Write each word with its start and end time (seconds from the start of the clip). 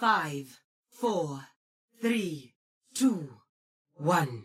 Five, 0.00 0.60
four, 0.88 1.48
three, 2.00 2.54
two, 2.94 3.34
one. 3.92 4.44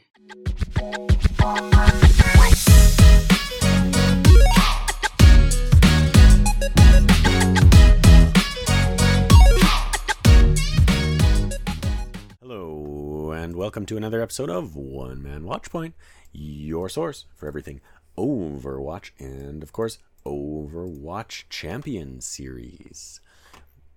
Hello, 12.41 13.31
and 13.31 13.55
welcome 13.55 13.85
to 13.85 13.95
another 13.95 14.21
episode 14.21 14.49
of 14.49 14.75
One 14.75 15.23
Man 15.23 15.43
Watchpoint, 15.43 15.93
your 16.33 16.89
source 16.89 17.27
for 17.33 17.47
everything 17.47 17.79
Overwatch 18.17 19.11
and, 19.19 19.63
of 19.63 19.71
course, 19.71 19.99
Overwatch 20.25 21.45
Champion 21.49 22.19
Series. 22.19 23.21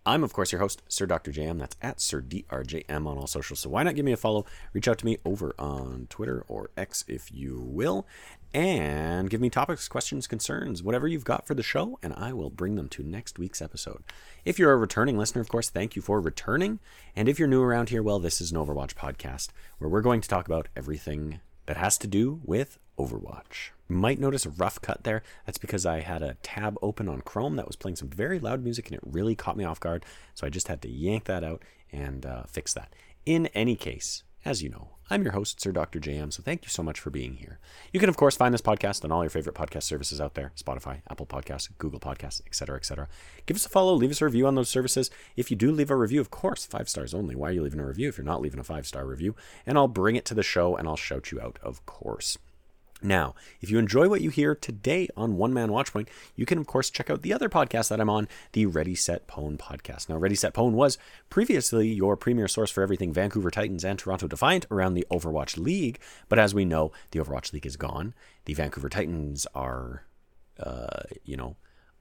I'm, 0.09 0.25
of 0.25 0.33
course, 0.33 0.53
your 0.53 0.61
host, 0.63 0.81
Sir 0.89 1.05
Dr. 1.05 1.31
JM. 1.31 1.59
That's 1.59 1.77
at 1.83 2.01
Sir 2.01 2.23
DRJM 2.23 3.07
on 3.07 3.19
all 3.19 3.27
socials. 3.27 3.61
So 3.61 3.69
why 3.69 3.83
not 3.83 3.95
give 3.95 4.07
me 4.07 4.13
a 4.13 4.17
follow? 4.17 4.47
Reach 4.73 4.89
out 4.89 4.97
to 5.01 5.05
me 5.05 5.19
over 5.23 5.55
on 5.59 6.07
Twitter 6.09 6.47
or 6.49 6.71
X 6.79 7.05
if 7.07 7.31
you 7.31 7.61
will, 7.61 8.07
and 8.55 9.29
give 9.29 9.43
me 9.43 9.51
topics, 9.51 9.87
questions, 9.87 10.27
concerns, 10.27 10.83
whatever 10.83 11.07
you've 11.07 11.27
got 11.27 11.47
for 11.47 11.53
the 11.53 11.63
show, 11.63 11.99
and 12.03 12.15
I 12.15 12.33
will 12.33 12.49
bring 12.49 12.77
them 12.77 12.89
to 12.89 13.03
next 13.03 13.39
week's 13.39 13.61
episode. 13.61 14.03
If 14.47 14.59
you're 14.59 14.73
a 14.73 14.79
returning 14.79 15.19
listener, 15.19 15.43
of 15.43 15.51
course, 15.51 15.69
thank 15.69 15.95
you 15.95 16.01
for 16.01 16.23
returning. 16.23 16.79
And 17.15 17.29
if 17.29 17.39
you're 17.39 17.47
new 17.47 17.63
around 17.63 17.91
here, 17.91 18.03
well, 18.03 18.19
this 18.19 18.41
is 18.41 18.51
an 18.51 18.57
Overwatch 18.57 18.95
podcast 18.95 19.49
where 19.77 19.91
we're 19.91 20.01
going 20.01 20.23
to 20.23 20.29
talk 20.29 20.47
about 20.47 20.69
everything 20.75 21.41
that 21.67 21.77
has 21.77 21.99
to 21.99 22.07
do 22.07 22.41
with 22.45 22.79
Overwatch. 22.99 23.71
You 23.89 23.97
might 23.97 24.21
notice 24.21 24.45
a 24.45 24.51
rough 24.51 24.81
cut 24.81 25.05
there. 25.05 25.23
That's 25.47 25.59
because 25.59 25.87
I 25.87 26.01
had 26.01 26.23
a 26.23 26.35
tab 26.43 26.77
open 26.83 27.09
on 27.09 27.23
Chrome 27.23 27.57
that 27.57 27.67
was 27.67 27.77
playing 27.77 27.97
some 27.97 28.09
very 28.09 28.39
loud 28.39 28.63
music 28.63 28.89
and 28.89 28.95
it 28.95 29.03
really 29.05 29.35
caught 29.35 29.57
me 29.57 29.65
off 29.65 29.81
guard. 29.81 30.05
So 30.35 30.47
I 30.47 30.51
just 30.51 30.69
had 30.69 30.83
to 30.83 30.89
yank 30.91 31.25
that 31.25 31.45
out 31.45 31.63
and 31.93 32.27
uh, 32.27 32.43
fix 32.45 32.75
that. 32.75 32.93
In 33.25 33.47
any 33.49 33.77
case, 33.77 34.25
as 34.45 34.63
you 34.63 34.69
know, 34.69 34.89
I'm 35.11 35.23
your 35.23 35.33
host, 35.33 35.61
Sir 35.61 35.73
Dr. 35.73 36.01
JM, 36.01 36.33
so 36.33 36.43
thank 36.43 36.65
you 36.65 36.69
so 36.69 36.83
much 36.83 37.01
for 37.01 37.11
being 37.11 37.37
here. 37.37 37.59
You 37.93 38.01
can, 38.01 38.11
of 38.11 38.17
course, 38.17 38.37
find 38.37 38.53
this 38.53 38.61
podcast 38.61 39.05
on 39.05 39.11
all 39.11 39.23
your 39.23 39.31
favorite 39.31 39.55
podcast 39.55 39.85
services 39.85 40.21
out 40.21 40.35
there 40.35 40.53
Spotify, 40.55 41.01
Apple 41.11 41.27
Podcasts, 41.27 41.71
Google 41.79 41.99
Podcasts, 41.99 42.43
etc., 42.47 42.77
etc. 42.77 43.09
Give 43.47 43.57
us 43.57 43.65
a 43.65 43.71
follow, 43.71 43.95
leave 43.95 44.11
us 44.11 44.21
a 44.21 44.27
review 44.27 44.47
on 44.47 44.55
those 44.55 44.69
services. 44.69 45.11
If 45.37 45.51
you 45.51 45.57
do 45.57 45.73
leave 45.73 45.91
a 45.91 45.97
review, 45.97 46.21
of 46.21 46.31
course, 46.31 46.67
five 46.67 46.89
stars 46.91 47.15
only. 47.15 47.35
Why 47.35 47.49
are 47.49 47.53
you 47.53 47.63
leaving 47.63 47.81
a 47.81 47.87
review 47.87 48.09
if 48.09 48.19
you're 48.19 48.25
not 48.25 48.43
leaving 48.43 48.61
a 48.61 48.65
five 48.65 48.87
star 48.87 49.07
review? 49.07 49.35
And 49.67 49.79
I'll 49.79 49.89
bring 49.89 50.17
it 50.17 50.27
to 50.27 50.35
the 50.35 50.43
show 50.43 50.77
and 50.77 50.87
I'll 50.87 50.97
shout 50.97 51.33
you 51.33 51.41
out, 51.41 51.59
of 51.63 51.85
course. 51.87 52.37
Now, 53.01 53.35
if 53.61 53.71
you 53.71 53.79
enjoy 53.79 54.09
what 54.09 54.23
you 54.23 54.31
hear 54.31 54.55
today 54.55 55.09
on 55.17 55.37
One 55.37 55.55
Man 55.55 55.69
Watchpoint, 55.69 56.09
you 56.35 56.45
can, 56.45 56.59
of 56.59 56.67
course, 56.67 56.91
check 56.91 57.11
out 57.11 57.23
the 57.23 57.33
other 57.33 57.49
podcast 57.49 57.89
that 57.89 58.01
I'm 58.01 58.11
on, 58.11 58.29
the 58.53 58.67
Ready 58.67 58.97
Set 58.97 59.29
Pwn 59.29 59.57
podcast. 59.57 60.09
Now, 60.09 60.17
Ready 60.17 60.35
Set 60.35 60.53
Pwn 60.53 60.73
was 60.73 60.99
previously 61.31 61.89
your 61.89 62.17
premier 62.17 62.49
source 62.49 62.71
for 62.71 62.83
everything 62.83 63.13
Vancouver 63.13 63.51
Titans 63.51 63.85
and 63.85 63.99
Toronto 63.99 64.27
Defiant 64.27 64.67
around 64.71 64.95
the 64.95 65.07
Overwatch 65.13 65.57
League. 65.57 66.01
But 66.29 66.41
as 66.41 66.55
we 66.55 66.65
know, 66.65 66.91
the 67.13 67.21
Overwatch 67.21 67.53
League 67.53 67.67
is 67.67 67.77
gone. 67.77 68.15
The 68.47 68.55
Vancouver 68.55 68.89
Titans 68.89 69.47
are, 69.55 70.05
uh, 70.59 71.03
you 71.25 71.37
know, 71.37 71.57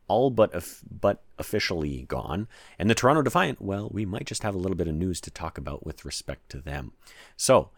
all 0.07 0.29
but 0.29 0.51
but 0.89 1.21
officially 1.37 2.03
gone. 2.07 2.47
And 2.79 2.89
the 2.89 2.95
Toronto 2.95 3.21
Defiant, 3.21 3.61
well, 3.61 3.89
we 3.91 4.05
might 4.05 4.25
just 4.25 4.43
have 4.43 4.55
a 4.55 4.57
little 4.57 4.77
bit 4.77 4.87
of 4.87 4.95
news 4.95 5.21
to 5.21 5.31
talk 5.31 5.57
about 5.57 5.85
with 5.85 6.05
respect 6.05 6.49
to 6.49 6.59
them. 6.59 6.93
So, 7.35 7.69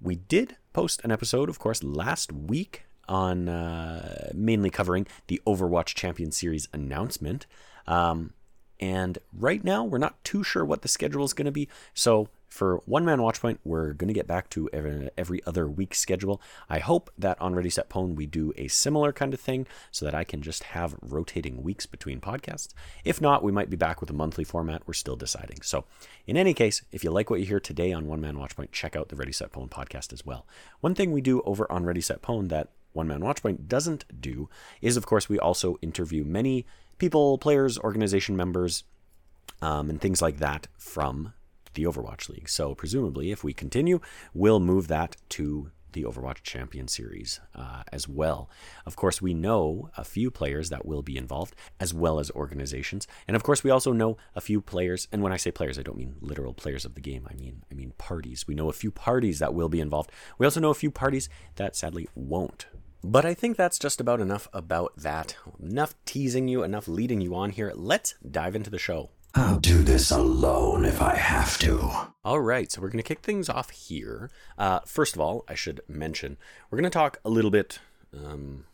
we 0.00 0.16
did 0.16 0.56
post 0.72 1.00
an 1.04 1.10
episode, 1.10 1.48
of 1.48 1.58
course, 1.58 1.82
last 1.82 2.32
week 2.32 2.84
on 3.08 3.48
uh, 3.48 4.30
mainly 4.34 4.70
covering 4.70 5.06
the 5.28 5.40
Overwatch 5.46 5.94
Champion 5.94 6.32
Series 6.32 6.68
announcement. 6.72 7.46
Um, 7.86 8.32
and 8.80 9.18
right 9.32 9.62
now, 9.64 9.84
we're 9.84 9.98
not 9.98 10.22
too 10.24 10.42
sure 10.42 10.64
what 10.64 10.82
the 10.82 10.88
schedule 10.88 11.24
is 11.24 11.32
going 11.32 11.46
to 11.46 11.52
be. 11.52 11.68
So, 11.94 12.28
for 12.56 12.80
One 12.86 13.04
Man 13.04 13.18
Watchpoint, 13.18 13.58
we're 13.64 13.92
going 13.92 14.08
to 14.08 14.14
get 14.14 14.26
back 14.26 14.48
to 14.50 14.68
every, 14.72 15.42
other 15.46 15.68
week 15.68 15.94
schedule. 15.94 16.40
I 16.70 16.78
hope 16.78 17.10
that 17.18 17.40
on 17.40 17.54
Ready 17.54 17.68
Set 17.68 17.90
Pwn 17.90 18.16
we 18.16 18.24
do 18.24 18.52
a 18.56 18.68
similar 18.68 19.12
kind 19.12 19.34
of 19.34 19.40
thing 19.40 19.66
so 19.90 20.06
that 20.06 20.14
I 20.14 20.24
can 20.24 20.40
just 20.40 20.64
have 20.64 20.96
rotating 21.02 21.62
weeks 21.62 21.84
between 21.84 22.20
podcasts. 22.20 22.72
If 23.04 23.20
not, 23.20 23.42
we 23.42 23.52
might 23.52 23.68
be 23.68 23.76
back 23.76 24.00
with 24.00 24.08
a 24.08 24.14
monthly 24.14 24.42
format. 24.42 24.82
We're 24.86 24.94
still 24.94 25.16
deciding. 25.16 25.60
So, 25.62 25.84
in 26.26 26.36
any 26.36 26.54
case, 26.54 26.82
if 26.90 27.04
you 27.04 27.10
like 27.10 27.28
what 27.28 27.40
you 27.40 27.46
hear 27.46 27.60
today 27.60 27.92
on 27.92 28.06
One 28.06 28.22
Man 28.22 28.36
Watchpoint, 28.36 28.72
check 28.72 28.96
out 28.96 29.10
the 29.10 29.16
Ready 29.16 29.32
Set 29.32 29.52
Pwn 29.52 29.68
podcast 29.68 30.12
as 30.12 30.24
well. 30.24 30.46
One 30.80 30.94
thing 30.94 31.12
we 31.12 31.20
do 31.20 31.42
over 31.42 31.70
on 31.70 31.84
Ready 31.84 32.00
Set 32.00 32.22
Pwn 32.22 32.48
that 32.48 32.70
One 32.94 33.06
Man 33.06 33.20
Watchpoint 33.20 33.68
doesn't 33.68 34.06
do 34.20 34.48
is, 34.80 34.96
of 34.96 35.04
course, 35.04 35.28
we 35.28 35.38
also 35.38 35.76
interview 35.82 36.24
many 36.24 36.64
people, 36.96 37.36
players, 37.36 37.78
organization 37.78 38.34
members, 38.34 38.84
um, 39.60 39.90
and 39.90 40.00
things 40.00 40.22
like 40.22 40.38
that 40.38 40.68
from 40.78 41.34
the 41.76 41.84
Overwatch 41.84 42.28
League. 42.28 42.48
So 42.48 42.74
presumably, 42.74 43.30
if 43.30 43.44
we 43.44 43.52
continue, 43.52 44.00
we'll 44.34 44.60
move 44.60 44.88
that 44.88 45.16
to 45.30 45.70
the 45.92 46.04
Overwatch 46.04 46.42
Champion 46.42 46.88
Series 46.88 47.40
uh, 47.54 47.82
as 47.90 48.06
well. 48.06 48.50
Of 48.84 48.96
course, 48.96 49.22
we 49.22 49.32
know 49.32 49.88
a 49.96 50.04
few 50.04 50.30
players 50.30 50.68
that 50.68 50.84
will 50.84 51.00
be 51.02 51.16
involved, 51.16 51.54
as 51.80 51.94
well 51.94 52.20
as 52.20 52.30
organizations, 52.32 53.08
and 53.26 53.34
of 53.34 53.42
course, 53.42 53.64
we 53.64 53.70
also 53.70 53.92
know 53.92 54.18
a 54.34 54.42
few 54.42 54.60
players. 54.60 55.08
And 55.10 55.22
when 55.22 55.32
I 55.32 55.38
say 55.38 55.50
players, 55.50 55.78
I 55.78 55.82
don't 55.82 55.96
mean 55.96 56.16
literal 56.20 56.52
players 56.52 56.84
of 56.84 56.94
the 56.94 57.00
game. 57.00 57.26
I 57.30 57.34
mean 57.34 57.62
I 57.70 57.74
mean 57.74 57.94
parties. 57.96 58.46
We 58.46 58.54
know 58.54 58.68
a 58.68 58.74
few 58.74 58.90
parties 58.90 59.38
that 59.38 59.54
will 59.54 59.70
be 59.70 59.80
involved. 59.80 60.10
We 60.38 60.44
also 60.44 60.60
know 60.60 60.70
a 60.70 60.74
few 60.74 60.90
parties 60.90 61.30
that 61.54 61.74
sadly 61.74 62.08
won't. 62.14 62.66
But 63.02 63.24
I 63.24 63.34
think 63.34 63.56
that's 63.56 63.78
just 63.78 64.00
about 64.00 64.20
enough 64.20 64.48
about 64.52 64.92
that. 64.96 65.36
Enough 65.62 65.94
teasing 66.04 66.48
you, 66.48 66.62
enough 66.62 66.88
leading 66.88 67.20
you 67.20 67.34
on 67.34 67.50
here. 67.50 67.72
Let's 67.74 68.16
dive 68.28 68.56
into 68.56 68.68
the 68.68 68.78
show. 68.78 69.10
I'll 69.38 69.58
do 69.58 69.82
this 69.82 70.10
alone 70.10 70.86
if 70.86 71.02
I 71.02 71.14
have 71.14 71.58
to. 71.58 71.90
All 72.24 72.40
right, 72.40 72.72
so 72.72 72.80
we're 72.80 72.88
going 72.88 73.02
to 73.02 73.06
kick 73.06 73.20
things 73.20 73.50
off 73.50 73.68
here. 73.68 74.30
Uh, 74.56 74.80
first 74.86 75.14
of 75.14 75.20
all, 75.20 75.44
I 75.46 75.54
should 75.54 75.82
mention 75.86 76.38
we're 76.70 76.78
going 76.78 76.90
to 76.90 76.98
talk 76.98 77.18
a 77.22 77.28
little 77.28 77.50
bit 77.50 77.78
um, 78.16 78.64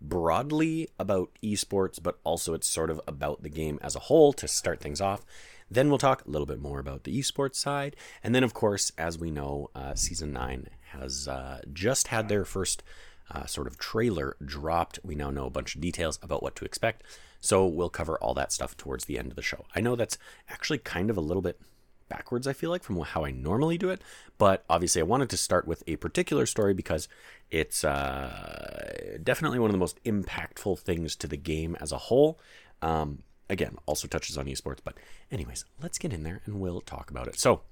broadly 0.00 0.88
about 0.98 1.28
esports, 1.42 2.02
but 2.02 2.18
also 2.24 2.54
it's 2.54 2.66
sort 2.66 2.88
of 2.88 2.98
about 3.06 3.42
the 3.42 3.50
game 3.50 3.78
as 3.82 3.94
a 3.94 3.98
whole 4.00 4.32
to 4.32 4.48
start 4.48 4.80
things 4.80 5.02
off. 5.02 5.26
Then 5.70 5.90
we'll 5.90 5.98
talk 5.98 6.24
a 6.24 6.30
little 6.30 6.46
bit 6.46 6.62
more 6.62 6.78
about 6.78 7.04
the 7.04 7.18
esports 7.18 7.56
side. 7.56 7.94
And 8.24 8.34
then, 8.34 8.42
of 8.42 8.54
course, 8.54 8.92
as 8.96 9.18
we 9.18 9.30
know, 9.30 9.68
uh, 9.74 9.94
Season 9.96 10.32
9 10.32 10.68
has 10.92 11.28
uh, 11.28 11.60
just 11.74 12.08
had 12.08 12.30
their 12.30 12.46
first 12.46 12.82
uh, 13.30 13.44
sort 13.44 13.66
of 13.66 13.76
trailer 13.76 14.34
dropped. 14.42 14.98
We 15.04 15.14
now 15.14 15.28
know 15.28 15.44
a 15.44 15.50
bunch 15.50 15.74
of 15.74 15.82
details 15.82 16.18
about 16.22 16.42
what 16.42 16.56
to 16.56 16.64
expect. 16.64 17.02
So 17.40 17.66
we'll 17.66 17.88
cover 17.88 18.16
all 18.18 18.34
that 18.34 18.52
stuff 18.52 18.76
towards 18.76 19.06
the 19.06 19.18
end 19.18 19.30
of 19.30 19.36
the 19.36 19.42
show. 19.42 19.64
I 19.74 19.80
know 19.80 19.96
that's 19.96 20.18
actually 20.48 20.78
kind 20.78 21.10
of 21.10 21.16
a 21.16 21.22
little 21.22 21.42
bit 21.42 21.60
backwards, 22.10 22.46
I 22.46 22.52
feel 22.52 22.68
like, 22.68 22.82
from 22.82 23.00
how 23.00 23.24
I 23.24 23.30
normally 23.30 23.78
do 23.78 23.88
it. 23.88 24.02
But 24.36 24.64
obviously, 24.68 25.00
I 25.00 25.04
wanted 25.04 25.30
to 25.30 25.38
start 25.38 25.66
with 25.66 25.82
a 25.86 25.96
particular 25.96 26.44
story 26.44 26.74
because 26.74 27.08
it's 27.50 27.82
uh, 27.82 29.16
definitely 29.22 29.58
one 29.58 29.70
of 29.70 29.72
the 29.72 29.78
most 29.78 30.02
impactful 30.04 30.80
things 30.80 31.16
to 31.16 31.26
the 31.26 31.38
game 31.38 31.76
as 31.80 31.92
a 31.92 31.98
whole. 31.98 32.38
Um, 32.82 33.22
again, 33.48 33.78
also 33.86 34.06
touches 34.06 34.36
on 34.36 34.46
esports. 34.46 34.80
But, 34.84 34.98
anyways, 35.32 35.64
let's 35.82 35.98
get 35.98 36.12
in 36.12 36.22
there 36.22 36.42
and 36.44 36.60
we'll 36.60 36.82
talk 36.82 37.10
about 37.10 37.28
it. 37.28 37.38
So, 37.38 37.62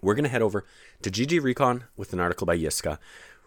we're 0.00 0.14
going 0.14 0.24
to 0.24 0.30
head 0.30 0.42
over 0.42 0.64
to 1.02 1.10
GG 1.10 1.42
Recon 1.42 1.84
with 1.96 2.12
an 2.12 2.20
article 2.20 2.46
by 2.46 2.56
Yiska, 2.56 2.98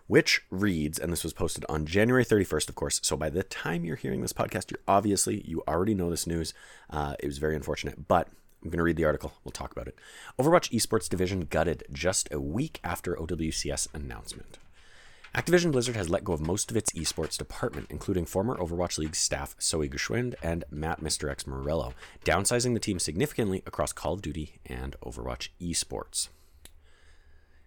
which 0.09 0.41
reads, 0.49 0.97
and 0.97 1.13
this 1.13 1.23
was 1.23 1.33
posted 1.33 1.63
on 1.69 1.85
January 1.85 2.25
31st, 2.25 2.67
of 2.67 2.73
course. 2.73 2.99
So 3.03 3.15
by 3.15 3.29
the 3.29 3.43
time 3.43 3.85
you're 3.85 3.95
hearing 3.95 4.23
this 4.23 4.33
podcast, 4.33 4.71
you're 4.71 4.79
obviously, 4.87 5.43
you 5.47 5.61
already 5.67 5.93
know 5.93 6.09
this 6.09 6.25
news. 6.25 6.51
Uh, 6.89 7.13
it 7.19 7.27
was 7.27 7.37
very 7.37 7.55
unfortunate, 7.55 8.07
but 8.07 8.27
I'm 8.63 8.71
going 8.71 8.79
to 8.79 8.83
read 8.83 8.95
the 8.95 9.05
article. 9.05 9.33
We'll 9.43 9.51
talk 9.51 9.71
about 9.71 9.87
it. 9.87 9.95
Overwatch 10.39 10.71
Esports 10.71 11.07
Division 11.07 11.41
gutted 11.41 11.83
just 11.91 12.27
a 12.31 12.39
week 12.41 12.79
after 12.83 13.15
OWCS 13.17 13.87
announcement. 13.93 14.57
Activision 15.35 15.71
Blizzard 15.71 15.95
has 15.95 16.09
let 16.09 16.23
go 16.23 16.33
of 16.33 16.41
most 16.41 16.71
of 16.71 16.77
its 16.77 16.91
esports 16.93 17.37
department, 17.37 17.85
including 17.91 18.25
former 18.25 18.57
Overwatch 18.57 18.97
League 18.97 19.15
staff 19.15 19.55
Zoe 19.61 19.87
Geschwind 19.87 20.33
and 20.41 20.63
Matt 20.71 21.01
Mr. 21.01 21.29
X 21.29 21.45
Morello, 21.45 21.93
downsizing 22.25 22.73
the 22.73 22.79
team 22.79 22.97
significantly 22.97 23.61
across 23.67 23.93
Call 23.93 24.13
of 24.13 24.23
Duty 24.23 24.59
and 24.65 24.95
Overwatch 25.05 25.49
esports. 25.61 26.29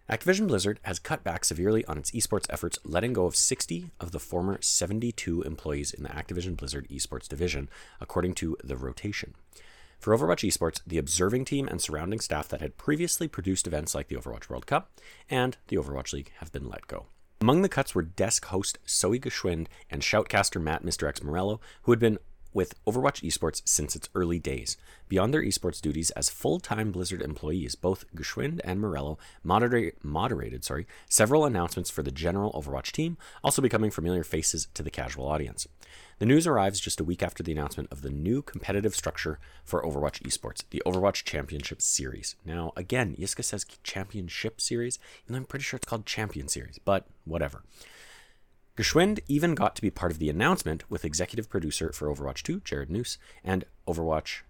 Activision 0.09 0.49
Blizzard 0.49 0.81
has 0.83 0.99
cut 0.99 1.23
back 1.23 1.45
severely 1.45 1.85
on 1.85 1.97
its 1.97 2.11
esports 2.11 2.45
efforts, 2.49 2.77
letting 2.83 3.13
go 3.13 3.25
of 3.25 3.37
60 3.37 3.91
of 4.01 4.11
the 4.11 4.19
former 4.19 4.61
72 4.61 5.43
employees 5.43 5.93
in 5.93 6.03
the 6.03 6.09
Activision 6.09 6.57
Blizzard 6.57 6.89
esports 6.89 7.25
division, 7.25 7.69
according 8.01 8.33
to 8.33 8.57
The 8.61 8.75
Rotation. 8.75 9.33
For 9.99 10.15
Overwatch 10.15 10.45
esports, 10.45 10.81
the 10.85 10.97
observing 10.97 11.45
team 11.45 11.69
and 11.69 11.81
surrounding 11.81 12.19
staff 12.19 12.49
that 12.49 12.59
had 12.59 12.75
previously 12.75 13.29
produced 13.29 13.65
events 13.65 13.95
like 13.95 14.09
the 14.09 14.17
Overwatch 14.17 14.49
World 14.49 14.65
Cup 14.65 14.91
and 15.29 15.55
the 15.69 15.77
Overwatch 15.77 16.11
League 16.11 16.33
have 16.39 16.51
been 16.51 16.67
let 16.67 16.85
go. 16.87 17.05
Among 17.39 17.61
the 17.61 17.69
cuts 17.69 17.95
were 17.95 18.01
desk 18.01 18.45
host 18.47 18.79
Zoe 18.85 19.19
Geschwind 19.19 19.67
and 19.89 20.01
shoutcaster 20.01 20.61
Matt 20.61 20.83
Mr. 20.83 21.07
X 21.07 21.23
Morello, 21.23 21.61
who 21.83 21.93
had 21.93 21.99
been 21.99 22.19
with 22.53 22.83
Overwatch 22.85 23.23
Esports 23.23 23.61
since 23.65 23.95
its 23.95 24.09
early 24.15 24.39
days. 24.39 24.77
Beyond 25.09 25.33
their 25.33 25.43
esports 25.43 25.81
duties 25.81 26.11
as 26.11 26.29
full-time 26.29 26.91
Blizzard 26.91 27.21
employees, 27.21 27.75
both 27.75 28.05
Geschwind 28.15 28.61
and 28.63 28.79
Morello 28.79 29.17
moderate, 29.43 30.03
moderated 30.03 30.63
sorry, 30.63 30.87
several 31.09 31.45
announcements 31.45 31.89
for 31.89 32.03
the 32.03 32.11
general 32.11 32.51
Overwatch 32.53 32.91
team, 32.91 33.17
also 33.43 33.61
becoming 33.61 33.91
familiar 33.91 34.23
faces 34.23 34.67
to 34.73 34.83
the 34.83 34.89
casual 34.89 35.27
audience. 35.27 35.67
The 36.19 36.25
news 36.25 36.47
arrives 36.47 36.79
just 36.79 36.99
a 36.99 37.03
week 37.03 37.21
after 37.21 37.43
the 37.43 37.51
announcement 37.51 37.91
of 37.91 38.01
the 38.01 38.09
new 38.09 38.41
competitive 38.41 38.95
structure 38.95 39.39
for 39.65 39.83
Overwatch 39.83 40.21
esports, 40.21 40.63
the 40.69 40.81
Overwatch 40.85 41.23
Championship 41.23 41.81
Series. 41.81 42.35
Now, 42.45 42.71
again, 42.75 43.15
Yiska 43.19 43.43
says 43.43 43.65
Championship 43.83 44.61
Series, 44.61 44.99
and 45.27 45.35
I'm 45.35 45.45
pretty 45.45 45.63
sure 45.63 45.77
it's 45.77 45.87
called 45.87 46.05
Champion 46.05 46.47
Series, 46.47 46.79
but 46.85 47.07
whatever. 47.25 47.63
Geschwind 48.75 49.19
even 49.27 49.53
got 49.53 49.75
to 49.75 49.83
be 49.83 49.91
part 49.91 50.11
of 50.11 50.17
the 50.17 50.29
announcement 50.29 50.89
with 50.89 51.05
executive 51.05 51.47
producer 51.47 51.91
for 51.91 52.07
Overwatch 52.07 52.41
2, 52.41 52.61
Jared 52.61 52.89
Neuss, 52.89 53.19
and 53.43 53.65
Overwatch 53.87 54.41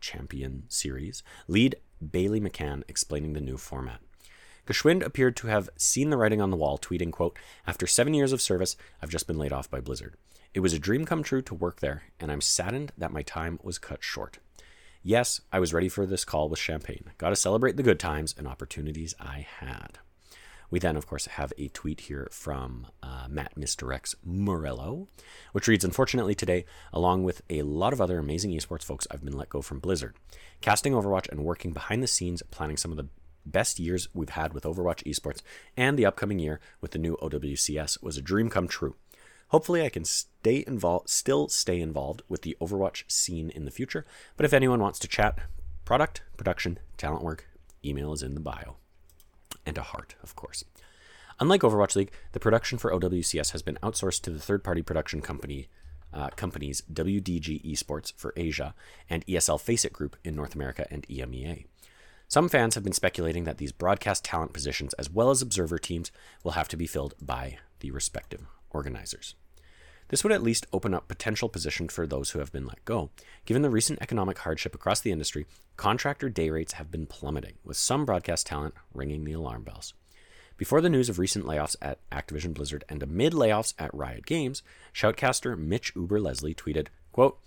Champion 0.00 0.64
Series 0.66 1.22
lead 1.46 1.76
Bailey 2.10 2.40
McCann 2.40 2.82
explaining 2.88 3.34
the 3.34 3.40
new 3.40 3.56
format. 3.56 4.00
Geschwind 4.66 5.04
appeared 5.04 5.36
to 5.36 5.46
have 5.46 5.70
seen 5.76 6.10
the 6.10 6.16
writing 6.16 6.40
on 6.40 6.50
the 6.50 6.56
wall, 6.56 6.76
tweeting, 6.76 7.12
quote, 7.12 7.38
After 7.68 7.86
seven 7.86 8.14
years 8.14 8.32
of 8.32 8.42
service, 8.42 8.76
I've 9.00 9.10
just 9.10 9.28
been 9.28 9.38
laid 9.38 9.52
off 9.52 9.70
by 9.70 9.80
Blizzard. 9.80 10.16
It 10.54 10.60
was 10.60 10.72
a 10.72 10.78
dream 10.80 11.06
come 11.06 11.22
true 11.22 11.42
to 11.42 11.54
work 11.54 11.78
there, 11.78 12.02
and 12.18 12.32
I'm 12.32 12.40
saddened 12.40 12.90
that 12.98 13.12
my 13.12 13.22
time 13.22 13.60
was 13.62 13.78
cut 13.78 14.02
short. 14.02 14.40
Yes, 15.04 15.40
I 15.52 15.60
was 15.60 15.72
ready 15.72 15.88
for 15.88 16.04
this 16.04 16.24
call 16.24 16.48
with 16.48 16.58
champagne. 16.58 17.12
Gotta 17.16 17.36
celebrate 17.36 17.76
the 17.76 17.84
good 17.84 18.00
times 18.00 18.34
and 18.36 18.48
opportunities 18.48 19.14
I 19.20 19.46
had. 19.60 20.00
We 20.70 20.78
then, 20.78 20.96
of 20.96 21.06
course, 21.06 21.26
have 21.26 21.52
a 21.56 21.68
tweet 21.68 22.00
here 22.02 22.28
from 22.30 22.88
uh, 23.02 23.26
Matt 23.28 23.54
Mr. 23.54 23.94
X 23.94 24.14
Morello, 24.22 25.08
which 25.52 25.66
reads 25.66 25.84
Unfortunately, 25.84 26.34
today, 26.34 26.66
along 26.92 27.24
with 27.24 27.42
a 27.48 27.62
lot 27.62 27.92
of 27.92 28.00
other 28.00 28.18
amazing 28.18 28.50
esports 28.50 28.82
folks, 28.82 29.06
I've 29.10 29.24
been 29.24 29.36
let 29.36 29.48
go 29.48 29.62
from 29.62 29.78
Blizzard. 29.78 30.16
Casting 30.60 30.92
Overwatch 30.92 31.28
and 31.30 31.44
working 31.44 31.72
behind 31.72 32.02
the 32.02 32.06
scenes, 32.06 32.42
planning 32.50 32.76
some 32.76 32.90
of 32.90 32.98
the 32.98 33.08
best 33.46 33.78
years 33.78 34.08
we've 34.12 34.28
had 34.30 34.52
with 34.52 34.64
Overwatch 34.64 35.02
esports 35.04 35.40
and 35.74 35.98
the 35.98 36.04
upcoming 36.04 36.38
year 36.38 36.60
with 36.82 36.90
the 36.90 36.98
new 36.98 37.16
OWCS 37.22 38.02
was 38.02 38.18
a 38.18 38.22
dream 38.22 38.50
come 38.50 38.68
true. 38.68 38.94
Hopefully, 39.48 39.82
I 39.82 39.88
can 39.88 40.04
stay 40.04 40.62
involved, 40.66 41.08
still 41.08 41.48
stay 41.48 41.80
involved 41.80 42.20
with 42.28 42.42
the 42.42 42.58
Overwatch 42.60 43.10
scene 43.10 43.48
in 43.48 43.64
the 43.64 43.70
future. 43.70 44.04
But 44.36 44.44
if 44.44 44.52
anyone 44.52 44.80
wants 44.80 44.98
to 44.98 45.08
chat, 45.08 45.38
product, 45.86 46.20
production, 46.36 46.78
talent 46.98 47.24
work, 47.24 47.46
email 47.82 48.12
is 48.12 48.22
in 48.22 48.34
the 48.34 48.40
bio 48.40 48.76
and 49.68 49.78
a 49.78 49.82
heart, 49.82 50.16
of 50.22 50.34
course. 50.34 50.64
Unlike 51.38 51.60
Overwatch 51.60 51.94
League, 51.94 52.10
the 52.32 52.40
production 52.40 52.78
for 52.78 52.90
OWCS 52.90 53.52
has 53.52 53.62
been 53.62 53.78
outsourced 53.82 54.22
to 54.22 54.30
the 54.30 54.40
third-party 54.40 54.82
production 54.82 55.20
company 55.20 55.68
uh, 56.12 56.30
companies 56.30 56.82
WDG 56.92 57.62
Esports 57.70 58.14
for 58.16 58.32
Asia 58.34 58.74
and 59.10 59.26
ESL 59.26 59.60
Faceit 59.60 59.92
Group 59.92 60.16
in 60.24 60.34
North 60.34 60.54
America 60.54 60.86
and 60.90 61.06
EMEA. 61.06 61.66
Some 62.26 62.48
fans 62.48 62.74
have 62.74 62.84
been 62.84 62.92
speculating 62.94 63.44
that 63.44 63.58
these 63.58 63.72
broadcast 63.72 64.24
talent 64.24 64.52
positions, 64.52 64.94
as 64.94 65.10
well 65.10 65.30
as 65.30 65.42
observer 65.42 65.78
teams, 65.78 66.10
will 66.42 66.52
have 66.52 66.68
to 66.68 66.76
be 66.76 66.86
filled 66.86 67.14
by 67.20 67.58
the 67.80 67.90
respective 67.90 68.46
organizers. 68.70 69.34
This 70.08 70.24
would 70.24 70.32
at 70.32 70.42
least 70.42 70.66
open 70.72 70.94
up 70.94 71.06
potential 71.06 71.48
positions 71.48 71.92
for 71.92 72.06
those 72.06 72.30
who 72.30 72.38
have 72.38 72.52
been 72.52 72.66
let 72.66 72.84
go. 72.84 73.10
Given 73.44 73.62
the 73.62 73.70
recent 73.70 74.00
economic 74.00 74.38
hardship 74.38 74.74
across 74.74 75.00
the 75.00 75.12
industry, 75.12 75.46
contractor 75.76 76.28
day 76.28 76.50
rates 76.50 76.74
have 76.74 76.90
been 76.90 77.06
plummeting, 77.06 77.54
with 77.64 77.76
some 77.76 78.04
broadcast 78.04 78.46
talent 78.46 78.74
ringing 78.94 79.24
the 79.24 79.32
alarm 79.32 79.62
bells. 79.62 79.94
Before 80.56 80.80
the 80.80 80.88
news 80.88 81.08
of 81.08 81.18
recent 81.18 81.44
layoffs 81.44 81.76
at 81.80 82.00
Activision 82.10 82.52
Blizzard 82.52 82.84
and 82.88 83.02
amid 83.02 83.32
layoffs 83.32 83.74
at 83.78 83.94
Riot 83.94 84.26
Games, 84.26 84.62
shoutcaster 84.92 85.56
Mitch 85.56 85.94
Uber 85.94 86.20
Leslie 86.20 86.54
tweeted, 86.54 86.88
quote, 87.12 87.38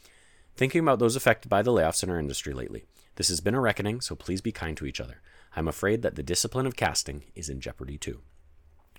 Thinking 0.55 0.81
about 0.81 0.99
those 0.99 1.15
affected 1.15 1.49
by 1.49 1.61
the 1.61 1.71
layoffs 1.71 2.03
in 2.03 2.09
our 2.09 2.19
industry 2.19 2.53
lately. 2.53 2.85
This 3.15 3.29
has 3.29 3.41
been 3.41 3.55
a 3.55 3.59
reckoning, 3.59 3.99
so 4.01 4.15
please 4.15 4.39
be 4.39 4.51
kind 4.51 4.77
to 4.77 4.85
each 4.85 5.01
other. 5.01 5.21
I'm 5.55 5.67
afraid 5.67 6.01
that 6.03 6.15
the 6.15 6.23
discipline 6.23 6.65
of 6.65 6.75
casting 6.75 7.23
is 7.35 7.49
in 7.49 7.59
jeopardy 7.59 7.97
too. 7.97 8.21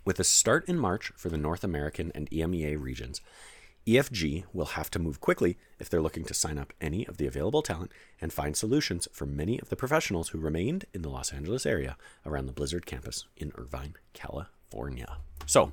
With 0.05 0.19
a 0.19 0.25
start 0.25 0.69
in 0.69 0.79
March 0.79 1.13
for 1.17 1.29
the 1.29 1.39
North 1.39 1.63
American 1.63 2.11
and 2.15 2.29
EMEA 2.31 2.81
regions, 2.81 3.21
EFG 3.87 4.45
will 4.53 4.67
have 4.67 4.91
to 4.91 4.99
move 4.99 5.21
quickly 5.21 5.59
if 5.79 5.89
they're 5.89 6.03
looking 6.03 6.25
to 6.25 6.35
sign 6.35 6.59
up 6.59 6.73
any 6.81 7.07
of 7.07 7.19
the 7.19 7.27
available 7.27 7.63
talent 7.63 7.93
and 8.21 8.33
find 8.33 8.57
solutions 8.57 9.07
for 9.13 9.27
many 9.27 9.61
of 9.61 9.69
the 9.69 9.77
professionals 9.77 10.31
who 10.31 10.39
remained 10.39 10.87
in 10.93 11.03
the 11.03 11.09
Los 11.09 11.33
Angeles 11.33 11.67
area 11.67 11.97
around 12.27 12.47
the 12.47 12.53
Blizzard 12.53 12.85
campus 12.85 13.27
in 13.37 13.53
Irvine, 13.57 13.95
California. 14.13 15.19
So, 15.47 15.73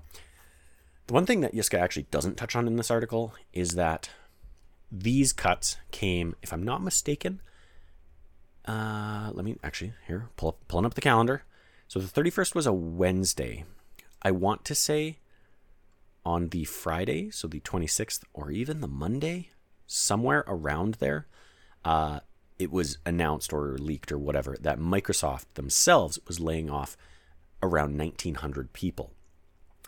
the 1.07 1.13
one 1.13 1.25
thing 1.25 1.41
that 1.41 1.53
Yiska 1.53 1.79
actually 1.79 2.07
doesn't 2.11 2.37
touch 2.37 2.55
on 2.55 2.67
in 2.67 2.75
this 2.75 2.91
article 2.91 3.33
is 3.51 3.71
that 3.71 4.11
these 4.91 5.33
cuts 5.33 5.77
came, 5.91 6.35
if 6.43 6.53
I'm 6.53 6.63
not 6.63 6.83
mistaken, 6.83 7.41
uh, 8.65 9.31
let 9.33 9.45
me 9.45 9.57
actually 9.63 9.93
here 10.07 10.29
pull 10.35 10.49
up, 10.49 10.59
pulling 10.67 10.85
up 10.85 10.93
the 10.93 11.01
calendar. 11.01 11.43
So 11.87 11.99
the 11.99 12.21
31st 12.21 12.53
was 12.53 12.67
a 12.67 12.73
Wednesday. 12.73 13.65
I 14.21 14.31
want 14.31 14.65
to 14.65 14.75
say 14.75 15.19
on 16.25 16.49
the 16.49 16.65
Friday, 16.65 17.31
so 17.31 17.47
the 17.47 17.61
26th, 17.61 18.23
or 18.33 18.51
even 18.51 18.81
the 18.81 18.87
Monday, 18.87 19.49
somewhere 19.87 20.43
around 20.47 20.95
there, 20.95 21.27
uh, 21.85 22.19
it 22.57 22.71
was 22.71 22.97
announced 23.05 23.53
or 23.53 23.77
leaked 23.77 24.11
or 24.11 24.19
whatever 24.19 24.57
that 24.59 24.79
Microsoft 24.79 25.45
themselves 25.53 26.19
was 26.27 26.39
laying 26.39 26.69
off 26.69 26.97
around 27.63 27.97
1,900 27.97 28.73
people. 28.73 29.13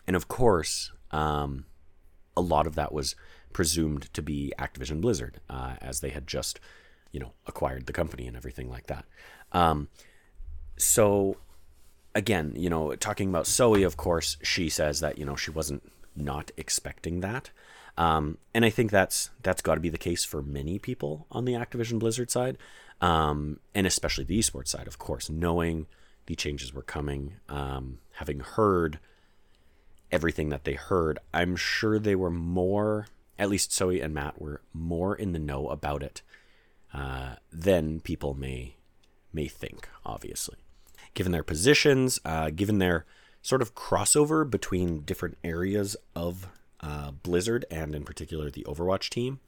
And 0.06 0.16
of 0.16 0.26
course, 0.26 0.90
um, 1.10 1.66
a 2.36 2.40
lot 2.40 2.66
of 2.66 2.74
that 2.74 2.92
was 2.92 3.14
presumed 3.52 4.12
to 4.14 4.22
be 4.22 4.52
Activision 4.58 5.00
Blizzard, 5.00 5.40
uh, 5.50 5.74
as 5.80 6.00
they 6.00 6.08
had 6.10 6.26
just, 6.26 6.58
you 7.12 7.20
know, 7.20 7.32
acquired 7.46 7.86
the 7.86 7.92
company 7.92 8.26
and 8.26 8.36
everything 8.36 8.70
like 8.70 8.86
that. 8.86 9.04
Um, 9.52 9.88
so, 10.78 11.36
again, 12.14 12.52
you 12.56 12.70
know, 12.70 12.94
talking 12.96 13.28
about 13.28 13.46
Zoe, 13.46 13.82
of 13.82 13.96
course, 13.96 14.36
she 14.42 14.68
says 14.68 15.00
that 15.00 15.18
you 15.18 15.24
know 15.24 15.36
she 15.36 15.50
wasn't 15.50 15.82
not 16.14 16.50
expecting 16.56 17.20
that. 17.20 17.50
Um, 17.98 18.38
and 18.54 18.64
I 18.64 18.70
think 18.70 18.90
that's 18.90 19.30
that's 19.42 19.62
got 19.62 19.74
to 19.74 19.80
be 19.80 19.88
the 19.88 19.98
case 19.98 20.24
for 20.24 20.42
many 20.42 20.78
people 20.78 21.26
on 21.30 21.44
the 21.44 21.52
Activision 21.52 21.98
Blizzard 21.98 22.30
side, 22.30 22.56
um, 23.00 23.60
and 23.74 23.86
especially 23.86 24.24
the 24.24 24.38
esports 24.38 24.68
side, 24.68 24.86
of 24.86 24.98
course, 24.98 25.28
knowing 25.28 25.86
the 26.26 26.36
changes 26.36 26.72
were 26.72 26.82
coming, 26.82 27.34
um, 27.48 27.98
having 28.12 28.40
heard 28.40 28.98
everything 30.12 30.50
that 30.50 30.64
they 30.64 30.74
heard, 30.74 31.18
I'm 31.32 31.56
sure 31.56 31.98
they 31.98 32.14
were 32.14 32.30
more, 32.30 33.06
at 33.38 33.48
least 33.48 33.72
Zoe 33.72 34.00
and 34.00 34.14
Matt 34.14 34.40
were 34.40 34.60
more 34.72 35.16
in 35.16 35.32
the 35.32 35.38
know 35.38 35.68
about 35.68 36.02
it 36.02 36.22
uh, 36.92 37.36
than 37.50 38.00
people 38.00 38.34
may 38.34 38.76
may 39.32 39.48
think. 39.48 39.88
Obviously, 40.04 40.58
given 41.14 41.32
their 41.32 41.42
positions, 41.42 42.18
uh, 42.24 42.50
given 42.50 42.78
their 42.78 43.04
sort 43.42 43.62
of 43.62 43.74
crossover 43.74 44.48
between 44.48 45.00
different 45.00 45.36
areas 45.42 45.96
of 46.14 46.48
uh, 46.80 47.10
Blizzard 47.10 47.64
and, 47.70 47.94
in 47.94 48.04
particular, 48.04 48.50
the 48.50 48.64
Overwatch 48.64 49.08
team, 49.08 49.40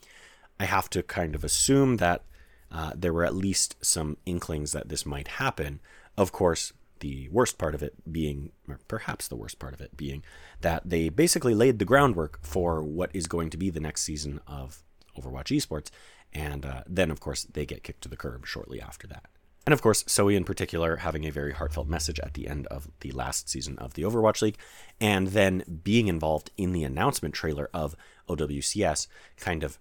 I 0.58 0.66
have 0.66 0.88
to 0.90 1.02
kind 1.02 1.34
of 1.34 1.44
assume 1.44 1.96
that 1.98 2.22
uh, 2.70 2.92
there 2.94 3.12
were 3.12 3.24
at 3.24 3.34
least 3.34 3.76
some 3.84 4.16
inklings 4.26 4.72
that 4.72 4.88
this 4.88 5.06
might 5.06 5.28
happen. 5.28 5.80
Of 6.16 6.32
course, 6.32 6.72
the 7.00 7.28
worst 7.30 7.58
part 7.58 7.74
of 7.74 7.82
it 7.82 7.94
being, 8.10 8.52
or 8.68 8.78
perhaps 8.88 9.28
the 9.28 9.36
worst 9.36 9.58
part 9.58 9.74
of 9.74 9.80
it 9.80 9.96
being, 9.96 10.22
that 10.60 10.88
they 10.88 11.08
basically 11.08 11.54
laid 11.54 11.78
the 11.78 11.84
groundwork 11.84 12.38
for 12.42 12.82
what 12.82 13.10
is 13.12 13.26
going 13.26 13.50
to 13.50 13.56
be 13.56 13.70
the 13.70 13.80
next 13.80 14.02
season 14.02 14.40
of 14.46 14.82
Overwatch 15.16 15.56
esports. 15.56 15.90
And 16.32 16.66
uh, 16.66 16.82
then, 16.86 17.10
of 17.10 17.20
course, 17.20 17.44
they 17.44 17.66
get 17.66 17.84
kicked 17.84 18.02
to 18.02 18.08
the 18.08 18.16
curb 18.16 18.46
shortly 18.46 18.80
after 18.80 19.06
that. 19.08 19.26
And 19.66 19.72
of 19.72 19.80
course, 19.80 20.04
Zoe 20.08 20.36
in 20.36 20.44
particular 20.44 20.96
having 20.96 21.24
a 21.24 21.32
very 21.32 21.52
heartfelt 21.52 21.88
message 21.88 22.20
at 22.20 22.34
the 22.34 22.48
end 22.48 22.66
of 22.66 22.88
the 23.00 23.12
last 23.12 23.48
season 23.48 23.78
of 23.78 23.94
the 23.94 24.02
Overwatch 24.02 24.42
League, 24.42 24.58
and 25.00 25.28
then 25.28 25.80
being 25.82 26.08
involved 26.08 26.50
in 26.56 26.72
the 26.72 26.84
announcement 26.84 27.34
trailer 27.34 27.70
of 27.72 27.96
OWCS, 28.28 29.06
kind 29.38 29.64
of, 29.64 29.78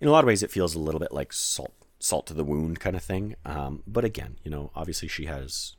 in 0.00 0.08
a 0.08 0.10
lot 0.10 0.24
of 0.24 0.28
ways, 0.28 0.42
it 0.42 0.50
feels 0.50 0.74
a 0.74 0.80
little 0.80 1.00
bit 1.00 1.12
like 1.12 1.32
salt, 1.32 1.74
salt 1.98 2.26
to 2.28 2.34
the 2.34 2.44
wound 2.44 2.80
kind 2.80 2.96
of 2.96 3.02
thing. 3.02 3.36
Um, 3.44 3.82
but 3.86 4.04
again, 4.04 4.36
you 4.42 4.50
know, 4.50 4.70
obviously 4.74 5.08
she 5.08 5.26
has 5.26 5.76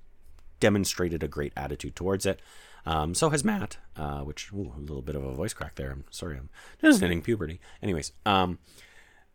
demonstrated 0.59 1.23
a 1.23 1.27
great 1.27 1.53
attitude 1.57 1.95
towards 1.95 2.25
it. 2.25 2.39
Um, 2.85 3.13
so 3.13 3.29
has 3.29 3.43
Matt, 3.43 3.77
uh, 3.95 4.19
which 4.19 4.51
ooh, 4.53 4.73
a 4.75 4.79
little 4.79 5.01
bit 5.01 5.15
of 5.15 5.23
a 5.23 5.33
voice 5.33 5.53
crack 5.53 5.75
there. 5.75 5.91
I'm 5.91 6.05
sorry, 6.09 6.37
I'm 6.37 6.49
just 6.81 7.01
hitting 7.01 7.21
puberty. 7.21 7.59
Anyways, 7.81 8.11
um, 8.25 8.59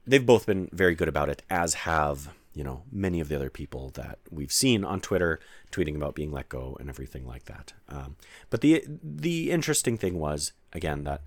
they've 0.07 0.25
both 0.25 0.47
been 0.47 0.69
very 0.73 0.95
good 0.95 1.09
about 1.09 1.29
it, 1.29 1.43
as 1.51 1.75
have 1.75 2.35
you 2.57 2.65
know 2.65 2.83
many 2.91 3.21
of 3.21 3.29
the 3.29 3.37
other 3.37 3.51
people 3.51 3.91
that 3.91 4.19
we've 4.31 4.51
seen 4.51 4.83
on 4.83 4.99
Twitter 5.03 5.39
tweeting 5.71 5.95
about 5.95 6.15
being 6.15 6.33
let 6.33 6.49
go 6.49 6.75
and 6.81 6.89
everything 6.89 7.27
like 7.27 7.45
that. 7.45 7.75
Um, 7.87 8.17
but 8.49 8.63
the 8.63 8.83
the 9.03 9.51
interesting 9.51 9.99
thing 9.99 10.19
was 10.19 10.53
again 10.73 11.05
that 11.05 11.21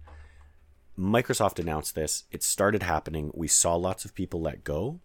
Microsoft 0.97 1.59
announced 1.59 1.93
this. 1.93 2.23
It 2.31 2.41
started 2.41 2.81
happening. 2.81 3.31
We 3.35 3.47
saw 3.47 3.75
lots 3.75 4.05
of 4.05 4.15
people 4.15 4.41
let 4.41 4.63
go, 4.63 5.01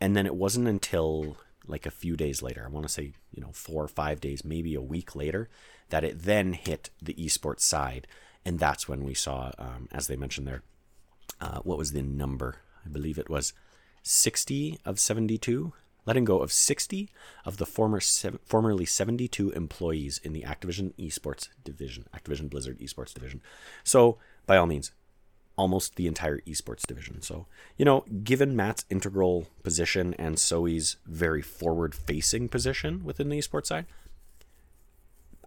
and 0.00 0.16
then 0.16 0.24
it 0.24 0.36
wasn't 0.36 0.68
until 0.68 1.36
like 1.66 1.84
a 1.84 1.90
few 1.90 2.16
days 2.16 2.40
later. 2.40 2.64
I 2.64 2.70
want 2.70 2.86
to 2.86 2.92
say 2.92 3.14
you 3.32 3.42
know 3.42 3.50
four 3.52 3.82
or 3.82 3.88
five 3.88 4.20
days, 4.20 4.44
maybe 4.44 4.76
a 4.76 4.80
week 4.80 5.16
later, 5.16 5.48
that 5.88 6.04
it 6.04 6.22
then 6.22 6.52
hit 6.52 6.90
the 7.02 7.14
esports 7.14 7.62
side, 7.62 8.06
and 8.44 8.60
that's 8.60 8.88
when 8.88 9.02
we 9.02 9.14
saw, 9.14 9.50
um, 9.58 9.88
as 9.90 10.06
they 10.06 10.14
mentioned 10.14 10.46
there, 10.46 10.62
uh, 11.40 11.58
what 11.64 11.76
was 11.76 11.90
the 11.90 12.02
number? 12.02 12.58
I 12.86 12.88
believe 12.88 13.18
it 13.18 13.28
was 13.28 13.52
60 14.04 14.78
of 14.84 15.00
72, 15.00 15.72
letting 16.06 16.24
go 16.24 16.38
of 16.38 16.52
60 16.52 17.10
of 17.44 17.56
the 17.56 17.66
former 17.66 18.00
formerly 18.44 18.84
72 18.84 19.50
employees 19.50 20.20
in 20.22 20.32
the 20.32 20.42
Activision 20.42 20.92
Esports 20.94 21.48
division, 21.64 22.06
Activision 22.14 22.48
Blizzard 22.48 22.78
Esports 22.78 23.12
division. 23.12 23.40
So, 23.82 24.18
by 24.46 24.56
all 24.56 24.66
means, 24.66 24.92
almost 25.56 25.96
the 25.96 26.06
entire 26.06 26.40
esports 26.40 26.86
division. 26.86 27.22
So, 27.22 27.46
you 27.76 27.84
know, 27.84 28.04
given 28.22 28.56
Matt's 28.56 28.84
integral 28.90 29.48
position 29.62 30.14
and 30.14 30.38
Zoe's 30.38 30.96
very 31.06 31.42
forward 31.42 31.94
facing 31.94 32.48
position 32.48 33.04
within 33.04 33.28
the 33.28 33.38
esports 33.38 33.66
side, 33.66 33.86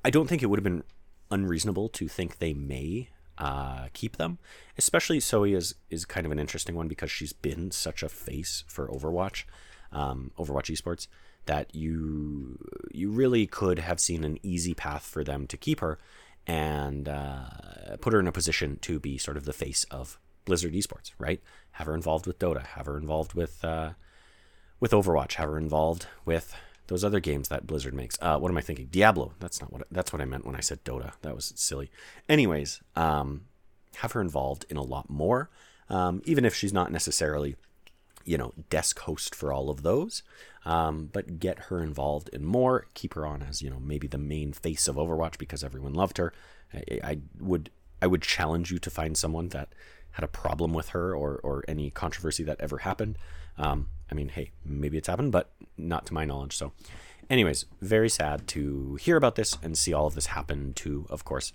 I 0.04 0.10
don't 0.10 0.28
think 0.28 0.42
it 0.42 0.48
would 0.48 0.60
have 0.60 0.64
been 0.64 0.84
unreasonable 1.30 1.90
to 1.90 2.08
think 2.08 2.40
they 2.40 2.54
may 2.54 3.10
uh, 3.38 3.88
keep 3.94 4.18
them. 4.18 4.38
Especially 4.78 5.20
Zoe 5.20 5.54
is 5.54 5.76
is 5.90 6.06
kind 6.06 6.26
of 6.26 6.32
an 6.32 6.40
interesting 6.40 6.76
one 6.76 6.88
because 6.88 7.12
she's 7.12 7.34
been 7.34 7.72
such 7.72 8.04
a 8.04 8.10
face 8.10 8.64
for 8.68 8.88
Overwatch, 8.88 9.44
um, 9.92 10.32
Overwatch 10.38 10.76
esports 10.76 11.08
that 11.46 11.74
you 11.74 12.58
you 12.92 13.10
really 13.10 13.48
could 13.48 13.80
have 13.80 14.00
seen 14.00 14.24
an 14.24 14.38
easy 14.44 14.74
path 14.74 15.04
for 15.06 15.24
them 15.24 15.48
to 15.48 15.58
keep 15.58 15.80
her 15.80 15.98
and 16.46 17.10
uh, 17.10 17.98
put 18.00 18.14
her 18.14 18.20
in 18.20 18.28
a 18.28 18.32
position 18.32 18.78
to 18.82 19.00
be 19.00 19.18
sort 19.18 19.38
of 19.38 19.46
the 19.46 19.54
face 19.54 19.84
of 19.92 20.20
Blizzard 20.46 20.74
esports, 20.74 21.12
right? 21.20 21.42
Have 21.72 21.88
her 21.88 21.94
involved 21.94 22.26
with 22.26 22.40
Dota, 22.40 22.66
have 22.66 22.86
her 22.86 22.98
involved 22.98 23.34
with 23.34 23.64
uh, 23.64 23.92
with 24.80 24.92
Overwatch, 24.92 25.34
have 25.34 25.50
her 25.50 25.58
involved 25.58 26.08
with 26.26 26.54
those 26.88 27.04
other 27.04 27.20
games 27.20 27.50
that 27.50 27.68
Blizzard 27.68 27.94
makes. 27.94 28.18
Uh, 28.22 28.38
what 28.40 28.50
am 28.50 28.58
I 28.58 28.62
thinking? 28.62 28.88
Diablo. 28.88 29.34
That's 29.40 29.62
not 29.62 29.72
what 29.72 29.88
that's 29.92 30.12
what 30.12 30.22
I 30.22 30.26
meant 30.26 30.46
when 30.46 30.56
I 30.56 30.62
said 30.62 30.84
Dota. 30.84 31.14
That 31.22 31.36
was 31.36 31.54
silly. 31.56 31.92
Anyways, 32.28 32.82
um, 32.96 33.46
have 33.98 34.14
her 34.14 34.22
involved 34.22 34.66
in 34.70 34.78
a 34.78 34.84
lot 34.84 35.10
more, 35.10 35.50
um, 35.90 36.22
even 36.26 36.46
if 36.46 36.56
she's 36.56 36.74
not 36.74 36.92
necessarily, 36.92 37.56
you 38.26 38.38
know, 38.38 38.54
desk 38.70 39.00
host 39.00 39.36
for 39.36 39.52
all 39.52 39.70
of 39.70 39.84
those. 39.84 40.24
Um, 40.66 41.10
but 41.14 41.40
get 41.40 41.60
her 41.70 41.82
involved 41.82 42.30
in 42.30 42.44
more. 42.44 42.88
Keep 42.94 43.14
her 43.14 43.26
on 43.26 43.42
as 43.42 43.62
you 43.62 43.70
know 43.70 43.80
maybe 43.80 44.08
the 44.08 44.18
main 44.18 44.54
face 44.54 44.88
of 44.88 44.96
Overwatch 44.96 45.38
because 45.38 45.64
everyone 45.64 45.94
loved 45.94 46.18
her. 46.18 46.34
I, 46.74 47.00
I 47.04 47.18
would 47.40 47.70
I 48.02 48.08
would 48.08 48.22
challenge 48.22 48.72
you 48.72 48.80
to 48.80 48.90
find 48.90 49.18
someone 49.18 49.50
that 49.50 49.70
had 50.12 50.24
a 50.24 50.28
problem 50.28 50.74
with 50.74 50.90
her 50.90 51.16
or 51.16 51.40
or 51.44 51.64
any 51.68 51.90
controversy 51.90 52.44
that 52.44 52.60
ever 52.60 52.80
happened. 52.80 53.18
Um, 53.58 53.88
I 54.12 54.16
mean, 54.16 54.30
hey, 54.30 54.52
maybe 54.66 54.98
it's 54.98 55.08
happened, 55.08 55.32
but 55.32 55.52
not 55.78 56.06
to 56.08 56.14
my 56.14 56.26
knowledge. 56.26 56.56
So, 56.56 56.72
anyways, 57.30 57.66
very 57.82 58.10
sad 58.10 58.48
to 58.50 58.96
hear 58.96 59.18
about 59.18 59.36
this 59.36 59.58
and 59.62 59.78
see 59.78 59.94
all 59.94 60.08
of 60.08 60.16
this 60.16 60.28
happen 60.28 60.74
to, 60.76 61.06
of 61.10 61.26
course, 61.26 61.54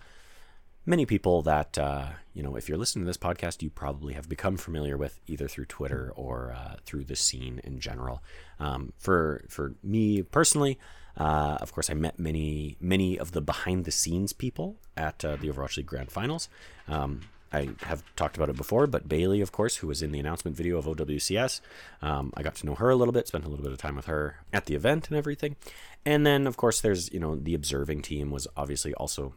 many 0.84 1.06
people 1.06 1.42
that, 1.42 1.78
uh, 1.78 2.06
you 2.34 2.42
know, 2.42 2.56
if 2.56 2.68
you're 2.68 2.78
listening 2.78 3.04
to 3.04 3.08
this 3.08 3.16
podcast, 3.16 3.62
you 3.62 3.70
probably 3.70 4.14
have 4.14 4.28
become 4.28 4.56
familiar 4.56 4.96
with 4.96 5.20
either 5.26 5.48
through 5.48 5.66
Twitter 5.66 6.12
or 6.14 6.52
uh, 6.56 6.76
through 6.84 7.04
the 7.04 7.16
scene 7.16 7.60
in 7.64 7.78
general. 7.78 8.22
Um, 8.58 8.92
for, 8.98 9.44
for 9.48 9.74
me 9.82 10.22
personally, 10.22 10.78
uh, 11.16 11.58
of 11.60 11.72
course, 11.72 11.90
I 11.90 11.94
met 11.94 12.18
many, 12.18 12.76
many 12.80 13.18
of 13.18 13.32
the 13.32 13.40
behind 13.40 13.84
the 13.84 13.90
scenes 13.90 14.32
people 14.32 14.76
at 14.96 15.24
uh, 15.24 15.36
the 15.36 15.48
Overwatch 15.48 15.76
League 15.76 15.86
Grand 15.86 16.10
Finals. 16.10 16.48
Um, 16.88 17.20
I 17.52 17.70
have 17.82 18.02
talked 18.16 18.36
about 18.36 18.48
it 18.48 18.56
before, 18.56 18.86
but 18.86 19.08
Bailey, 19.08 19.40
of 19.40 19.52
course, 19.52 19.76
who 19.76 19.86
was 19.86 20.02
in 20.02 20.12
the 20.12 20.20
announcement 20.20 20.56
video 20.56 20.78
of 20.78 20.86
OWCS, 20.86 21.60
um, 22.00 22.32
I 22.36 22.42
got 22.42 22.54
to 22.56 22.66
know 22.66 22.74
her 22.76 22.90
a 22.90 22.96
little 22.96 23.12
bit, 23.12 23.28
spent 23.28 23.44
a 23.44 23.48
little 23.48 23.64
bit 23.64 23.72
of 23.72 23.78
time 23.78 23.96
with 23.96 24.06
her 24.06 24.36
at 24.52 24.66
the 24.66 24.74
event 24.74 25.08
and 25.08 25.16
everything. 25.16 25.56
And 26.04 26.26
then, 26.26 26.46
of 26.46 26.56
course, 26.56 26.80
there's, 26.80 27.12
you 27.12 27.20
know, 27.20 27.36
the 27.36 27.54
observing 27.54 28.02
team 28.02 28.30
was 28.30 28.48
obviously 28.56 28.94
also 28.94 29.34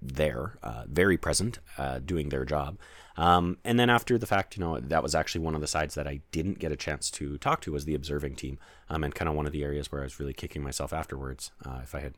there, 0.00 0.58
uh, 0.62 0.84
very 0.86 1.16
present, 1.16 1.58
uh, 1.76 1.98
doing 1.98 2.28
their 2.28 2.44
job. 2.44 2.78
Um, 3.16 3.58
and 3.64 3.78
then 3.78 3.90
after 3.90 4.16
the 4.16 4.26
fact, 4.26 4.56
you 4.56 4.64
know, 4.64 4.80
that 4.80 5.02
was 5.02 5.14
actually 5.14 5.42
one 5.44 5.54
of 5.54 5.60
the 5.60 5.66
sides 5.66 5.94
that 5.96 6.06
I 6.06 6.20
didn't 6.30 6.58
get 6.58 6.72
a 6.72 6.76
chance 6.76 7.10
to 7.12 7.36
talk 7.38 7.60
to 7.62 7.72
was 7.72 7.84
the 7.84 7.94
observing 7.94 8.36
team, 8.36 8.58
um, 8.88 9.04
and 9.04 9.14
kind 9.14 9.28
of 9.28 9.34
one 9.34 9.46
of 9.46 9.52
the 9.52 9.64
areas 9.64 9.90
where 9.90 10.00
I 10.00 10.04
was 10.04 10.18
really 10.18 10.32
kicking 10.32 10.62
myself 10.62 10.92
afterwards. 10.92 11.50
Uh, 11.64 11.80
if 11.82 11.94
I 11.94 12.00
had 12.00 12.14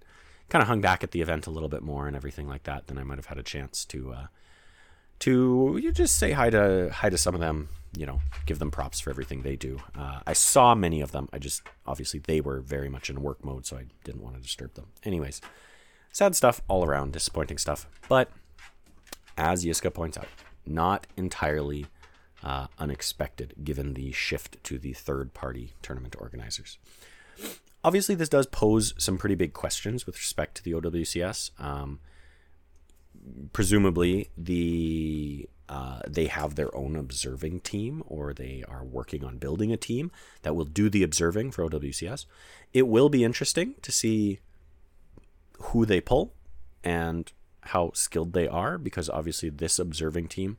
kind 0.48 0.62
of 0.62 0.68
hung 0.68 0.80
back 0.80 1.02
at 1.02 1.10
the 1.10 1.20
event 1.20 1.46
a 1.46 1.50
little 1.50 1.68
bit 1.68 1.82
more 1.82 2.06
and 2.06 2.14
everything 2.14 2.48
like 2.48 2.64
that, 2.64 2.86
then 2.86 2.98
I 2.98 3.02
might 3.02 3.18
have 3.18 3.26
had 3.26 3.38
a 3.38 3.42
chance 3.42 3.84
to 3.86 4.12
uh, 4.12 4.26
to 5.24 5.78
you 5.80 5.90
just 5.90 6.18
say 6.18 6.32
hi 6.32 6.50
to 6.50 6.90
hi 6.92 7.08
to 7.08 7.16
some 7.16 7.34
of 7.34 7.40
them 7.40 7.70
you 7.96 8.04
know 8.04 8.20
give 8.44 8.58
them 8.58 8.70
props 8.70 9.00
for 9.00 9.08
everything 9.08 9.40
they 9.40 9.56
do. 9.56 9.80
Uh, 9.96 10.20
i 10.26 10.34
saw 10.34 10.74
many 10.74 11.00
of 11.00 11.12
them. 11.12 11.30
I 11.32 11.38
just 11.38 11.62
obviously 11.86 12.20
they 12.20 12.42
were 12.42 12.60
very 12.60 12.90
much 12.90 13.08
in 13.08 13.22
work 13.22 13.42
mode 13.42 13.64
so 13.64 13.78
i 13.78 13.86
didn't 14.04 14.22
want 14.22 14.36
to 14.36 14.42
disturb 14.42 14.74
them. 14.74 14.88
Anyways 15.02 15.40
sad 16.12 16.36
stuff 16.36 16.60
all 16.68 16.84
around 16.84 17.12
disappointing 17.12 17.56
stuff. 17.56 17.86
But 18.06 18.30
as 19.38 19.64
yiska 19.64 19.94
points 19.94 20.18
out 20.18 20.28
not 20.66 21.06
entirely 21.16 21.86
uh, 22.42 22.66
unexpected 22.78 23.54
given 23.64 23.94
the 23.94 24.12
shift 24.12 24.62
to 24.64 24.78
the 24.78 24.92
third 24.92 25.32
party 25.32 25.72
tournament 25.80 26.16
organizers. 26.20 26.76
Obviously 27.82 28.14
this 28.14 28.28
does 28.28 28.46
pose 28.46 28.92
some 28.98 29.16
pretty 29.16 29.36
big 29.36 29.54
questions 29.54 30.04
with 30.04 30.18
respect 30.18 30.54
to 30.56 30.62
the 30.62 30.72
owcs 30.72 31.50
um, 31.58 32.00
presumably 33.52 34.30
the 34.36 35.48
uh, 35.68 36.00
they 36.06 36.26
have 36.26 36.54
their 36.54 36.74
own 36.76 36.94
observing 36.94 37.60
team 37.60 38.02
or 38.06 38.34
they 38.34 38.62
are 38.68 38.84
working 38.84 39.24
on 39.24 39.38
building 39.38 39.72
a 39.72 39.78
team 39.78 40.10
that 40.42 40.54
will 40.54 40.66
do 40.66 40.90
the 40.90 41.02
observing 41.02 41.50
for 41.50 41.68
OWCS. 41.68 42.26
It 42.74 42.86
will 42.86 43.08
be 43.08 43.24
interesting 43.24 43.74
to 43.80 43.90
see 43.90 44.40
who 45.58 45.86
they 45.86 46.00
pull 46.00 46.34
and 46.82 47.32
how 47.62 47.92
skilled 47.94 48.34
they 48.34 48.46
are 48.46 48.76
because 48.76 49.08
obviously 49.08 49.48
this 49.48 49.78
observing 49.78 50.28
team 50.28 50.58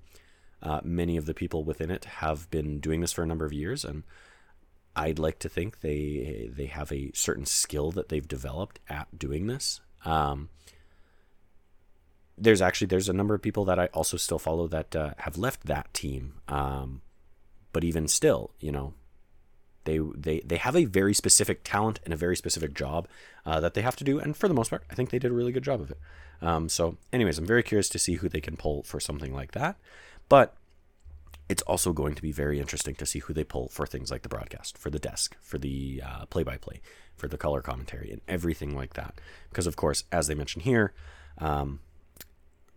uh, 0.64 0.82
many 0.84 1.18
of 1.18 1.28
the 1.28 1.36
people 1.36 1.64
within 1.64 1.92
it 1.92 2.06
have 2.06 2.50
been 2.50 2.80
doing 2.80 3.02
this 3.02 3.12
for 3.12 3.22
a 3.22 3.28
number 3.28 3.46
of 3.46 3.54
years 3.54 3.86
and 3.86 4.04
I'd 4.96 5.20
like 5.20 5.40
to 5.40 5.50
think 5.50 5.82
they 5.82 6.50
they 6.52 6.68
have 6.68 6.92
a 6.92 7.12
certain 7.14 7.46
skill 7.46 7.92
that 7.92 8.10
they've 8.10 8.28
developed 8.28 8.80
at 8.90 9.20
doing 9.20 9.48
this. 9.48 9.82
Um, 10.06 10.50
there's 12.38 12.62
actually 12.62 12.88
there's 12.88 13.10
a 13.10 13.14
number 13.14 13.34
of 13.34 13.42
people 13.42 13.66
that 13.66 13.80
I 13.80 13.88
also 13.88 14.18
still 14.18 14.40
follow 14.40 14.68
that 14.68 14.96
uh, 14.96 15.12
have 15.20 15.38
left 15.38 15.66
that 15.66 15.94
team. 15.94 16.36
Um, 16.48 17.02
but 17.72 17.84
even 17.84 18.08
still, 18.08 18.52
you 18.60 18.72
know, 18.72 18.94
they 19.86 20.00
they 20.16 20.40
they 20.42 20.58
have 20.58 20.76
a 20.76 20.86
very 20.86 21.14
specific 21.14 21.62
talent 21.64 22.00
and 22.04 22.14
a 22.14 22.18
very 22.18 22.36
specific 22.36 22.74
job 22.74 23.08
uh, 23.46 23.60
that 23.60 23.74
they 23.74 23.82
have 23.82 23.96
to 23.98 24.04
do, 24.04 24.20
and 24.20 24.36
for 24.36 24.48
the 24.48 24.54
most 24.54 24.70
part, 24.70 24.84
I 24.90 24.96
think 24.96 25.10
they 25.10 25.20
did 25.20 25.32
a 25.32 25.36
really 25.36 25.52
good 25.52 25.64
job 25.64 25.82
of 25.82 25.92
it. 25.92 26.00
Um, 26.42 26.70
so, 26.70 26.98
anyways, 27.14 27.38
I'm 27.38 27.46
very 27.46 27.64
curious 27.64 27.90
to 27.90 28.00
see 28.00 28.16
who 28.16 28.28
they 28.28 28.42
can 28.42 28.58
pull 28.58 28.84
for 28.84 29.00
something 29.00 29.34
like 29.34 29.52
that. 29.52 29.78
But 30.28 30.56
it's 31.48 31.62
also 31.64 31.94
going 31.94 32.16
to 32.16 32.22
be 32.22 32.32
very 32.32 32.60
interesting 32.60 32.96
to 32.96 33.06
see 33.06 33.20
who 33.20 33.34
they 33.34 33.44
pull 33.44 33.70
for 33.70 33.86
things 33.86 34.10
like 34.10 34.24
the 34.24 34.30
broadcast, 34.30 34.78
for 34.78 34.90
the 34.90 35.00
desk, 35.00 35.38
for 35.42 35.58
the 35.58 36.02
play 36.30 36.44
by 36.44 36.58
play, 36.58 36.82
for 37.16 37.28
the 37.28 37.38
color 37.38 37.62
commentary, 37.62 38.12
and 38.12 38.22
everything 38.28 38.76
like 38.76 38.94
that. 38.94 39.16
Because, 39.50 39.68
of 39.68 39.76
course, 39.76 40.04
as 40.12 40.28
they 40.28 40.36
mentioned 40.36 40.64
here, 40.64 40.94
um, 41.38 41.80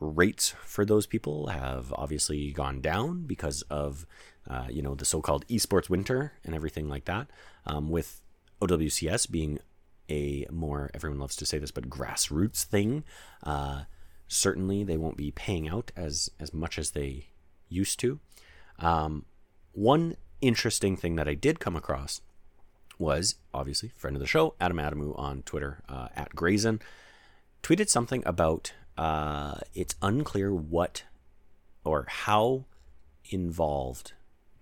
rates 0.01 0.55
for 0.65 0.85
those 0.85 1.07
people 1.07 1.49
have 1.49 1.93
obviously 1.97 2.53
gone 2.53 2.81
down 2.81 3.23
because 3.23 3.63
of 3.63 4.07
uh, 4.49 4.67
you 4.71 4.83
know 4.83 4.95
the 4.95 5.05
so-called 5.05 5.47
esports 5.49 5.91
winter 5.91 6.33
and 6.45 6.55
everything 6.55 6.89
like 6.89 7.05
that. 7.07 7.29
Um, 7.67 7.91
with 7.91 8.23
OWCS 8.63 9.31
being 9.31 9.59
a 10.09 10.47
more 10.51 10.91
everyone 10.95 11.19
loves 11.19 11.37
to 11.37 11.47
say 11.47 11.59
this, 11.59 11.71
but 11.71 11.91
grassroots 11.91 12.65
thing. 12.65 13.05
Uh, 13.43 13.83
certainly, 14.27 14.85
they 14.85 14.97
won't 14.97 15.17
be 15.17 15.31
paying 15.31 15.69
out 15.69 15.93
as 15.97 16.31
as 16.41 16.55
much 16.55 16.79
as 16.79 16.93
they 16.93 17.27
used 17.69 17.99
to. 18.01 18.21
Um, 18.79 19.27
one 19.73 20.17
interesting 20.41 20.97
thing 20.97 21.17
that 21.17 21.29
I 21.29 21.35
did 21.35 21.61
come 21.61 21.77
across 21.77 22.21
was 22.99 23.37
obviously 23.55 23.93
friend 23.97 24.17
of 24.17 24.21
the 24.21 24.27
show 24.27 24.55
Adam 24.61 24.79
Adamou 24.79 25.19
on 25.19 25.43
Twitter 25.43 25.83
uh, 25.89 26.09
at 26.17 26.35
Grayson 26.35 26.81
tweeted 27.63 27.89
something 27.89 28.23
about 28.27 28.73
uh, 28.99 29.55
it's 29.75 29.95
unclear 30.03 30.53
what 30.53 31.05
or 31.85 32.05
how 32.09 32.65
involved 33.31 34.13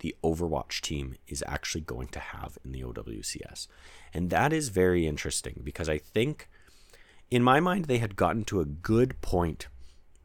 the 0.01 0.15
Overwatch 0.23 0.83
team 0.83 1.17
is 1.27 1.43
actually 1.47 1.81
going 1.81 2.09
to 2.09 2.21
have 2.21 2.59
in 2.63 2.73
the 2.73 2.83
OWCS. 2.83 3.67
And 4.13 4.29
that 4.29 4.53
is 4.53 4.69
very 4.69 5.07
interesting 5.07 5.63
because 5.65 5.89
I 5.89 5.97
think, 5.97 6.51
in 7.31 7.43
my 7.43 7.61
mind, 7.61 7.87
they 7.87 7.97
had 7.97 8.15
gotten 8.15 8.45
to 8.45 8.61
a 8.61 8.67
good 8.67 9.19
point 9.23 9.69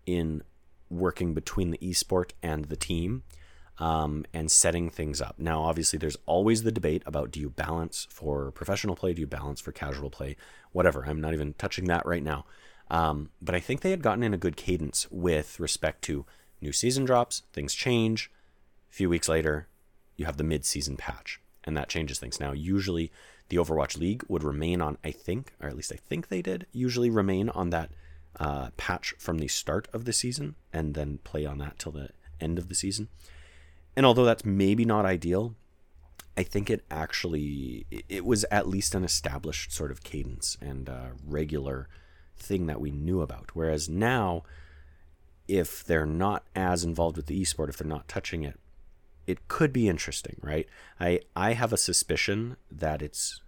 in 0.06 0.44
working 0.90 1.34
between 1.34 1.72
the 1.72 1.78
esport 1.78 2.32
and 2.44 2.66
the 2.66 2.76
team 2.76 3.24
um, 3.78 4.26
and 4.34 4.52
setting 4.52 4.90
things 4.90 5.22
up. 5.22 5.36
Now, 5.40 5.64
obviously, 5.64 5.98
there's 5.98 6.18
always 6.26 6.64
the 6.64 6.72
debate 6.72 7.02
about 7.06 7.32
do 7.32 7.40
you 7.40 7.50
balance 7.50 8.08
for 8.12 8.52
professional 8.52 8.98
play, 8.98 9.14
do 9.14 9.22
you 9.22 9.28
balance 9.28 9.62
for 9.62 9.72
casual 9.72 10.10
play, 10.10 10.36
whatever. 10.74 11.06
I'm 11.08 11.22
not 11.22 11.34
even 11.34 11.54
touching 11.54 11.86
that 11.86 12.06
right 12.06 12.24
now. 12.24 12.46
Um, 12.92 13.30
but 13.42 13.56
I 13.56 13.62
think 13.62 13.82
they 13.82 13.92
had 13.92 14.04
gotten 14.04 14.22
in 14.22 14.34
a 14.34 14.38
good 14.38 14.58
cadence 14.58 15.08
with 15.10 15.60
respect 15.62 16.04
to 16.04 16.26
new 16.60 16.74
season 16.74 17.06
drops, 17.06 17.44
things 17.54 17.74
change. 17.74 18.30
A 18.92 18.94
few 18.94 19.10
weeks 19.10 19.30
later, 19.30 19.70
you 20.18 20.26
have 20.26 20.36
the 20.36 20.44
mid 20.44 20.66
season 20.66 20.98
patch, 20.98 21.40
and 21.64 21.76
that 21.78 21.88
changes 21.88 22.20
things. 22.20 22.40
Now, 22.40 22.52
usually 22.52 23.10
the 23.48 23.56
Overwatch 23.56 23.98
League 23.98 24.24
would 24.28 24.44
remain 24.44 24.82
on, 24.82 24.98
I 25.06 25.12
think, 25.12 25.54
or 25.62 25.70
at 25.70 25.76
least 25.76 25.94
I 25.94 25.96
think 25.96 26.28
they 26.28 26.42
did, 26.42 26.68
usually 26.74 27.10
remain 27.10 27.48
on 27.50 27.70
that 27.70 27.92
uh, 28.38 28.72
patch 28.76 29.14
from 29.18 29.38
the 29.38 29.48
start 29.48 29.88
of 29.94 30.04
the 30.04 30.14
season 30.14 30.56
and 30.74 30.94
then 30.94 31.20
play 31.24 31.46
on 31.46 31.60
that 31.60 31.80
till 31.80 31.94
the 31.94 32.10
end 32.42 32.60
of 32.60 32.68
the 32.68 32.76
season. 32.76 33.08
And 33.96 34.06
although 34.06 34.26
that's 34.26 34.44
maybe 34.44 34.84
not 34.84 35.06
ideal, 35.06 35.56
I 36.36 36.44
think 36.44 36.70
it 36.70 36.84
actually 36.92 37.86
it 38.10 38.26
was 38.26 38.46
at 38.52 38.68
least 38.68 38.96
an 38.96 39.04
established 39.04 39.72
sort 39.72 39.92
of 39.92 40.04
cadence 40.04 40.58
and 40.62 40.90
uh, 40.90 41.08
regular 41.26 41.88
thing 42.42 42.68
that 42.68 42.82
we 42.82 42.92
knew 42.92 43.22
about. 43.22 43.52
Whereas 43.54 43.88
now, 43.90 44.44
if 45.48 45.84
they're 45.84 46.06
not 46.06 46.44
as 46.56 46.84
involved 46.84 47.18
with 47.18 47.28
the 47.28 47.42
esport, 47.42 47.70
if 47.70 47.78
they're 47.78 47.88
not 47.88 48.08
touching 48.08 48.44
it, 48.44 48.60
it 49.28 49.48
could 49.48 49.72
be 49.72 49.88
interesting, 49.88 50.38
right? 50.42 50.68
I 51.00 51.22
I 51.36 51.54
have 51.54 51.74
a 51.74 51.78
suspicion 51.78 52.58
that 52.72 53.02
it's 53.02 53.42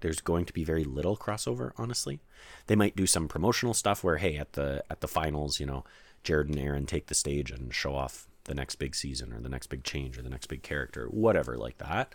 there's 0.00 0.20
going 0.20 0.44
to 0.44 0.52
be 0.52 0.64
very 0.64 0.84
little 0.84 1.16
crossover, 1.16 1.72
honestly. 1.76 2.20
They 2.66 2.76
might 2.76 2.96
do 2.96 3.06
some 3.06 3.28
promotional 3.28 3.74
stuff 3.74 4.04
where 4.04 4.18
hey, 4.18 4.36
at 4.36 4.52
the 4.52 4.84
at 4.90 5.00
the 5.00 5.08
finals, 5.08 5.58
you 5.58 5.66
know, 5.66 5.84
Jared 6.22 6.48
and 6.48 6.58
Aaron 6.58 6.86
take 6.86 7.06
the 7.06 7.14
stage 7.14 7.50
and 7.50 7.74
show 7.74 7.94
off 7.94 8.26
the 8.44 8.54
next 8.54 8.76
big 8.76 8.94
season 8.94 9.32
or 9.32 9.40
the 9.40 9.48
next 9.48 9.66
big 9.66 9.84
change 9.84 10.16
or 10.16 10.22
the 10.22 10.30
next 10.30 10.46
big 10.46 10.62
character, 10.62 11.06
whatever 11.06 11.56
like 11.56 11.78
that. 11.78 12.12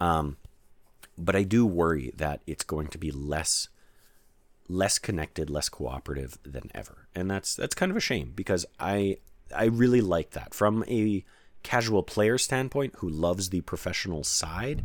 Um, 0.00 0.36
but 1.16 1.36
I 1.36 1.42
do 1.42 1.66
worry 1.66 2.12
that 2.16 2.40
it's 2.46 2.64
going 2.64 2.88
to 2.88 2.98
be 2.98 3.10
less 3.10 3.68
less 4.68 4.98
connected, 4.98 5.50
less 5.50 5.68
cooperative 5.68 6.38
than 6.44 6.70
ever. 6.74 7.08
And 7.14 7.30
that's 7.30 7.54
that's 7.54 7.74
kind 7.74 7.90
of 7.90 7.96
a 7.96 8.00
shame 8.00 8.32
because 8.34 8.66
I 8.78 9.18
I 9.54 9.64
really 9.64 10.00
like 10.00 10.30
that 10.30 10.54
from 10.54 10.84
a 10.88 11.24
casual 11.62 12.02
player 12.02 12.38
standpoint 12.38 12.94
who 12.98 13.08
loves 13.08 13.50
the 13.50 13.60
professional 13.62 14.24
side. 14.24 14.84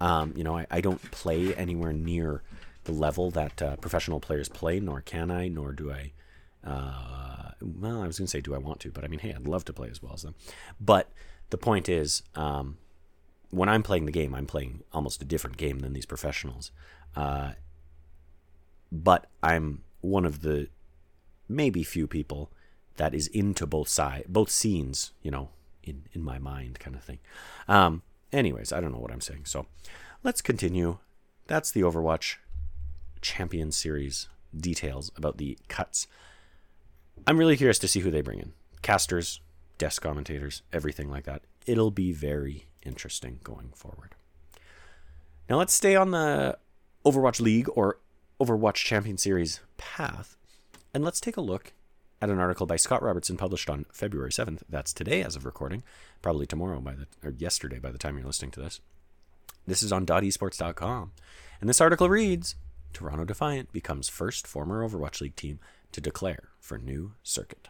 Um, 0.00 0.32
you 0.36 0.44
know, 0.44 0.56
I, 0.56 0.66
I 0.70 0.80
don't 0.80 1.10
play 1.10 1.54
anywhere 1.54 1.92
near 1.92 2.42
the 2.84 2.92
level 2.92 3.30
that 3.32 3.60
uh, 3.60 3.76
professional 3.76 4.20
players 4.20 4.48
play, 4.48 4.80
nor 4.80 5.00
can 5.00 5.30
I, 5.30 5.48
nor 5.48 5.72
do 5.72 5.92
I. 5.92 6.12
Uh, 6.64 7.50
well, 7.60 8.02
I 8.02 8.06
was 8.06 8.18
going 8.18 8.26
to 8.26 8.30
say, 8.30 8.40
do 8.40 8.54
I 8.54 8.58
want 8.58 8.80
to? 8.80 8.90
But 8.90 9.04
I 9.04 9.08
mean, 9.08 9.20
hey, 9.20 9.34
I'd 9.34 9.46
love 9.46 9.64
to 9.66 9.72
play 9.72 9.90
as 9.90 10.02
well 10.02 10.14
as 10.14 10.22
them. 10.22 10.34
But 10.80 11.10
the 11.50 11.58
point 11.58 11.88
is, 11.88 12.22
um, 12.34 12.78
when 13.50 13.68
I'm 13.68 13.82
playing 13.82 14.06
the 14.06 14.12
game, 14.12 14.34
I'm 14.34 14.46
playing 14.46 14.82
almost 14.92 15.20
a 15.20 15.24
different 15.24 15.56
game 15.56 15.80
than 15.80 15.92
these 15.92 16.06
professionals. 16.06 16.70
Uh, 17.14 17.52
but 18.90 19.26
I'm 19.42 19.82
one 20.00 20.24
of 20.24 20.42
the 20.42 20.68
maybe 21.48 21.82
few 21.82 22.06
people 22.06 22.50
that 22.96 23.14
is 23.14 23.26
into 23.28 23.66
both 23.66 23.88
side, 23.88 24.24
both 24.28 24.50
scenes, 24.50 25.12
you 25.22 25.30
know, 25.30 25.50
in 25.82 26.04
in 26.12 26.22
my 26.22 26.38
mind, 26.38 26.78
kind 26.78 26.96
of 26.96 27.02
thing. 27.02 27.18
Um, 27.68 28.02
anyways, 28.32 28.72
I 28.72 28.80
don't 28.80 28.92
know 28.92 28.98
what 28.98 29.12
I'm 29.12 29.20
saying, 29.20 29.44
so 29.46 29.66
let's 30.22 30.40
continue. 30.42 30.98
That's 31.46 31.70
the 31.70 31.80
Overwatch 31.80 32.36
Champion 33.20 33.72
Series 33.72 34.28
details 34.56 35.10
about 35.16 35.38
the 35.38 35.58
cuts. 35.68 36.06
I'm 37.26 37.38
really 37.38 37.56
curious 37.56 37.78
to 37.80 37.88
see 37.88 38.00
who 38.00 38.10
they 38.10 38.20
bring 38.20 38.38
in. 38.38 38.52
Casters, 38.82 39.40
desk 39.78 40.02
commentators, 40.02 40.62
everything 40.72 41.10
like 41.10 41.24
that. 41.24 41.42
It'll 41.66 41.90
be 41.90 42.12
very 42.12 42.66
interesting 42.84 43.40
going 43.44 43.70
forward. 43.74 44.14
Now 45.48 45.56
let's 45.56 45.74
stay 45.74 45.96
on 45.96 46.12
the 46.12 46.58
Overwatch 47.04 47.40
League 47.40 47.68
or 47.74 47.98
Overwatch 48.40 48.76
Champion 48.76 49.18
Series 49.18 49.60
path, 49.76 50.34
and 50.94 51.04
let's 51.04 51.20
take 51.20 51.36
a 51.36 51.42
look 51.42 51.74
at 52.22 52.30
an 52.30 52.38
article 52.38 52.64
by 52.64 52.76
Scott 52.76 53.02
Robertson 53.02 53.36
published 53.36 53.68
on 53.68 53.84
February 53.92 54.30
7th. 54.30 54.62
That's 54.66 54.94
today 54.94 55.22
as 55.22 55.36
of 55.36 55.44
recording, 55.44 55.82
probably 56.22 56.46
tomorrow 56.46 56.80
by 56.80 56.94
the 56.94 57.06
or 57.22 57.32
yesterday 57.32 57.78
by 57.78 57.90
the 57.90 57.98
time 57.98 58.16
you're 58.16 58.26
listening 58.26 58.50
to 58.52 58.60
this. 58.60 58.80
This 59.66 59.82
is 59.82 59.92
on 59.92 60.06
.esports.com, 60.06 61.12
and 61.60 61.68
this 61.68 61.82
article 61.82 62.08
reads: 62.08 62.54
Toronto 62.94 63.26
Defiant 63.26 63.72
becomes 63.72 64.08
first 64.08 64.46
former 64.46 64.88
Overwatch 64.88 65.20
League 65.20 65.36
team 65.36 65.60
to 65.92 66.00
declare 66.00 66.48
for 66.60 66.78
new 66.78 67.12
circuit. 67.22 67.68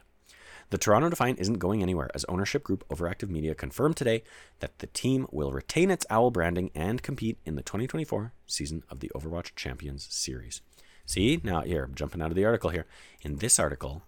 The 0.70 0.78
Toronto 0.78 1.08
Defiant 1.08 1.40
isn't 1.40 1.58
going 1.58 1.82
anywhere, 1.82 2.10
as 2.14 2.24
ownership 2.26 2.62
group 2.62 2.88
Overactive 2.88 3.28
Media 3.28 3.56
confirmed 3.56 3.96
today 3.96 4.22
that 4.60 4.78
the 4.78 4.86
team 4.86 5.26
will 5.32 5.50
retain 5.50 5.90
its 5.90 6.06
OWL 6.08 6.30
branding 6.30 6.70
and 6.76 7.02
compete 7.02 7.38
in 7.44 7.56
the 7.56 7.62
2024 7.62 8.32
season 8.46 8.84
of 8.88 9.00
the 9.00 9.10
Overwatch 9.14 9.56
Champions 9.56 10.06
Series. 10.10 10.62
See, 11.06 11.40
now 11.42 11.62
here, 11.62 11.90
jumping 11.92 12.22
out 12.22 12.30
of 12.30 12.36
the 12.36 12.44
article 12.44 12.70
here. 12.70 12.86
In 13.22 13.36
this 13.36 13.58
article, 13.58 14.02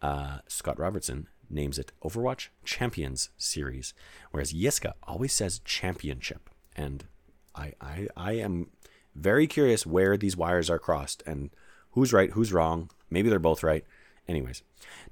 uh, 0.00 0.38
Scott 0.48 0.78
Robertson 0.78 1.28
names 1.50 1.78
it 1.78 1.92
Overwatch 2.02 2.48
Champions 2.64 3.28
Series, 3.36 3.92
whereas 4.30 4.54
Yiska 4.54 4.94
always 5.02 5.34
says 5.34 5.60
championship. 5.66 6.48
And 6.74 7.04
I, 7.54 7.74
I, 7.78 8.08
I 8.16 8.32
am 8.32 8.70
very 9.14 9.46
curious 9.46 9.84
where 9.84 10.16
these 10.16 10.36
wires 10.36 10.70
are 10.70 10.78
crossed 10.78 11.22
and 11.26 11.50
who's 11.90 12.10
right, 12.10 12.30
who's 12.30 12.54
wrong. 12.54 12.90
Maybe 13.10 13.28
they're 13.28 13.38
both 13.38 13.62
right. 13.62 13.84
Anyways, 14.28 14.62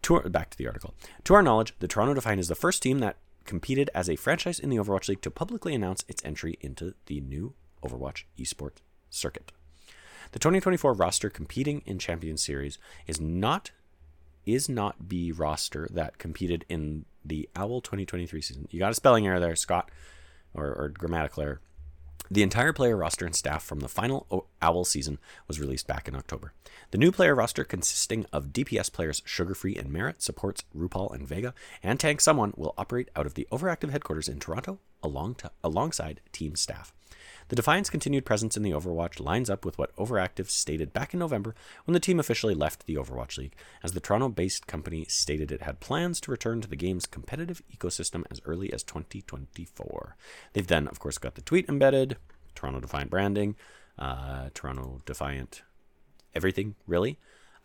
to, 0.03 0.21
back 0.29 0.51
to 0.51 0.59
the 0.59 0.67
article. 0.67 0.95
To 1.25 1.35
our 1.35 1.43
knowledge, 1.43 1.75
the 1.81 1.89
Toronto 1.89 2.15
Defiant 2.15 2.41
is 2.41 2.49
the 2.49 2.55
first 2.55 2.83
team 2.83 3.01
that 3.01 3.17
competed 3.45 3.91
as 3.95 4.09
a 4.09 4.17
franchise 4.17 4.59
in 4.59 4.69
the 4.69 4.77
Overwatch 4.77 5.09
League 5.09 5.23
to 5.23 5.31
publicly 5.31 5.75
announce 5.75 6.05
its 6.07 6.25
entry 6.25 6.59
into 6.61 6.95
the 7.07 7.21
new 7.21 7.55
Overwatch 7.83 8.25
esports 8.39 8.79
circuit. 9.11 9.53
The 10.33 10.39
2024 10.39 10.93
roster 10.93 11.31
competing 11.31 11.83
in 11.87 11.99
Champions 11.99 12.45
Series 12.45 12.79
is 13.07 13.21
not 13.21 13.71
is 14.45 14.69
not 14.69 15.09
B 15.09 15.31
roster 15.31 15.89
that 15.91 16.17
competed 16.17 16.65
in 16.69 17.05
the 17.23 17.49
OWL 17.55 17.83
2023 17.83 18.41
season. 18.41 18.67
You 18.71 18.79
got 18.79 18.93
a 18.93 18.95
spelling 18.95 19.27
error 19.27 19.41
there, 19.41 19.55
Scott, 19.57 19.91
or, 20.55 20.67
or 20.67 20.89
grammatical 20.89 21.43
error. 21.43 21.61
The 22.31 22.43
entire 22.43 22.75
player 22.75 22.97
roster 22.97 23.25
and 23.25 23.35
staff 23.35 23.63
from 23.63 23.81
the 23.81 23.89
final 23.89 24.27
OWL 24.61 24.85
season 24.85 25.19
was 25.47 25.59
released 25.59 25.87
back 25.87 26.07
in 26.07 26.15
October. 26.15 26.53
The 26.91 26.99
new 26.99 27.11
player 27.11 27.35
roster, 27.35 27.65
consisting 27.65 28.27
of 28.33 28.53
DPS 28.53 28.93
players 28.93 29.23
Sugarfree 29.23 29.79
and 29.79 29.91
Merritt, 29.91 30.21
supports 30.21 30.65
RupaL 30.77 31.15
and 31.15 31.27
Vega, 31.27 31.55
and 31.83 31.99
Tank 31.99 32.21
Someone, 32.21 32.53
will 32.55 32.75
operate 32.77 33.09
out 33.17 33.25
of 33.25 33.33
the 33.33 33.49
Overactive 33.51 33.91
headquarters 33.91 34.29
in 34.29 34.41
Toronto 34.41 34.79
along 35.03 35.37
to, 35.37 35.51
alongside 35.63 36.21
team 36.33 36.57
staff. 36.57 36.93
The 37.49 37.57
Defiant's 37.57 37.89
continued 37.89 38.27
presence 38.27 38.57
in 38.57 38.63
the 38.63 38.73
Overwatch 38.73 39.21
lines 39.21 39.49
up 39.49 39.65
with 39.65 39.79
what 39.79 39.97
Overactive 39.97 40.51
stated 40.51 40.93
back 40.93 41.15
in 41.15 41.21
November 41.21 41.55
when 41.87 41.95
the 41.95 42.01
team 42.01 42.21
officially 42.21 42.55
left 42.55 42.85
the 42.85 42.97
Overwatch 42.97 43.39
League, 43.39 43.55
as 43.83 43.93
the 43.93 44.01
Toronto 44.01 44.29
based 44.29 44.67
company 44.67 45.07
stated 45.07 45.51
it 45.51 45.63
had 45.63 45.81
plans 45.81 46.21
to 46.21 46.31
return 46.31 46.61
to 46.61 46.69
the 46.69 46.77
game's 46.77 47.07
competitive 47.07 47.63
ecosystem 47.75 48.25
as 48.31 48.43
early 48.45 48.71
as 48.73 48.83
2024. 48.83 50.17
They've 50.53 50.67
then, 50.67 50.89
of 50.89 50.99
course, 50.99 51.17
got 51.17 51.37
the 51.37 51.43
tweet 51.43 51.69
embedded, 51.69 52.19
Toronto 52.55 52.81
Defiant 52.81 53.11
branding, 53.11 53.57
uh, 53.99 54.51
Toronto 54.53 55.01
Defiant 55.07 55.63
everything, 56.35 56.75
really 56.87 57.19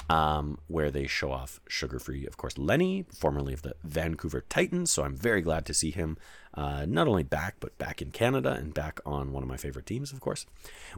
um, 0.10 0.60
where 0.68 0.92
they 0.92 1.08
show 1.08 1.32
off 1.32 1.60
sugar 1.68 2.00
free, 2.00 2.26
of 2.26 2.38
course, 2.38 2.58
Lenny, 2.58 3.06
formerly 3.14 3.54
of 3.54 3.62
the 3.62 3.76
Vancouver 3.84 4.42
Titans. 4.50 4.92
So 4.92 5.04
I'm 5.04 5.16
very 5.16 5.42
glad 5.42 5.66
to 5.66 5.74
see 5.74 5.92
him 5.92 6.18
uh, 6.56 6.86
not 6.88 7.08
only 7.08 7.24
back, 7.24 7.56
but 7.60 7.78
back 7.78 8.02
in 8.02 8.12
Canada 8.12 8.52
and 8.52 8.74
back 8.74 9.00
on 9.06 9.32
one 9.32 9.42
of 9.42 9.50
my 9.50 9.58
favorite 9.58 9.86
teams, 9.86 10.12
of 10.12 10.20
course. 10.20 10.46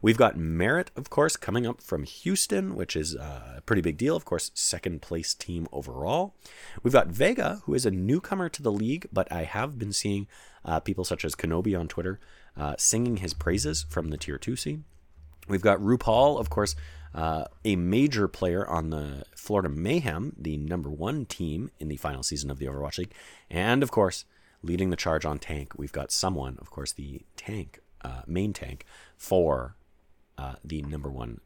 We've 0.02 0.18
got 0.18 0.38
Merritt, 0.38 0.92
of 0.96 1.10
course, 1.10 1.38
coming 1.38 1.66
up 1.66 1.82
from 1.82 2.04
Houston, 2.04 2.76
which 2.76 2.96
is 2.96 3.16
uh, 3.16 3.56
a 3.58 3.62
pretty 3.62 3.82
big 3.82 3.98
deal. 3.98 4.16
Of 4.16 4.26
course, 4.26 4.52
second 4.54 5.02
place 5.02 5.34
team 5.34 5.68
overall. 5.72 6.36
We've 6.84 6.94
got 6.94 7.08
Vega, 7.08 7.62
who 7.64 7.74
is 7.74 7.86
a 7.86 7.92
newcomer 7.92 8.50
to 8.50 8.62
the 8.62 8.72
league, 8.72 9.08
but 9.14 9.32
I 9.32 9.44
have 9.44 9.80
been 9.80 9.94
seeing 9.94 10.28
uh, 10.66 10.80
people 10.80 11.06
such 11.06 11.24
as 11.24 11.36
Kenobi 11.36 11.80
on 11.80 11.88
Twitter 11.88 12.20
uh, 12.58 12.76
singing 12.78 13.18
his 13.18 13.34
praises 13.34 13.86
from 13.90 14.10
the 14.10 14.18
tier 14.18 14.38
two 14.38 14.56
scene. 14.56 14.84
We've 15.48 15.62
got 15.62 15.80
RupaL, 15.80 16.40
of 16.40 16.50
course, 16.50 16.76
uh, 17.16 17.46
a 17.64 17.78
major 17.78 18.28
player 18.28 18.68
on 18.68 18.90
the 18.90 19.24
Florida 19.36 19.70
Mayhem, 19.70 20.34
the 20.38 20.58
number 20.58 20.90
one 20.90 21.26
team 21.26 21.72
in 21.80 21.88
the 21.88 21.96
final 21.96 22.24
season 22.24 22.52
of 22.52 22.60
the 22.60 22.66
Overwatch 22.66 22.98
League. 22.98 23.14
And 23.50 23.82
of 23.82 23.90
course, 23.90 24.26
leading 24.62 24.90
the 24.90 24.98
charge 24.98 25.26
on 25.26 25.40
tank, 25.40 25.74
we've 25.78 25.94
got 25.94 26.12
someone, 26.12 26.58
of 26.60 26.70
course, 26.70 26.92
the 26.92 27.22
tank, 27.38 27.80
uh, 28.02 28.24
main 28.28 28.52
tank 28.52 28.86
for 29.18 29.78
uh, 30.38 30.56
the 30.64 30.82
number 30.82 31.10
one 31.10 31.40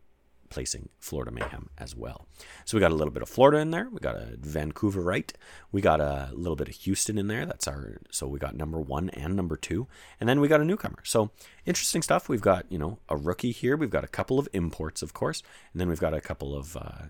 placing 0.50 0.90
Florida 1.00 1.32
Mayhem 1.32 1.70
as 1.78 1.96
well. 1.96 2.28
So 2.66 2.76
we 2.78 2.82
got 2.82 2.92
a 2.92 2.96
little 2.96 3.14
bit 3.14 3.24
of 3.24 3.30
Florida 3.30 3.60
in 3.60 3.72
there. 3.72 3.88
We 3.92 4.00
got 4.00 4.16
a 4.16 4.36
Vancouver 4.38 5.02
right. 5.02 5.32
We 5.72 5.82
got 5.82 6.02
a 6.02 6.30
little 6.34 6.56
bit 6.56 6.70
of 6.70 6.76
Houston 6.76 7.18
in 7.18 7.28
there. 7.28 7.46
That's 7.46 7.68
our 7.68 8.00
so 8.12 8.28
we 8.28 8.40
got 8.40 8.56
number 8.56 8.80
one 8.80 9.10
and 9.12 9.36
number 9.36 9.56
two, 9.56 9.88
and 10.20 10.28
then 10.28 10.40
we 10.40 10.48
got 10.48 10.62
a 10.62 10.66
newcomer. 10.66 11.00
So 11.04 11.32
interesting 11.66 12.02
stuff. 12.02 12.30
We've 12.30 12.42
got 12.42 12.66
you 12.72 12.78
know 12.78 13.00
a 13.08 13.18
rookie 13.18 13.52
here. 13.52 13.78
We've 13.78 13.90
got 13.90 14.04
a 14.04 14.08
couple 14.08 14.40
of 14.40 14.48
imports, 14.54 15.02
of 15.02 15.14
course, 15.14 15.44
and 15.74 15.80
then 15.80 15.90
we've 15.90 16.00
got 16.00 16.14
a 16.14 16.22
couple 16.22 16.56
of. 16.56 16.76
Uh, 16.76 17.08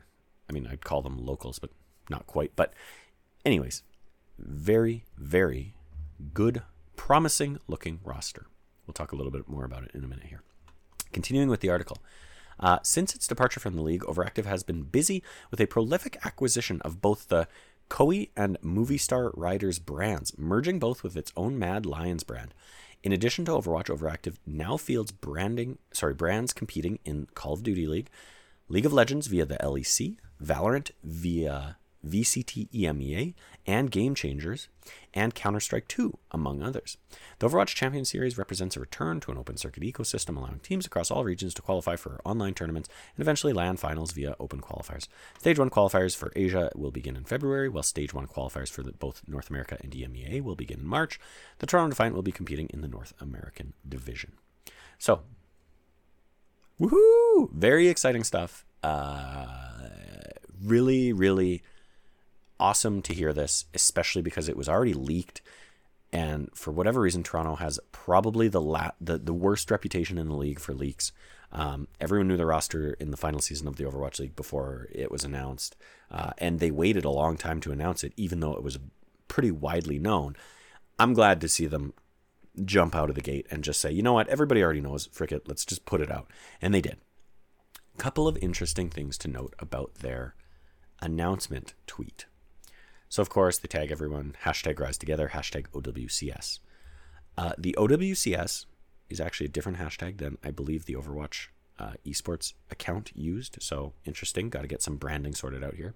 I 0.50 0.54
mean, 0.54 0.68
I'd 0.68 0.84
call 0.84 1.02
them 1.02 1.26
locals, 1.26 1.60
but 1.60 1.70
not 2.10 2.28
quite. 2.28 2.56
But 2.56 2.74
anyways, 3.46 3.84
very 4.38 5.06
very 5.18 5.76
good, 6.34 6.64
promising 6.96 7.60
looking 7.68 8.00
roster. 8.04 8.48
We'll 8.86 8.94
talk 8.94 9.12
a 9.12 9.16
little 9.16 9.32
bit 9.32 9.48
more 9.48 9.66
about 9.66 9.84
it 9.84 9.92
in 9.94 10.04
a 10.04 10.08
minute 10.08 10.26
here. 10.26 10.42
Continuing 11.12 11.50
with 11.50 11.62
the 11.62 11.70
article. 11.70 12.00
Uh, 12.60 12.80
since 12.84 13.16
its 13.16 13.28
departure 13.28 13.60
from 13.60 13.76
the 13.76 13.82
league, 13.82 14.02
Overactive 14.04 14.46
has 14.46 14.64
been 14.64 14.84
busy 14.84 15.24
with 15.50 15.62
a 15.62 15.68
prolific 15.68 16.18
acquisition 16.26 16.82
of 16.82 17.02
both 17.02 17.30
the 17.30 17.48
KOI 17.90 18.28
and 18.36 18.60
Movistar 18.62 19.32
Riders 19.36 19.80
brands, 19.80 20.38
merging 20.38 20.80
both 20.80 21.04
with 21.04 21.18
its 21.18 21.34
own 21.36 21.58
Mad 21.58 21.86
Lions 21.86 22.24
brand. 22.24 22.54
In 23.02 23.12
addition 23.12 23.46
to 23.46 23.52
Overwatch, 23.52 23.86
Overactive 23.86 24.36
now 24.46 24.78
fields 24.78 25.12
branding, 25.12 25.78
sorry, 25.94 26.14
brands 26.14 26.54
competing 26.54 27.00
in 27.06 27.28
Call 27.34 27.54
of 27.54 27.64
Duty 27.64 27.88
League, 27.88 28.10
League 28.68 28.86
of 28.86 28.94
Legends 28.94 29.28
via 29.28 29.46
the 29.46 29.58
LEC, 29.58 30.18
Valorant 30.44 30.92
via 31.04 31.78
VCT 32.06 32.70
EMEA, 32.72 33.34
and 33.66 33.90
Game 33.90 34.16
Changers, 34.16 34.68
and 35.14 35.36
Counter 35.36 35.60
Strike 35.60 35.88
2, 35.88 36.18
among 36.32 36.62
others. 36.62 36.98
The 37.40 37.48
Overwatch 37.48 37.76
Champion 37.76 38.06
Series 38.06 38.38
represents 38.38 38.76
a 38.76 38.80
return 38.80 39.20
to 39.22 39.32
an 39.32 39.38
open 39.38 39.58
circuit 39.58 39.84
ecosystem, 39.84 40.38
allowing 40.38 40.60
teams 40.60 40.86
across 40.86 41.12
all 41.12 41.24
regions 41.24 41.54
to 41.56 41.62
qualify 41.62 41.96
for 41.96 42.22
online 42.26 42.54
tournaments 42.54 42.90
and 43.16 43.22
eventually 43.22 43.54
land 43.54 43.80
finals 43.80 44.12
via 44.12 44.36
open 44.40 44.62
qualifiers. 44.62 45.08
Stage 45.40 45.60
1 45.60 45.70
qualifiers 45.70 46.16
for 46.16 46.32
Asia 46.36 46.72
will 46.76 46.92
begin 46.92 47.16
in 47.16 47.24
February, 47.24 47.70
while 47.70 47.84
Stage 47.84 48.14
1 48.14 48.28
qualifiers 48.28 48.70
for 48.70 48.84
the, 48.84 48.92
both 48.92 49.22
North 49.28 49.50
America 49.50 49.78
and 49.82 49.92
EMEA 49.92 50.42
will 50.42 50.56
begin 50.56 50.80
in 50.80 50.88
March. 50.88 51.20
The 51.60 51.66
Toronto 51.66 51.92
Defiant 51.92 52.16
will 52.16 52.22
be 52.22 52.32
competing 52.32 52.68
in 52.68 52.82
the 52.82 52.88
North 52.88 53.14
American 53.20 53.74
division. 53.88 54.34
So, 54.98 55.22
woohoo! 56.80 57.52
Very 57.52 57.88
exciting 57.88 58.24
stuff. 58.24 58.66
Uh, 58.84 59.48
really, 60.64 61.14
really 61.14 61.64
awesome 62.60 63.02
to 63.04 63.14
hear 63.14 63.34
this, 63.34 63.66
especially 63.74 64.22
because 64.22 64.50
it 64.50 64.58
was 64.58 64.70
already 64.70 64.94
leaked. 64.94 65.42
And 66.12 66.50
for 66.56 66.72
whatever 66.72 67.02
reason, 67.02 67.24
Toronto 67.24 67.56
has 67.56 67.80
probably 67.92 68.48
the 68.48 68.62
la- 68.62 68.92
the, 69.00 69.18
the 69.18 69.34
worst 69.34 69.70
reputation 69.70 70.18
in 70.18 70.28
the 70.28 70.36
league 70.36 70.60
for 70.60 70.74
leaks. 70.74 71.12
Um, 71.52 71.88
everyone 72.00 72.28
knew 72.28 72.38
the 72.38 72.46
roster 72.46 72.94
in 72.94 73.12
the 73.12 73.18
final 73.18 73.40
season 73.40 73.68
of 73.68 73.76
the 73.76 73.84
Overwatch 73.84 74.20
League 74.20 74.36
before 74.36 74.88
it 74.92 75.10
was 75.10 75.24
announced, 75.24 75.76
uh, 76.12 76.32
and 76.38 76.60
they 76.60 76.70
waited 76.72 77.06
a 77.06 77.10
long 77.10 77.38
time 77.38 77.60
to 77.62 77.72
announce 77.72 78.04
it, 78.04 78.14
even 78.18 78.40
though 78.40 78.54
it 78.54 78.64
was 78.64 78.78
pretty 79.28 79.52
widely 79.52 79.98
known. 79.98 80.36
I'm 81.00 81.14
glad 81.14 81.42
to 81.42 81.48
see 81.48 81.66
them 81.66 81.94
jump 82.66 82.96
out 82.96 83.10
of 83.10 83.16
the 83.16 83.22
gate 83.22 83.48
and 83.50 83.64
just 83.64 83.80
say, 83.80 83.92
you 83.92 84.04
know 84.04 84.14
what, 84.14 84.28
everybody 84.28 84.62
already 84.62 84.82
knows, 84.82 85.08
frick 85.12 85.32
it, 85.32 85.48
let's 85.48 85.66
just 85.66 85.86
put 85.86 86.02
it 86.02 86.12
out. 86.12 86.30
And 86.62 86.74
they 86.74 86.82
did. 86.82 86.98
A 87.96 87.98
Couple 87.98 88.28
of 88.28 88.38
interesting 88.42 88.90
things 88.90 89.18
to 89.20 89.28
note 89.28 89.56
about 89.60 89.96
their 89.96 90.36
announcement 91.02 91.74
tweet. 91.88 92.26
So, 93.10 93.22
of 93.22 93.30
course, 93.30 93.58
they 93.58 93.68
tag 93.68 93.92
everyone, 93.92 94.36
hashtag 94.46 94.80
rise 94.80 94.98
together, 94.98 95.32
hashtag 95.34 95.68
OWCS. 95.74 96.60
Uh, 97.38 97.54
the 97.58 97.76
OWCS 97.78 98.66
is 99.10 99.20
actually 99.20 99.48
a 99.48 99.50
different 99.50 99.80
hashtag 99.80 100.20
than 100.20 100.38
I 100.44 100.52
believe 100.52 100.86
the 100.86 100.94
Overwatch 100.94 101.48
uh, 101.80 101.94
esports 102.06 102.54
account 102.70 103.12
used. 103.16 103.58
So, 103.62 103.94
interesting. 104.06 104.50
Got 104.50 104.62
to 104.62 104.68
get 104.68 104.84
some 104.84 104.98
branding 104.98 105.34
sorted 105.34 105.64
out 105.64 105.74
here. 105.74 105.96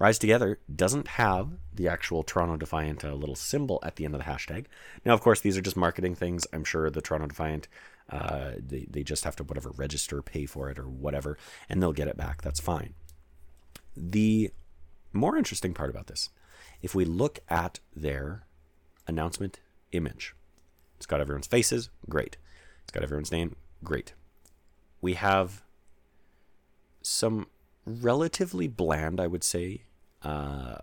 Rise 0.00 0.18
Together 0.18 0.58
doesn't 0.74 1.08
have 1.08 1.50
the 1.74 1.86
actual 1.86 2.22
Toronto 2.22 2.56
Defiant 2.56 3.04
uh, 3.04 3.12
little 3.12 3.34
symbol 3.36 3.78
at 3.82 3.96
the 3.96 4.06
end 4.06 4.14
of 4.14 4.20
the 4.20 4.30
hashtag. 4.30 4.64
Now, 5.04 5.12
of 5.12 5.20
course, 5.20 5.40
these 5.40 5.58
are 5.58 5.62
just 5.62 5.76
marketing 5.76 6.14
things. 6.14 6.46
I'm 6.54 6.64
sure 6.64 6.90
the 6.90 7.02
Toronto 7.02 7.26
Defiant, 7.26 7.68
uh, 8.08 8.52
they, 8.56 8.86
they 8.90 9.02
just 9.02 9.24
have 9.24 9.36
to 9.36 9.44
whatever 9.44 9.70
register, 9.76 10.22
pay 10.22 10.46
for 10.46 10.70
it, 10.70 10.78
or 10.78 10.88
whatever, 10.88 11.36
and 11.68 11.82
they'll 11.82 11.92
get 11.92 12.08
it 12.08 12.16
back. 12.16 12.40
That's 12.40 12.60
fine. 12.60 12.94
The 13.94 14.50
more 15.12 15.36
interesting 15.36 15.74
part 15.74 15.90
about 15.90 16.06
this, 16.06 16.30
if 16.82 16.94
we 16.94 17.04
look 17.04 17.40
at 17.48 17.80
their 17.94 18.46
announcement 19.06 19.60
image, 19.92 20.34
it's 20.96 21.06
got 21.06 21.20
everyone's 21.20 21.46
faces, 21.46 21.90
great. 22.08 22.36
It's 22.82 22.92
got 22.92 23.02
everyone's 23.02 23.32
name, 23.32 23.56
great. 23.82 24.14
We 25.00 25.14
have 25.14 25.62
some 27.02 27.46
relatively 27.86 28.68
bland, 28.68 29.20
I 29.20 29.26
would 29.26 29.44
say, 29.44 29.84
uh, 30.22 30.76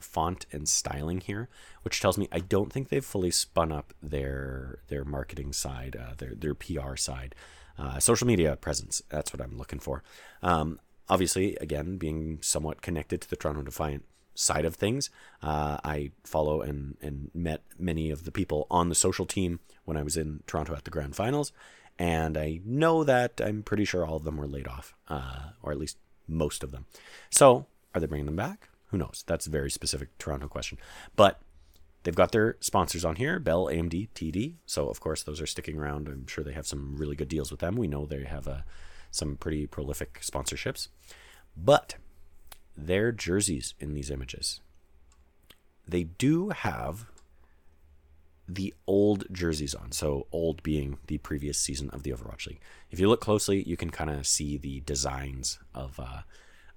font 0.00 0.46
and 0.52 0.68
styling 0.68 1.20
here, 1.20 1.48
which 1.82 2.00
tells 2.00 2.16
me 2.16 2.28
I 2.30 2.38
don't 2.40 2.72
think 2.72 2.88
they've 2.88 3.04
fully 3.04 3.30
spun 3.30 3.72
up 3.72 3.92
their 4.02 4.78
their 4.88 5.04
marketing 5.04 5.52
side, 5.52 5.96
uh, 5.96 6.14
their 6.16 6.34
their 6.34 6.54
PR 6.54 6.96
side, 6.96 7.34
uh, 7.78 7.98
social 7.98 8.26
media 8.26 8.56
presence. 8.56 9.02
That's 9.08 9.32
what 9.32 9.42
I'm 9.42 9.56
looking 9.56 9.80
for. 9.80 10.02
Um, 10.42 10.78
obviously, 11.08 11.56
again, 11.56 11.96
being 11.96 12.38
somewhat 12.42 12.82
connected 12.82 13.20
to 13.22 13.30
the 13.30 13.36
Toronto 13.36 13.62
Defiant 13.62 14.04
side 14.34 14.64
of 14.64 14.74
things, 14.74 15.10
uh, 15.42 15.78
I 15.84 16.12
follow 16.24 16.62
and 16.62 16.96
and 17.02 17.30
met 17.34 17.62
many 17.78 18.10
of 18.10 18.24
the 18.24 18.32
people 18.32 18.66
on 18.70 18.88
the 18.88 18.94
social 18.94 19.26
team 19.26 19.60
when 19.84 19.96
I 19.96 20.02
was 20.02 20.16
in 20.16 20.42
Toronto 20.46 20.74
at 20.74 20.84
the 20.84 20.90
Grand 20.90 21.16
Finals, 21.16 21.52
and 21.98 22.38
I 22.38 22.60
know 22.64 23.04
that 23.04 23.40
I'm 23.44 23.62
pretty 23.62 23.84
sure 23.84 24.06
all 24.06 24.16
of 24.16 24.24
them 24.24 24.36
were 24.36 24.46
laid 24.46 24.66
off, 24.66 24.94
uh, 25.08 25.50
or 25.62 25.72
at 25.72 25.78
least 25.78 25.98
most 26.26 26.62
of 26.62 26.70
them. 26.70 26.86
So, 27.30 27.66
are 27.94 28.00
they 28.00 28.06
bringing 28.06 28.26
them 28.26 28.36
back? 28.36 28.68
Who 28.86 28.98
knows? 28.98 29.22
That's 29.26 29.46
a 29.46 29.50
very 29.50 29.70
specific 29.70 30.16
Toronto 30.18 30.48
question. 30.48 30.78
But 31.14 31.40
they've 32.02 32.14
got 32.14 32.32
their 32.32 32.56
sponsors 32.60 33.04
on 33.04 33.16
here 33.16 33.38
Bell, 33.38 33.66
AMD, 33.66 34.08
TD. 34.14 34.54
So, 34.66 34.88
of 34.88 35.00
course, 35.00 35.22
those 35.22 35.40
are 35.40 35.46
sticking 35.46 35.78
around. 35.78 36.08
I'm 36.08 36.26
sure 36.26 36.42
they 36.42 36.52
have 36.52 36.66
some 36.66 36.96
really 36.96 37.16
good 37.16 37.28
deals 37.28 37.50
with 37.50 37.60
them. 37.60 37.76
We 37.76 37.88
know 37.88 38.06
they 38.06 38.24
have 38.24 38.48
uh, 38.48 38.60
some 39.10 39.36
pretty 39.36 39.66
prolific 39.66 40.20
sponsorships. 40.20 40.88
But 41.56 41.96
their 42.86 43.12
jerseys 43.12 43.74
in 43.78 43.94
these 43.94 44.10
images, 44.10 44.60
they 45.86 46.04
do 46.04 46.50
have 46.50 47.06
the 48.46 48.74
old 48.86 49.24
jerseys 49.30 49.74
on. 49.74 49.92
So, 49.92 50.26
old 50.32 50.62
being 50.62 50.98
the 51.06 51.18
previous 51.18 51.58
season 51.58 51.90
of 51.90 52.02
the 52.02 52.10
Overwatch 52.10 52.46
League. 52.46 52.60
If 52.90 52.98
you 52.98 53.08
look 53.08 53.20
closely, 53.20 53.62
you 53.62 53.76
can 53.76 53.90
kind 53.90 54.10
of 54.10 54.26
see 54.26 54.56
the 54.56 54.80
designs 54.80 55.58
of 55.74 56.00
uh, 56.00 56.22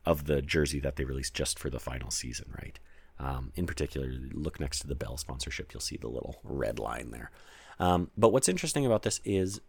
of 0.06 0.26
the 0.26 0.42
jersey 0.42 0.80
that 0.82 0.96
they 0.96 1.06
released 1.06 1.34
just 1.34 1.58
for 1.58 1.70
the 1.70 1.80
final 1.80 2.12
season, 2.12 2.54
right? 2.62 2.80
Um, 3.20 3.52
in 3.56 3.66
particular, 3.66 4.12
look 4.32 4.60
next 4.60 4.80
to 4.80 4.88
the 4.88 4.96
Bell 4.96 5.18
sponsorship, 5.18 5.74
you'll 5.74 5.82
see 5.82 5.98
the 5.98 6.10
little 6.10 6.40
red 6.44 6.80
line 6.80 7.12
there. 7.12 7.32
Um, 7.80 8.12
but 8.18 8.32
what's 8.34 8.50
interesting 8.50 8.86
about 8.86 9.04
this 9.04 9.22
is 9.24 9.62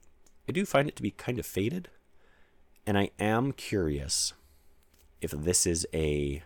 I 0.49 0.53
do 0.53 0.67
find 0.67 0.89
it 0.89 0.97
to 0.97 1.03
be 1.03 1.11
kind 1.11 1.39
of 1.39 1.47
faded, 1.47 1.89
and 2.87 2.99
I 2.99 3.11
am 3.19 3.53
curious 3.53 4.33
if 5.21 5.31
this 5.31 5.67
is 5.67 5.87
a. 5.93 6.43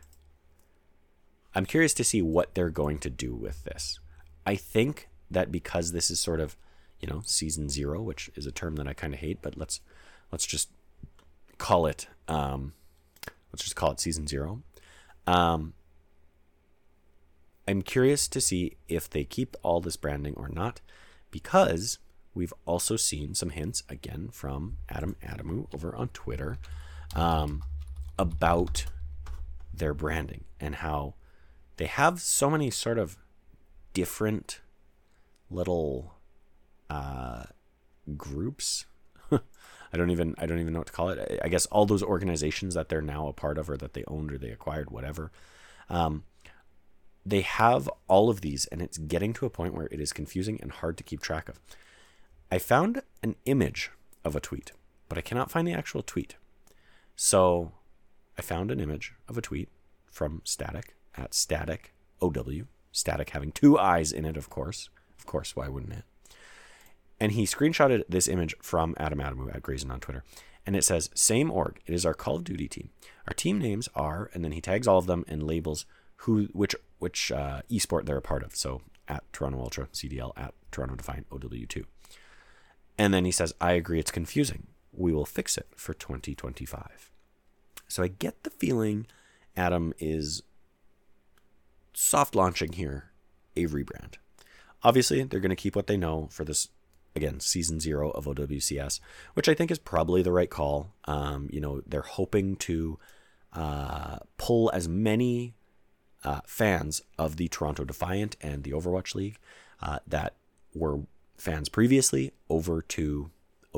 I'm 1.54 1.66
curious 1.66 1.94
to 1.94 2.04
see 2.04 2.22
what 2.22 2.54
they're 2.54 2.70
going 2.70 2.98
to 2.98 3.10
do 3.10 3.34
with 3.34 3.64
this. 3.64 3.98
I 4.46 4.54
think 4.54 5.08
that 5.30 5.50
because 5.50 5.92
this 5.92 6.10
is 6.10 6.20
sort 6.20 6.40
of, 6.40 6.56
you 7.00 7.08
know, 7.08 7.22
season 7.24 7.68
zero, 7.68 8.00
which 8.00 8.30
is 8.34 8.46
a 8.46 8.52
term 8.52 8.76
that 8.76 8.86
I 8.86 8.92
kind 8.92 9.14
of 9.14 9.20
hate, 9.20 9.38
but 9.42 9.56
let's 9.56 9.80
let's 10.30 10.46
just 10.46 10.70
call 11.58 11.86
it 11.86 12.08
um, 12.28 12.72
let's 13.52 13.64
just 13.64 13.76
call 13.76 13.90
it 13.90 14.00
season 14.00 14.26
zero. 14.26 14.62
Um, 15.26 15.74
I'm 17.66 17.82
curious 17.82 18.28
to 18.28 18.40
see 18.40 18.76
if 18.88 19.10
they 19.10 19.24
keep 19.24 19.56
all 19.62 19.80
this 19.80 19.96
branding 19.96 20.34
or 20.36 20.48
not, 20.48 20.80
because 21.30 21.98
we've 22.34 22.54
also 22.64 22.96
seen 22.96 23.34
some 23.34 23.50
hints 23.50 23.82
again 23.88 24.30
from 24.32 24.78
Adam 24.88 25.16
Adamou 25.22 25.66
over 25.74 25.94
on 25.94 26.08
Twitter 26.08 26.56
um, 27.14 27.62
about 28.18 28.86
their 29.72 29.94
branding 29.94 30.44
and 30.60 30.76
how 30.76 31.14
they 31.76 31.86
have 31.86 32.20
so 32.20 32.50
many 32.50 32.70
sort 32.70 32.98
of 32.98 33.16
different 33.94 34.60
little 35.50 36.14
uh, 36.90 37.44
groups. 38.16 38.86
I 39.30 39.96
don't 39.96 40.10
even 40.10 40.34
I 40.38 40.46
don't 40.46 40.58
even 40.58 40.72
know 40.72 40.80
what 40.80 40.88
to 40.88 40.92
call 40.92 41.10
it. 41.10 41.40
I 41.42 41.48
guess 41.48 41.66
all 41.66 41.86
those 41.86 42.02
organizations 42.02 42.74
that 42.74 42.88
they're 42.88 43.00
now 43.00 43.28
a 43.28 43.32
part 43.32 43.58
of, 43.58 43.70
or 43.70 43.76
that 43.76 43.94
they 43.94 44.04
owned, 44.06 44.32
or 44.32 44.38
they 44.38 44.50
acquired, 44.50 44.90
whatever. 44.90 45.30
Um, 45.88 46.24
they 47.24 47.40
have 47.42 47.88
all 48.06 48.30
of 48.30 48.40
these, 48.40 48.66
and 48.66 48.80
it's 48.80 48.98
getting 48.98 49.32
to 49.34 49.46
a 49.46 49.50
point 49.50 49.74
where 49.74 49.88
it 49.90 50.00
is 50.00 50.12
confusing 50.12 50.58
and 50.62 50.72
hard 50.72 50.96
to 50.98 51.04
keep 51.04 51.20
track 51.20 51.48
of. 51.48 51.60
I 52.50 52.58
found 52.58 53.02
an 53.22 53.36
image 53.44 53.90
of 54.24 54.34
a 54.34 54.40
tweet, 54.40 54.72
but 55.08 55.18
I 55.18 55.22
cannot 55.22 55.50
find 55.50 55.66
the 55.68 55.74
actual 55.74 56.02
tweet. 56.02 56.36
So 57.16 57.72
I 58.38 58.42
found 58.42 58.70
an 58.70 58.80
image 58.80 59.14
of 59.28 59.36
a 59.36 59.42
tweet 59.42 59.68
from 60.10 60.42
Static 60.44 60.94
at 61.16 61.34
Static 61.34 61.92
OW. 62.22 62.62
Static 62.92 63.30
having 63.30 63.52
two 63.52 63.78
eyes 63.78 64.12
in 64.12 64.24
it, 64.24 64.36
of 64.36 64.48
course. 64.48 64.88
Of 65.18 65.26
course, 65.26 65.56
why 65.56 65.68
wouldn't 65.68 65.92
it? 65.92 66.04
And 67.20 67.32
he 67.32 67.44
screenshotted 67.44 68.04
this 68.08 68.28
image 68.28 68.54
from 68.62 68.94
Adam 68.96 69.18
Adamou 69.18 69.54
at 69.54 69.62
Grayson 69.62 69.90
on 69.90 70.00
Twitter. 70.00 70.22
And 70.64 70.76
it 70.76 70.84
says, 70.84 71.10
Same 71.14 71.50
org. 71.50 71.80
It 71.86 71.94
is 71.94 72.06
our 72.06 72.14
Call 72.14 72.36
of 72.36 72.44
Duty 72.44 72.68
team. 72.68 72.90
Our 73.26 73.34
team 73.34 73.58
names 73.58 73.88
are, 73.94 74.30
and 74.32 74.44
then 74.44 74.52
he 74.52 74.60
tags 74.60 74.86
all 74.86 74.98
of 74.98 75.06
them 75.06 75.24
and 75.26 75.42
labels 75.42 75.84
who 76.22 76.44
which 76.52 76.74
which 76.98 77.32
uh, 77.32 77.62
esport 77.70 78.06
they're 78.06 78.16
a 78.16 78.22
part 78.22 78.42
of. 78.42 78.54
So 78.54 78.82
at 79.08 79.24
Toronto 79.32 79.60
Ultra, 79.60 79.88
CDL, 79.92 80.32
at 80.36 80.54
Toronto 80.70 80.94
Defiant, 80.96 81.28
OW2. 81.30 81.84
And 82.96 83.14
then 83.14 83.24
he 83.24 83.30
says, 83.30 83.54
I 83.60 83.72
agree 83.72 83.98
it's 83.98 84.10
confusing. 84.10 84.66
We 84.92 85.12
will 85.12 85.24
fix 85.24 85.56
it 85.56 85.68
for 85.76 85.94
2025. 85.94 87.10
So 87.88 88.02
I 88.02 88.08
get 88.08 88.44
the 88.44 88.50
feeling 88.50 89.06
Adam 89.56 89.92
is 89.98 90.42
soft 91.92 92.34
launching 92.34 92.72
here 92.72 93.10
a 93.56 93.66
rebrand. 93.66 94.14
Obviously, 94.82 95.22
they're 95.24 95.40
going 95.40 95.50
to 95.50 95.56
keep 95.56 95.74
what 95.74 95.88
they 95.88 95.96
know 95.96 96.28
for 96.30 96.44
this 96.44 96.68
again 97.16 97.40
season 97.40 97.80
zero 97.80 98.10
of 98.10 98.26
OWCS, 98.26 99.00
which 99.34 99.48
I 99.48 99.54
think 99.54 99.70
is 99.70 99.78
probably 99.78 100.22
the 100.22 100.32
right 100.32 100.50
call. 100.50 100.94
Um, 101.06 101.48
you 101.52 101.60
know, 101.60 101.82
they're 101.86 102.02
hoping 102.02 102.56
to 102.56 102.98
uh, 103.52 104.18
pull 104.36 104.70
as 104.72 104.88
many 104.88 105.54
uh, 106.24 106.40
fans 106.46 107.02
of 107.18 107.36
the 107.36 107.48
Toronto 107.48 107.84
Defiant 107.84 108.36
and 108.40 108.62
the 108.62 108.72
Overwatch 108.72 109.14
League 109.14 109.38
uh, 109.82 109.98
that 110.06 110.34
were 110.74 111.00
fans 111.36 111.68
previously 111.68 112.32
over 112.48 112.82
to 112.82 113.30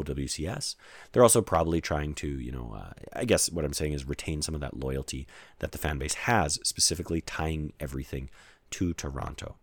OWCS. 0.05 0.75
They're 1.13 1.23
also 1.23 1.43
probably 1.43 1.81
trying 1.81 2.15
to, 2.15 2.29
you 2.29 2.53
know, 2.53 2.75
uh, 2.77 2.93
I 3.13 3.25
guess 3.25 3.51
what 3.51 3.65
I'm 3.65 3.73
saying 3.73 3.93
is 3.93 4.09
retain 4.09 4.43
some 4.43 4.55
of 4.55 4.61
that 4.61 4.79
loyalty 4.79 5.27
that 5.59 5.73
the 5.73 5.79
fan 5.79 5.99
base 5.99 6.15
has, 6.15 6.59
specifically 6.63 7.21
tying 7.21 7.73
everything 7.81 8.31
to 8.71 8.95
Toronto. 8.95 9.57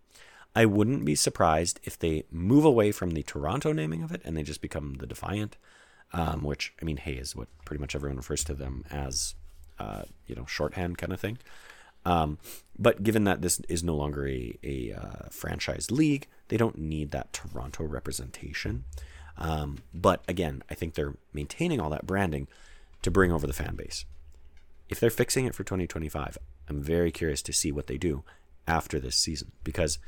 I 0.55 0.65
wouldn't 0.65 1.05
be 1.05 1.15
surprised 1.15 1.79
if 1.83 1.99
they 1.99 2.23
move 2.31 2.65
away 2.65 2.91
from 2.91 3.11
the 3.11 3.23
Toronto 3.23 3.71
naming 3.71 4.01
of 4.01 4.11
it 4.11 4.21
and 4.25 4.35
they 4.35 4.43
just 4.43 4.61
become 4.61 4.95
the 4.95 5.05
Defiant, 5.05 5.55
um, 6.13 6.43
which, 6.43 6.73
I 6.81 6.85
mean, 6.85 6.97
hey, 6.97 7.13
is 7.13 7.35
what 7.35 7.47
pretty 7.63 7.79
much 7.79 7.95
everyone 7.95 8.17
refers 8.17 8.43
to 8.45 8.53
them 8.53 8.83
as, 8.89 9.35
uh, 9.77 10.03
you 10.25 10.35
know, 10.35 10.45
shorthand 10.45 10.97
kind 10.97 11.13
of 11.13 11.19
thing. 11.19 11.37
Um, 12.05 12.37
but 12.79 13.03
given 13.03 13.25
that 13.25 13.41
this 13.41 13.59
is 13.67 13.83
no 13.83 13.95
longer 13.95 14.27
a, 14.27 14.57
a 14.63 14.93
uh, 14.93 15.29
franchise 15.29 15.91
league, 15.91 16.27
they 16.47 16.57
don't 16.57 16.77
need 16.77 17.11
that 17.11 17.33
Toronto 17.33 17.83
representation. 17.83 18.85
Um, 19.37 19.79
but 19.93 20.23
again, 20.27 20.63
I 20.69 20.73
think 20.73 20.93
they're 20.93 21.15
maintaining 21.33 21.79
all 21.79 21.89
that 21.91 22.07
branding 22.07 22.47
to 23.03 23.11
bring 23.11 23.31
over 23.31 23.45
the 23.45 23.53
fan 23.53 23.75
base. 23.75 24.05
If 24.89 24.99
they're 24.99 25.09
fixing 25.09 25.45
it 25.45 25.55
for 25.55 25.63
2025, 25.63 26.37
I'm 26.69 26.81
very 26.81 27.11
curious 27.11 27.41
to 27.43 27.53
see 27.53 27.71
what 27.71 27.87
they 27.87 27.97
do 27.97 28.23
after 28.67 28.99
this 28.99 29.15
season. 29.15 29.51
Because, 29.63 29.99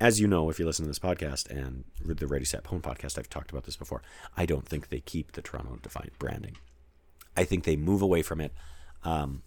as 0.00 0.20
you 0.20 0.26
know, 0.26 0.48
if 0.48 0.58
you 0.58 0.66
listen 0.66 0.84
to 0.84 0.90
this 0.90 0.98
podcast 0.98 1.50
and 1.50 1.84
the 2.04 2.26
Ready 2.26 2.44
Set 2.44 2.64
Pwn 2.64 2.80
podcast, 2.80 3.18
I've 3.18 3.28
talked 3.28 3.50
about 3.50 3.64
this 3.64 3.76
before. 3.76 4.02
I 4.36 4.46
don't 4.46 4.66
think 4.66 4.88
they 4.88 5.00
keep 5.00 5.32
the 5.32 5.42
Toronto 5.42 5.78
Defiant 5.82 6.18
branding. 6.18 6.56
I 7.36 7.44
think 7.44 7.64
they 7.64 7.76
move 7.76 8.02
away 8.02 8.22
from 8.22 8.40
it. 8.40 8.52
Um, 9.04 9.42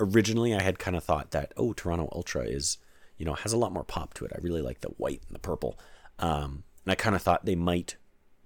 originally 0.00 0.54
I 0.54 0.62
had 0.62 0.78
kind 0.78 0.96
of 0.96 1.04
thought 1.04 1.30
that 1.30 1.52
oh 1.56 1.72
Toronto 1.74 2.08
Ultra 2.12 2.44
is 2.44 2.78
you 3.18 3.26
know 3.26 3.34
has 3.34 3.52
a 3.52 3.58
lot 3.58 3.72
more 3.72 3.84
pop 3.84 4.14
to 4.14 4.24
it. 4.24 4.32
I 4.34 4.38
really 4.40 4.62
like 4.62 4.80
the 4.80 4.88
white 4.88 5.22
and 5.28 5.34
the 5.34 5.40
purple, 5.40 5.78
um, 6.18 6.64
and 6.84 6.92
I 6.92 6.94
kind 6.94 7.14
of 7.14 7.22
thought 7.22 7.44
they 7.44 7.54
might 7.54 7.96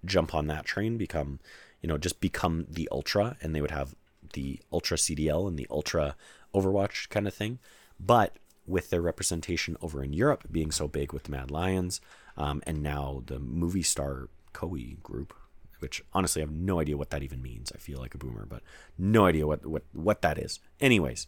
jump 0.04 0.34
on 0.34 0.46
that 0.46 0.64
train, 0.64 0.96
become 0.96 1.40
you 1.80 1.88
know 1.88 1.98
just 1.98 2.20
become 2.20 2.66
the 2.68 2.88
Ultra, 2.90 3.36
and 3.40 3.54
they 3.54 3.60
would 3.60 3.70
have 3.70 3.94
the 4.32 4.60
Ultra 4.72 4.96
CDL 4.96 5.46
and 5.48 5.58
the 5.58 5.66
Ultra 5.70 6.16
Overwatch 6.54 7.08
kind 7.08 7.26
of 7.26 7.34
thing. 7.34 7.58
But 7.98 8.36
with 8.66 8.90
their 8.90 9.02
representation 9.02 9.76
over 9.82 10.02
in 10.02 10.12
Europe 10.12 10.44
being 10.50 10.70
so 10.70 10.88
big 10.88 11.12
with 11.12 11.24
the 11.24 11.30
Mad 11.30 11.50
Lions, 11.50 12.00
um, 12.36 12.62
and 12.66 12.82
now 12.82 13.22
the 13.26 13.38
movie 13.38 13.82
star 13.82 14.28
Koei 14.52 15.02
group, 15.02 15.34
which 15.80 16.02
honestly 16.12 16.42
I 16.42 16.44
have 16.44 16.54
no 16.54 16.80
idea 16.80 16.96
what 16.96 17.10
that 17.10 17.22
even 17.22 17.42
means. 17.42 17.72
I 17.74 17.78
feel 17.78 17.98
like 17.98 18.14
a 18.14 18.18
boomer, 18.18 18.46
but 18.46 18.62
no 18.98 19.26
idea 19.26 19.46
what 19.46 19.66
what 19.66 19.82
what 19.92 20.22
that 20.22 20.38
is. 20.38 20.60
Anyways, 20.80 21.26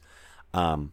um, 0.55 0.93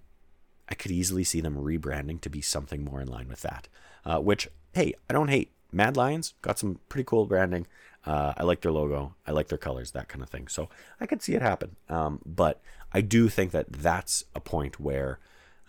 I 0.68 0.76
could 0.76 0.92
easily 0.92 1.24
see 1.24 1.42
them 1.42 1.56
rebranding 1.56 2.22
to 2.22 2.30
be 2.30 2.42
something 2.42 2.84
more 2.84 3.02
in 3.02 3.08
line 3.08 3.28
with 3.30 3.42
that. 3.42 3.68
Uh, 4.06 4.20
which 4.20 4.50
hey, 4.74 4.94
I 5.10 5.14
don't 5.14 5.30
hate. 5.30 5.53
Mad 5.74 5.98
Lions 5.98 6.34
got 6.42 6.60
some 6.60 6.80
pretty 6.90 7.06
cool 7.06 7.26
branding. 7.26 7.68
Uh, 8.06 8.34
I 8.38 8.44
like 8.44 8.62
their 8.62 8.72
logo. 8.72 9.16
I 9.26 9.32
like 9.32 9.48
their 9.48 9.58
colors, 9.58 9.92
that 9.92 10.10
kind 10.10 10.22
of 10.22 10.30
thing. 10.30 10.48
So 10.48 10.70
I 11.00 11.06
could 11.06 11.22
see 11.22 11.34
it 11.34 11.42
happen. 11.42 11.76
Um, 11.90 12.20
but 12.26 12.62
I 12.92 13.02
do 13.02 13.30
think 13.30 13.52
that 13.52 13.72
that's 13.72 14.26
a 14.36 14.40
point 14.40 14.80
where 14.80 15.20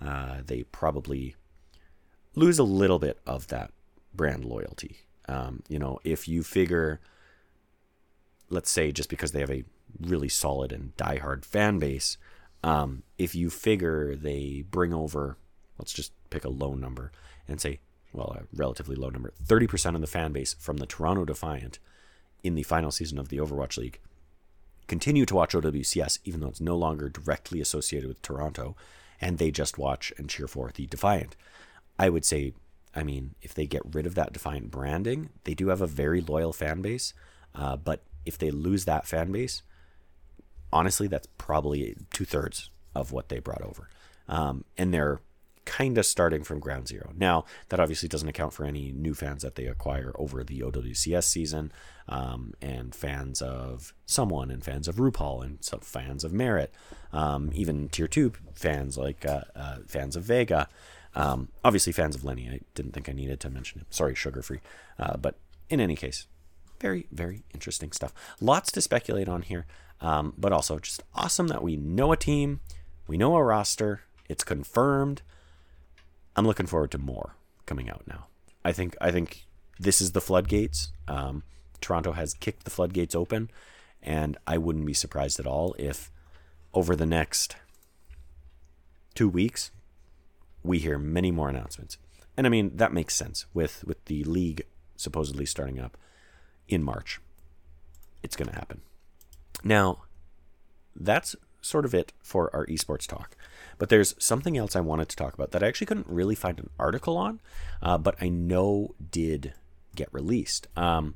uh, 0.00 0.38
they 0.44 0.64
probably 0.64 1.36
lose 2.34 2.58
a 2.58 2.64
little 2.64 2.98
bit 2.98 3.20
of 3.26 3.48
that 3.48 3.70
brand 4.12 4.44
loyalty. 4.44 4.98
Um, 5.28 5.62
you 5.68 5.78
know, 5.78 6.00
if 6.04 6.26
you 6.28 6.42
figure 6.42 7.00
let's 8.50 8.70
say 8.70 8.92
just 8.92 9.08
because 9.08 9.32
they 9.32 9.40
have 9.40 9.50
a 9.50 9.64
really 10.00 10.28
solid 10.28 10.72
and 10.72 10.96
diehard 10.96 11.44
fan 11.44 11.78
base, 11.78 12.16
um, 12.62 13.02
if 13.18 13.34
you 13.34 13.50
figure 13.50 14.14
they 14.14 14.64
bring 14.70 14.94
over, 14.94 15.36
let's 15.78 15.92
just 15.92 16.12
pick 16.30 16.44
a 16.44 16.50
low 16.50 16.74
number 16.74 17.12
and 17.46 17.60
say, 17.60 17.80
well, 18.14 18.38
a 18.40 18.56
relatively 18.56 18.96
low 18.96 19.10
number, 19.10 19.32
30% 19.44 19.94
of 19.94 20.00
the 20.00 20.06
fan 20.06 20.32
base 20.32 20.54
from 20.58 20.78
the 20.78 20.86
Toronto 20.86 21.24
Defiant 21.24 21.78
in 22.42 22.54
the 22.54 22.62
final 22.62 22.90
season 22.90 23.18
of 23.18 23.28
the 23.28 23.38
Overwatch 23.38 23.76
League 23.76 24.00
continue 24.86 25.24
to 25.26 25.34
watch 25.34 25.54
OWCS, 25.54 26.18
even 26.24 26.40
though 26.40 26.48
it's 26.48 26.60
no 26.60 26.76
longer 26.76 27.08
directly 27.08 27.60
associated 27.60 28.08
with 28.08 28.22
Toronto, 28.22 28.76
and 29.20 29.38
they 29.38 29.50
just 29.50 29.78
watch 29.78 30.12
and 30.18 30.28
cheer 30.28 30.46
for 30.46 30.70
the 30.74 30.86
Defiant. 30.86 31.36
I 31.98 32.08
would 32.08 32.24
say, 32.24 32.52
I 32.94 33.02
mean, 33.02 33.34
if 33.42 33.54
they 33.54 33.66
get 33.66 33.94
rid 33.94 34.06
of 34.06 34.14
that 34.14 34.32
Defiant 34.32 34.70
branding, 34.70 35.30
they 35.44 35.54
do 35.54 35.68
have 35.68 35.80
a 35.80 35.86
very 35.86 36.20
loyal 36.20 36.52
fan 36.52 36.82
base, 36.82 37.14
uh, 37.54 37.76
but 37.76 38.02
if 38.26 38.38
they 38.38 38.50
lose 38.50 38.84
that 38.84 39.06
fan 39.06 39.32
base, 39.32 39.62
honestly, 40.72 41.06
that's 41.06 41.28
probably 41.38 41.96
two 42.12 42.24
thirds 42.24 42.70
of 42.94 43.12
what 43.12 43.28
they 43.28 43.38
brought 43.38 43.62
over. 43.62 43.88
Um, 44.28 44.64
and 44.76 44.92
they're 44.92 45.20
kind 45.64 45.98
of 45.98 46.06
starting 46.06 46.42
from 46.42 46.60
ground 46.60 46.88
zero. 46.88 47.12
Now, 47.16 47.44
that 47.68 47.80
obviously 47.80 48.08
doesn't 48.08 48.28
account 48.28 48.52
for 48.52 48.64
any 48.64 48.92
new 48.92 49.14
fans 49.14 49.42
that 49.42 49.54
they 49.54 49.66
acquire 49.66 50.12
over 50.16 50.44
the 50.44 50.60
OWCS 50.60 51.24
season, 51.24 51.72
um, 52.08 52.54
and 52.60 52.94
fans 52.94 53.40
of 53.40 53.94
someone, 54.06 54.50
and 54.50 54.64
fans 54.64 54.88
of 54.88 54.96
RupaL, 54.96 55.42
and 55.44 55.64
some 55.64 55.80
fans 55.80 56.24
of 56.24 56.32
Merit, 56.32 56.72
um, 57.12 57.50
even 57.54 57.88
tier 57.88 58.08
two 58.08 58.32
fans 58.54 58.98
like 58.98 59.24
uh, 59.24 59.42
uh, 59.56 59.78
fans 59.86 60.16
of 60.16 60.24
Vega. 60.24 60.68
Um, 61.14 61.48
obviously, 61.64 61.92
fans 61.92 62.14
of 62.14 62.24
Lenny. 62.24 62.48
I 62.48 62.60
didn't 62.74 62.92
think 62.92 63.08
I 63.08 63.12
needed 63.12 63.40
to 63.40 63.50
mention 63.50 63.80
him. 63.80 63.86
Sorry, 63.90 64.14
sugar 64.14 64.42
free. 64.42 64.60
Uh, 64.98 65.16
but 65.16 65.36
in 65.70 65.80
any 65.80 65.96
case, 65.96 66.26
very, 66.80 67.06
very 67.12 67.44
interesting 67.54 67.92
stuff. 67.92 68.12
Lots 68.40 68.70
to 68.72 68.80
speculate 68.80 69.28
on 69.28 69.42
here, 69.42 69.66
um, 70.00 70.34
but 70.36 70.52
also 70.52 70.78
just 70.78 71.02
awesome 71.14 71.48
that 71.48 71.62
we 71.62 71.76
know 71.76 72.12
a 72.12 72.16
team, 72.16 72.60
we 73.06 73.16
know 73.16 73.36
a 73.36 73.42
roster, 73.42 74.02
it's 74.28 74.44
confirmed. 74.44 75.22
I'm 76.36 76.46
looking 76.46 76.66
forward 76.66 76.90
to 76.92 76.98
more 76.98 77.36
coming 77.66 77.88
out 77.88 78.02
now. 78.06 78.26
I 78.64 78.72
think 78.72 78.96
I 79.00 79.10
think 79.10 79.46
this 79.78 80.00
is 80.00 80.12
the 80.12 80.20
floodgates. 80.20 80.92
Um, 81.06 81.42
Toronto 81.80 82.12
has 82.12 82.34
kicked 82.34 82.64
the 82.64 82.70
floodgates 82.70 83.14
open, 83.14 83.50
and 84.02 84.36
I 84.46 84.58
wouldn't 84.58 84.86
be 84.86 84.94
surprised 84.94 85.38
at 85.38 85.46
all 85.46 85.74
if 85.78 86.10
over 86.72 86.96
the 86.96 87.06
next 87.06 87.56
two 89.14 89.28
weeks 89.28 89.70
we 90.62 90.78
hear 90.78 90.98
many 90.98 91.30
more 91.30 91.48
announcements. 91.48 91.98
And 92.36 92.46
I 92.46 92.50
mean 92.50 92.76
that 92.76 92.92
makes 92.92 93.14
sense 93.14 93.46
with 93.54 93.84
with 93.86 94.04
the 94.06 94.24
league 94.24 94.62
supposedly 94.96 95.46
starting 95.46 95.78
up 95.78 95.96
in 96.68 96.82
March. 96.82 97.20
It's 98.22 98.36
going 98.36 98.48
to 98.48 98.54
happen. 98.54 98.80
Now, 99.62 100.04
that's 100.96 101.36
sort 101.60 101.84
of 101.84 101.94
it 101.94 102.12
for 102.22 102.54
our 102.54 102.66
esports 102.66 103.06
talk. 103.06 103.36
But 103.78 103.88
there's 103.88 104.14
something 104.18 104.56
else 104.56 104.76
I 104.76 104.80
wanted 104.80 105.08
to 105.08 105.16
talk 105.16 105.34
about 105.34 105.50
that 105.52 105.62
I 105.62 105.68
actually 105.68 105.86
couldn't 105.86 106.06
really 106.08 106.34
find 106.34 106.58
an 106.58 106.70
article 106.78 107.16
on, 107.16 107.40
uh, 107.82 107.98
but 107.98 108.16
I 108.20 108.28
know 108.28 108.94
did 109.10 109.54
get 109.94 110.08
released. 110.12 110.66
Um, 110.76 111.14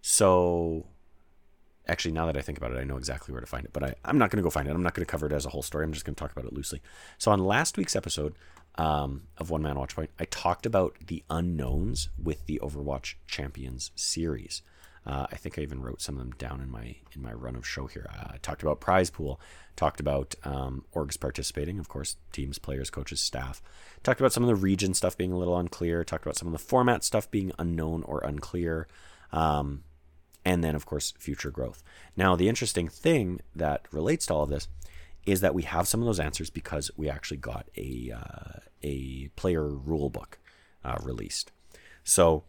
so, 0.00 0.86
actually, 1.88 2.12
now 2.12 2.26
that 2.26 2.36
I 2.36 2.40
think 2.40 2.58
about 2.58 2.72
it, 2.72 2.78
I 2.78 2.84
know 2.84 2.96
exactly 2.96 3.32
where 3.32 3.40
to 3.40 3.46
find 3.46 3.64
it, 3.64 3.72
but 3.72 3.82
I, 3.82 3.94
I'm 4.04 4.18
not 4.18 4.30
going 4.30 4.38
to 4.38 4.42
go 4.42 4.50
find 4.50 4.68
it. 4.68 4.72
I'm 4.72 4.82
not 4.82 4.94
going 4.94 5.04
to 5.04 5.10
cover 5.10 5.26
it 5.26 5.32
as 5.32 5.46
a 5.46 5.50
whole 5.50 5.62
story. 5.62 5.84
I'm 5.84 5.92
just 5.92 6.04
going 6.04 6.14
to 6.14 6.20
talk 6.20 6.32
about 6.32 6.44
it 6.44 6.52
loosely. 6.52 6.80
So, 7.18 7.30
on 7.30 7.40
last 7.40 7.76
week's 7.76 7.96
episode 7.96 8.34
um, 8.76 9.24
of 9.38 9.50
One 9.50 9.62
Man 9.62 9.78
Watch 9.78 9.96
Point, 9.96 10.10
I 10.18 10.26
talked 10.26 10.66
about 10.66 10.96
the 11.06 11.24
unknowns 11.30 12.08
with 12.22 12.46
the 12.46 12.60
Overwatch 12.62 13.14
Champions 13.26 13.90
series. 13.94 14.62
Uh, 15.06 15.26
I 15.30 15.36
think 15.36 15.56
I 15.56 15.62
even 15.62 15.82
wrote 15.82 16.02
some 16.02 16.16
of 16.16 16.20
them 16.20 16.32
down 16.32 16.60
in 16.60 16.68
my 16.68 16.96
in 17.14 17.22
my 17.22 17.32
run 17.32 17.54
of 17.54 17.66
show 17.66 17.86
here. 17.86 18.10
Uh, 18.12 18.32
I 18.34 18.36
talked 18.38 18.62
about 18.62 18.80
prize 18.80 19.08
pool, 19.08 19.40
talked 19.76 20.00
about 20.00 20.34
um, 20.44 20.84
orgs 20.94 21.18
participating, 21.18 21.78
of 21.78 21.88
course, 21.88 22.16
teams, 22.32 22.58
players, 22.58 22.90
coaches, 22.90 23.20
staff. 23.20 23.62
Talked 24.02 24.20
about 24.20 24.32
some 24.32 24.42
of 24.42 24.48
the 24.48 24.56
region 24.56 24.94
stuff 24.94 25.16
being 25.16 25.32
a 25.32 25.38
little 25.38 25.56
unclear. 25.56 26.02
Talked 26.02 26.24
about 26.24 26.36
some 26.36 26.48
of 26.48 26.52
the 26.52 26.58
format 26.58 27.04
stuff 27.04 27.30
being 27.30 27.52
unknown 27.58 28.02
or 28.02 28.20
unclear, 28.24 28.88
um, 29.32 29.84
and 30.44 30.64
then 30.64 30.74
of 30.74 30.86
course 30.86 31.14
future 31.18 31.50
growth. 31.50 31.84
Now 32.16 32.34
the 32.34 32.48
interesting 32.48 32.88
thing 32.88 33.40
that 33.54 33.86
relates 33.92 34.26
to 34.26 34.34
all 34.34 34.42
of 34.42 34.50
this 34.50 34.66
is 35.24 35.40
that 35.40 35.54
we 35.54 35.62
have 35.62 35.86
some 35.86 36.00
of 36.00 36.06
those 36.06 36.20
answers 36.20 36.50
because 36.50 36.90
we 36.96 37.08
actually 37.08 37.36
got 37.36 37.68
a 37.76 38.12
uh, 38.12 38.58
a 38.82 39.28
player 39.36 39.68
rule 39.68 40.10
book 40.10 40.38
uh, 40.84 40.96
released. 41.02 41.52
So 42.02 42.44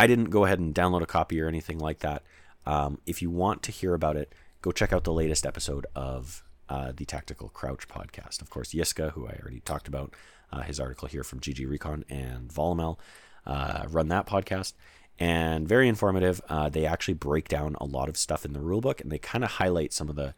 I 0.00 0.06
didn't 0.06 0.30
go 0.30 0.46
ahead 0.46 0.58
and 0.58 0.74
download 0.74 1.02
a 1.02 1.06
copy 1.06 1.42
or 1.42 1.46
anything 1.46 1.78
like 1.78 1.98
that. 1.98 2.22
Um, 2.64 3.02
if 3.04 3.20
you 3.20 3.28
want 3.30 3.62
to 3.64 3.70
hear 3.70 3.92
about 3.92 4.16
it, 4.16 4.34
go 4.62 4.72
check 4.72 4.94
out 4.94 5.04
the 5.04 5.12
latest 5.12 5.44
episode 5.44 5.84
of 5.94 6.42
uh, 6.70 6.92
the 6.96 7.04
Tactical 7.04 7.50
Crouch 7.50 7.86
podcast. 7.86 8.40
Of 8.40 8.48
course, 8.48 8.72
Yiska, 8.72 9.12
who 9.12 9.26
I 9.26 9.38
already 9.42 9.60
talked 9.60 9.88
about, 9.88 10.14
uh, 10.50 10.62
his 10.62 10.80
article 10.80 11.06
here 11.06 11.22
from 11.22 11.40
GG 11.40 11.68
Recon 11.68 12.06
and 12.08 12.48
Volamel, 12.48 12.96
uh, 13.44 13.88
run 13.90 14.08
that 14.08 14.26
podcast. 14.26 14.72
And 15.18 15.68
very 15.68 15.86
informative. 15.86 16.40
Uh, 16.48 16.70
they 16.70 16.86
actually 16.86 17.12
break 17.12 17.48
down 17.48 17.76
a 17.78 17.84
lot 17.84 18.08
of 18.08 18.16
stuff 18.16 18.46
in 18.46 18.54
the 18.54 18.60
rulebook, 18.60 19.02
and 19.02 19.12
they 19.12 19.18
kind 19.18 19.44
of 19.44 19.50
highlight 19.50 19.92
some 19.92 20.08
of 20.08 20.16
the 20.16 20.32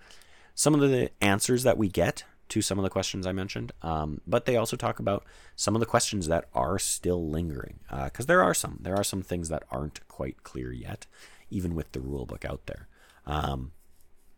some 0.56 0.74
of 0.74 0.80
the 0.80 1.08
answers 1.20 1.62
that 1.62 1.78
we 1.78 1.88
get 1.88 2.24
to 2.52 2.60
some 2.60 2.78
of 2.78 2.82
the 2.82 2.90
questions 2.90 3.26
I 3.26 3.32
mentioned, 3.32 3.72
um, 3.80 4.20
but 4.26 4.44
they 4.44 4.56
also 4.56 4.76
talk 4.76 4.98
about 4.98 5.24
some 5.56 5.74
of 5.74 5.80
the 5.80 5.86
questions 5.86 6.28
that 6.28 6.44
are 6.54 6.78
still 6.78 7.26
lingering 7.26 7.80
because 7.88 8.26
uh, 8.26 8.28
there 8.28 8.42
are 8.42 8.52
some. 8.52 8.76
There 8.82 8.94
are 8.94 9.04
some 9.04 9.22
things 9.22 9.48
that 9.48 9.62
aren't 9.70 10.06
quite 10.06 10.42
clear 10.42 10.70
yet, 10.70 11.06
even 11.48 11.74
with 11.74 11.92
the 11.92 12.00
rule 12.00 12.26
book 12.26 12.44
out 12.44 12.66
there. 12.66 12.88
Um, 13.26 13.72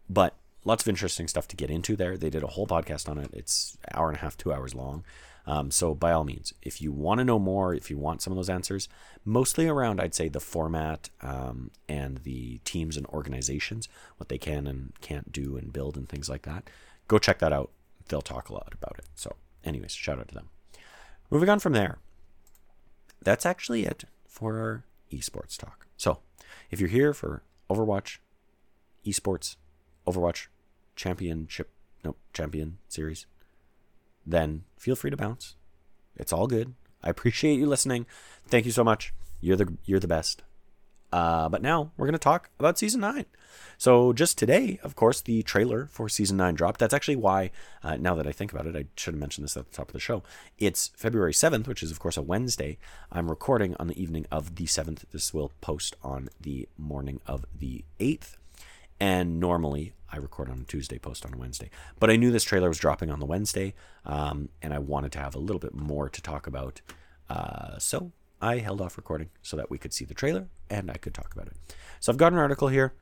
but 0.08 0.36
lots 0.64 0.84
of 0.84 0.88
interesting 0.88 1.26
stuff 1.26 1.48
to 1.48 1.56
get 1.56 1.70
into 1.70 1.96
there. 1.96 2.16
They 2.16 2.30
did 2.30 2.44
a 2.44 2.48
whole 2.48 2.68
podcast 2.68 3.08
on 3.08 3.18
it. 3.18 3.30
It's 3.32 3.76
hour 3.92 4.10
and 4.10 4.16
a 4.16 4.20
half, 4.20 4.36
two 4.36 4.52
hours 4.52 4.76
long. 4.76 5.04
Um, 5.44 5.72
so, 5.72 5.92
by 5.92 6.12
all 6.12 6.22
means, 6.22 6.54
if 6.62 6.80
you 6.80 6.92
want 6.92 7.18
to 7.18 7.24
know 7.24 7.40
more, 7.40 7.74
if 7.74 7.90
you 7.90 7.98
want 7.98 8.22
some 8.22 8.32
of 8.32 8.36
those 8.36 8.48
answers, 8.48 8.88
mostly 9.24 9.66
around, 9.66 10.00
I'd 10.00 10.14
say, 10.14 10.28
the 10.28 10.38
format 10.38 11.10
um, 11.20 11.72
and 11.88 12.18
the 12.18 12.58
teams 12.58 12.96
and 12.96 13.06
organizations, 13.08 13.88
what 14.18 14.28
they 14.28 14.38
can 14.38 14.68
and 14.68 14.92
can't 15.00 15.32
do 15.32 15.56
and 15.56 15.72
build 15.72 15.96
and 15.96 16.08
things 16.08 16.28
like 16.28 16.42
that, 16.42 16.70
go 17.08 17.18
check 17.18 17.40
that 17.40 17.52
out. 17.52 17.70
They'll 18.08 18.22
talk 18.22 18.48
a 18.48 18.52
lot 18.52 18.72
about 18.72 18.96
it. 18.98 19.06
So, 19.14 19.36
anyways, 19.64 19.92
shout 19.92 20.18
out 20.18 20.28
to 20.28 20.34
them. 20.34 20.50
Moving 21.30 21.48
on 21.48 21.58
from 21.58 21.72
there, 21.72 21.98
that's 23.22 23.46
actually 23.46 23.84
it 23.84 24.04
for 24.28 24.58
our 24.58 24.84
esports 25.12 25.56
talk. 25.56 25.86
So, 25.96 26.18
if 26.70 26.80
you're 26.80 26.90
here 26.90 27.14
for 27.14 27.42
Overwatch, 27.70 28.18
esports, 29.06 29.56
Overwatch 30.06 30.48
championship, 30.96 31.70
no, 32.04 32.16
champion 32.32 32.78
series, 32.88 33.26
then 34.26 34.64
feel 34.76 34.96
free 34.96 35.10
to 35.10 35.16
bounce. 35.16 35.56
It's 36.16 36.32
all 36.32 36.46
good. 36.46 36.74
I 37.02 37.10
appreciate 37.10 37.58
you 37.58 37.66
listening. 37.66 38.06
Thank 38.46 38.66
you 38.66 38.72
so 38.72 38.84
much. 38.84 39.12
You're 39.40 39.56
the 39.56 39.76
you're 39.84 40.00
the 40.00 40.08
best. 40.08 40.42
Uh, 41.12 41.48
but 41.48 41.62
now 41.62 41.92
we're 41.96 42.06
to 42.12 42.18
talk 42.18 42.50
about 42.58 42.78
season 42.78 43.00
nine. 43.02 43.26
So 43.78 44.12
just 44.12 44.38
today, 44.38 44.78
of 44.82 44.96
course, 44.96 45.20
the 45.20 45.42
trailer 45.42 45.86
for 45.86 46.08
season 46.08 46.36
nine 46.36 46.54
dropped. 46.54 46.80
That's 46.80 46.94
actually 46.94 47.16
why, 47.16 47.50
uh, 47.82 47.96
now 47.96 48.14
that 48.14 48.26
I 48.26 48.32
think 48.32 48.52
about 48.52 48.66
it, 48.66 48.76
I 48.76 48.86
should 48.96 49.14
have 49.14 49.20
mentioned 49.20 49.44
this 49.44 49.56
at 49.56 49.70
the 49.70 49.76
top 49.76 49.88
of 49.88 49.92
the 49.92 50.00
show. 50.00 50.22
It's 50.58 50.88
February 50.96 51.32
7th, 51.32 51.66
which 51.66 51.82
is, 51.82 51.90
of 51.90 51.98
course, 51.98 52.16
a 52.16 52.22
Wednesday. 52.22 52.78
I'm 53.10 53.28
recording 53.28 53.76
on 53.78 53.88
the 53.88 54.00
evening 54.00 54.26
of 54.30 54.56
the 54.56 54.66
7th. 54.66 55.04
This 55.12 55.34
will 55.34 55.52
post 55.60 55.96
on 56.02 56.28
the 56.40 56.68
morning 56.78 57.20
of 57.26 57.44
the 57.56 57.84
8th. 58.00 58.36
And 59.00 59.40
normally 59.40 59.92
I 60.10 60.18
record 60.18 60.48
on 60.48 60.60
a 60.60 60.64
Tuesday, 60.64 60.98
post 60.98 61.26
on 61.26 61.34
a 61.34 61.36
Wednesday. 61.36 61.70
But 61.98 62.10
I 62.10 62.16
knew 62.16 62.30
this 62.30 62.44
trailer 62.44 62.68
was 62.68 62.78
dropping 62.78 63.10
on 63.10 63.18
the 63.18 63.26
Wednesday, 63.26 63.74
um, 64.06 64.48
and 64.62 64.72
I 64.72 64.78
wanted 64.78 65.12
to 65.12 65.18
have 65.18 65.34
a 65.34 65.40
little 65.40 65.58
bit 65.58 65.74
more 65.74 66.08
to 66.08 66.22
talk 66.22 66.46
about. 66.46 66.80
Uh, 67.28 67.78
so 67.78 68.12
I 68.40 68.58
held 68.58 68.80
off 68.80 68.96
recording 68.96 69.30
so 69.42 69.56
that 69.56 69.70
we 69.70 69.78
could 69.78 69.92
see 69.92 70.04
the 70.04 70.14
trailer 70.14 70.48
and 70.68 70.90
I 70.90 70.94
could 70.94 71.14
talk 71.14 71.34
about 71.34 71.46
it. 71.46 71.54
So 71.98 72.12
I've 72.12 72.18
got 72.18 72.32
an 72.32 72.38
article 72.38 72.68
here. 72.68 72.92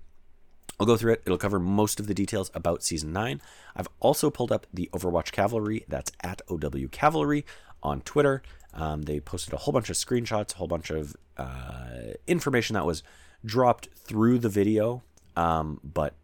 I'll 0.81 0.87
go 0.87 0.97
through 0.97 1.13
it. 1.13 1.23
It'll 1.25 1.39
cover 1.39 1.61
most 1.61 2.01
of 2.01 2.07
the 2.07 2.15
details 2.15 2.51
about 2.55 2.83
season 2.83 3.13
9. 3.13 3.41
I've 3.77 3.89
also 4.01 4.31
pulled 4.31 4.51
up 4.51 4.67
the 4.73 4.91
Overwatch 4.93 5.31
Cavalry. 5.31 5.85
That's 5.87 6.11
at 6.23 6.43
OW 6.51 6.89
Cavalry 6.91 7.45
on 7.83 8.01
Twitter. 8.01 8.43
Um, 8.75 9.03
they 9.03 9.21
posted 9.21 9.53
a 9.53 9.59
whole 9.59 9.73
bunch 9.73 9.91
of 9.91 9.97
screenshots, 9.97 10.55
a 10.55 10.59
whole 10.59 10.67
bunch 10.67 10.91
of 10.91 11.17
uh, 11.37 12.15
information 12.27 12.75
that 12.75 12.87
was 12.87 13.03
dropped 13.45 13.89
through 13.95 14.39
the 14.39 14.49
video, 14.49 15.03
um, 15.37 15.81
but 15.85 16.15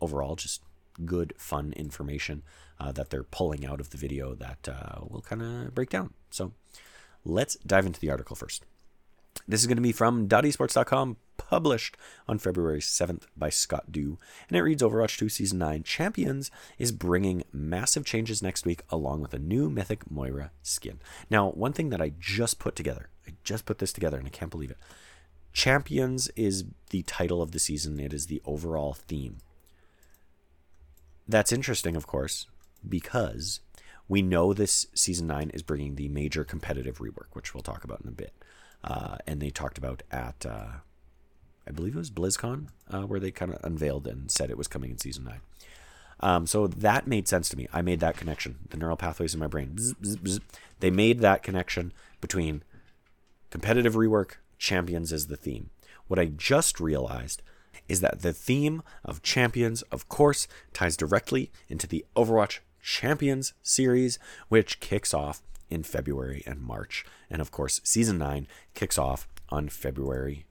overall, 0.00 0.36
just 0.36 0.62
good, 1.04 1.32
fun 1.36 1.72
information 1.76 2.42
uh, 2.80 2.92
that 2.92 3.10
they're 3.10 3.22
pulling 3.22 3.66
out 3.66 3.80
of 3.80 3.90
the 3.90 3.98
video 3.98 4.34
that 4.34 4.68
uh, 4.68 5.00
we'll 5.02 5.22
kind 5.22 5.42
of 5.42 5.74
break 5.74 5.90
down. 5.90 6.14
So 6.30 6.52
let's 7.24 7.56
dive 7.56 7.86
into 7.86 8.00
the 8.00 8.10
article 8.10 8.36
first. 8.36 8.64
This 9.46 9.60
is 9.60 9.66
going 9.66 9.76
to 9.76 9.82
be 9.82 9.92
from 9.92 10.28
.esports.com, 10.28 11.16
published 11.38 11.96
on 12.28 12.38
February 12.38 12.80
7th 12.80 13.22
by 13.34 13.48
Scott 13.48 13.90
Duwe, 13.90 14.18
and 14.48 14.58
it 14.58 14.62
reads 14.62 14.82
Overwatch 14.82 15.16
2 15.16 15.30
Season 15.30 15.58
9 15.58 15.84
Champions 15.84 16.50
is 16.76 16.92
bringing 16.92 17.44
massive 17.50 18.04
changes 18.04 18.42
next 18.42 18.66
week 18.66 18.82
along 18.90 19.22
with 19.22 19.32
a 19.32 19.38
new 19.38 19.70
Mythic 19.70 20.10
Moira 20.10 20.50
skin. 20.62 21.00
Now, 21.30 21.48
one 21.48 21.72
thing 21.72 21.88
that 21.88 22.02
I 22.02 22.12
just 22.20 22.58
put 22.58 22.76
together, 22.76 23.08
I 23.26 23.32
just 23.42 23.64
put 23.64 23.78
this 23.78 23.92
together 23.92 24.18
and 24.18 24.26
I 24.26 24.30
can't 24.30 24.50
believe 24.50 24.70
it. 24.70 24.78
Champions 25.54 26.28
is 26.36 26.64
the 26.90 27.02
title 27.04 27.40
of 27.40 27.52
the 27.52 27.58
season, 27.58 27.98
it 27.98 28.12
is 28.12 28.26
the 28.26 28.42
overall 28.44 28.92
theme. 28.92 29.38
That's 31.26 31.52
interesting, 31.52 31.96
of 31.96 32.06
course, 32.06 32.46
because 32.86 33.60
we 34.08 34.22
know 34.22 34.52
this 34.52 34.86
season 34.94 35.26
nine 35.26 35.50
is 35.50 35.62
bringing 35.62 35.94
the 35.94 36.08
major 36.08 36.44
competitive 36.44 36.98
rework, 36.98 37.34
which 37.34 37.54
we'll 37.54 37.62
talk 37.62 37.84
about 37.84 38.00
in 38.02 38.08
a 38.08 38.12
bit. 38.12 38.32
Uh, 38.84 39.16
and 39.26 39.40
they 39.40 39.50
talked 39.50 39.78
about 39.78 40.02
at, 40.10 40.46
uh, 40.46 40.68
I 41.66 41.70
believe 41.72 41.94
it 41.94 41.98
was 41.98 42.10
BlizzCon, 42.10 42.68
uh, 42.90 43.02
where 43.02 43.20
they 43.20 43.30
kind 43.30 43.52
of 43.52 43.62
unveiled 43.64 44.06
and 44.06 44.30
said 44.30 44.50
it 44.50 44.58
was 44.58 44.68
coming 44.68 44.90
in 44.90 44.98
season 44.98 45.24
nine. 45.24 45.40
Um, 46.20 46.46
so 46.46 46.66
that 46.66 47.06
made 47.06 47.28
sense 47.28 47.48
to 47.50 47.56
me. 47.56 47.68
I 47.72 47.82
made 47.82 48.00
that 48.00 48.16
connection. 48.16 48.58
The 48.70 48.76
neural 48.76 48.96
pathways 48.96 49.34
in 49.34 49.40
my 49.40 49.46
brain, 49.46 49.72
bzz, 49.74 49.94
bzz, 49.94 50.16
bzz. 50.16 50.40
they 50.80 50.90
made 50.90 51.20
that 51.20 51.42
connection 51.42 51.92
between 52.20 52.62
competitive 53.50 53.94
rework, 53.94 54.32
champions 54.58 55.12
as 55.12 55.28
the 55.28 55.36
theme. 55.36 55.70
What 56.08 56.18
I 56.18 56.26
just 56.26 56.80
realized 56.80 57.42
is 57.88 58.00
that 58.00 58.22
the 58.22 58.32
theme 58.32 58.82
of 59.04 59.22
champions, 59.22 59.82
of 59.82 60.08
course, 60.08 60.48
ties 60.72 60.96
directly 60.96 61.50
into 61.68 61.86
the 61.86 62.04
Overwatch 62.16 62.58
Champions 62.82 63.52
series, 63.62 64.18
which 64.48 64.80
kicks 64.80 65.14
off 65.14 65.42
in 65.70 65.82
February 65.82 66.42
and 66.46 66.60
March. 66.60 67.04
And 67.30 67.40
of 67.40 67.50
course, 67.50 67.80
season 67.84 68.18
9 68.18 68.46
kicks 68.74 68.98
off 68.98 69.28
on 69.50 69.68
February 69.68 70.46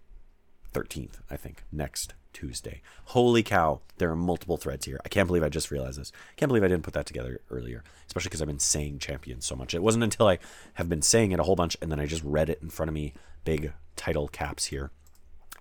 13th, 0.74 1.20
I 1.30 1.38
think, 1.38 1.64
next 1.72 2.14
Tuesday. 2.34 2.82
Holy 3.06 3.42
cow, 3.42 3.82
there 3.98 4.12
are 4.12 4.16
multiple 4.16 4.58
threads 4.58 4.86
here. 4.86 5.00
I 5.04 5.10
can't 5.10 5.28
believe 5.28 5.44
I 5.44 5.50
just 5.50 5.72
realized 5.72 6.00
this. 6.00 6.12
Can't 6.36 6.50
believe 6.50 6.64
I 6.64 6.68
didn't 6.68 6.84
put 6.84 6.94
that 6.94 7.08
together 7.08 7.42
earlier, 7.50 7.84
especially 8.06 8.30
because 8.30 8.42
I've 8.42 8.48
been 8.48 8.60
saying 8.60 9.00
champions 9.00 9.46
so 9.46 9.56
much. 9.56 9.74
It 9.74 9.82
wasn't 9.82 10.04
until 10.04 10.28
I 10.28 10.38
have 10.76 10.90
been 10.90 11.02
saying 11.02 11.32
it 11.32 11.40
a 11.40 11.44
whole 11.44 11.56
bunch 11.56 11.78
and 11.82 11.92
then 11.92 12.00
I 12.00 12.06
just 12.06 12.24
read 12.24 12.50
it 12.50 12.60
in 12.62 12.70
front 12.70 12.90
of 12.90 12.94
me, 12.94 13.14
big 13.44 13.74
title 13.96 14.28
caps 14.28 14.66
here. 14.66 14.92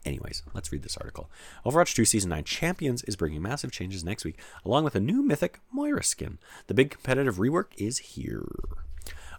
Anyways, 0.04 0.42
let's 0.54 0.70
read 0.70 0.82
this 0.82 0.96
article. 0.96 1.30
Overwatch 1.64 1.94
2 1.94 2.04
Season 2.04 2.30
9 2.30 2.44
Champions 2.44 3.02
is 3.04 3.16
bringing 3.16 3.42
massive 3.42 3.72
changes 3.72 4.04
next 4.04 4.24
week, 4.24 4.38
along 4.64 4.84
with 4.84 4.94
a 4.94 5.00
new 5.00 5.20
mythic 5.20 5.58
Moira 5.72 6.04
skin. 6.04 6.38
The 6.68 6.74
big 6.74 6.90
competitive 6.90 7.36
rework 7.36 7.68
is 7.76 7.98
here. 7.98 8.46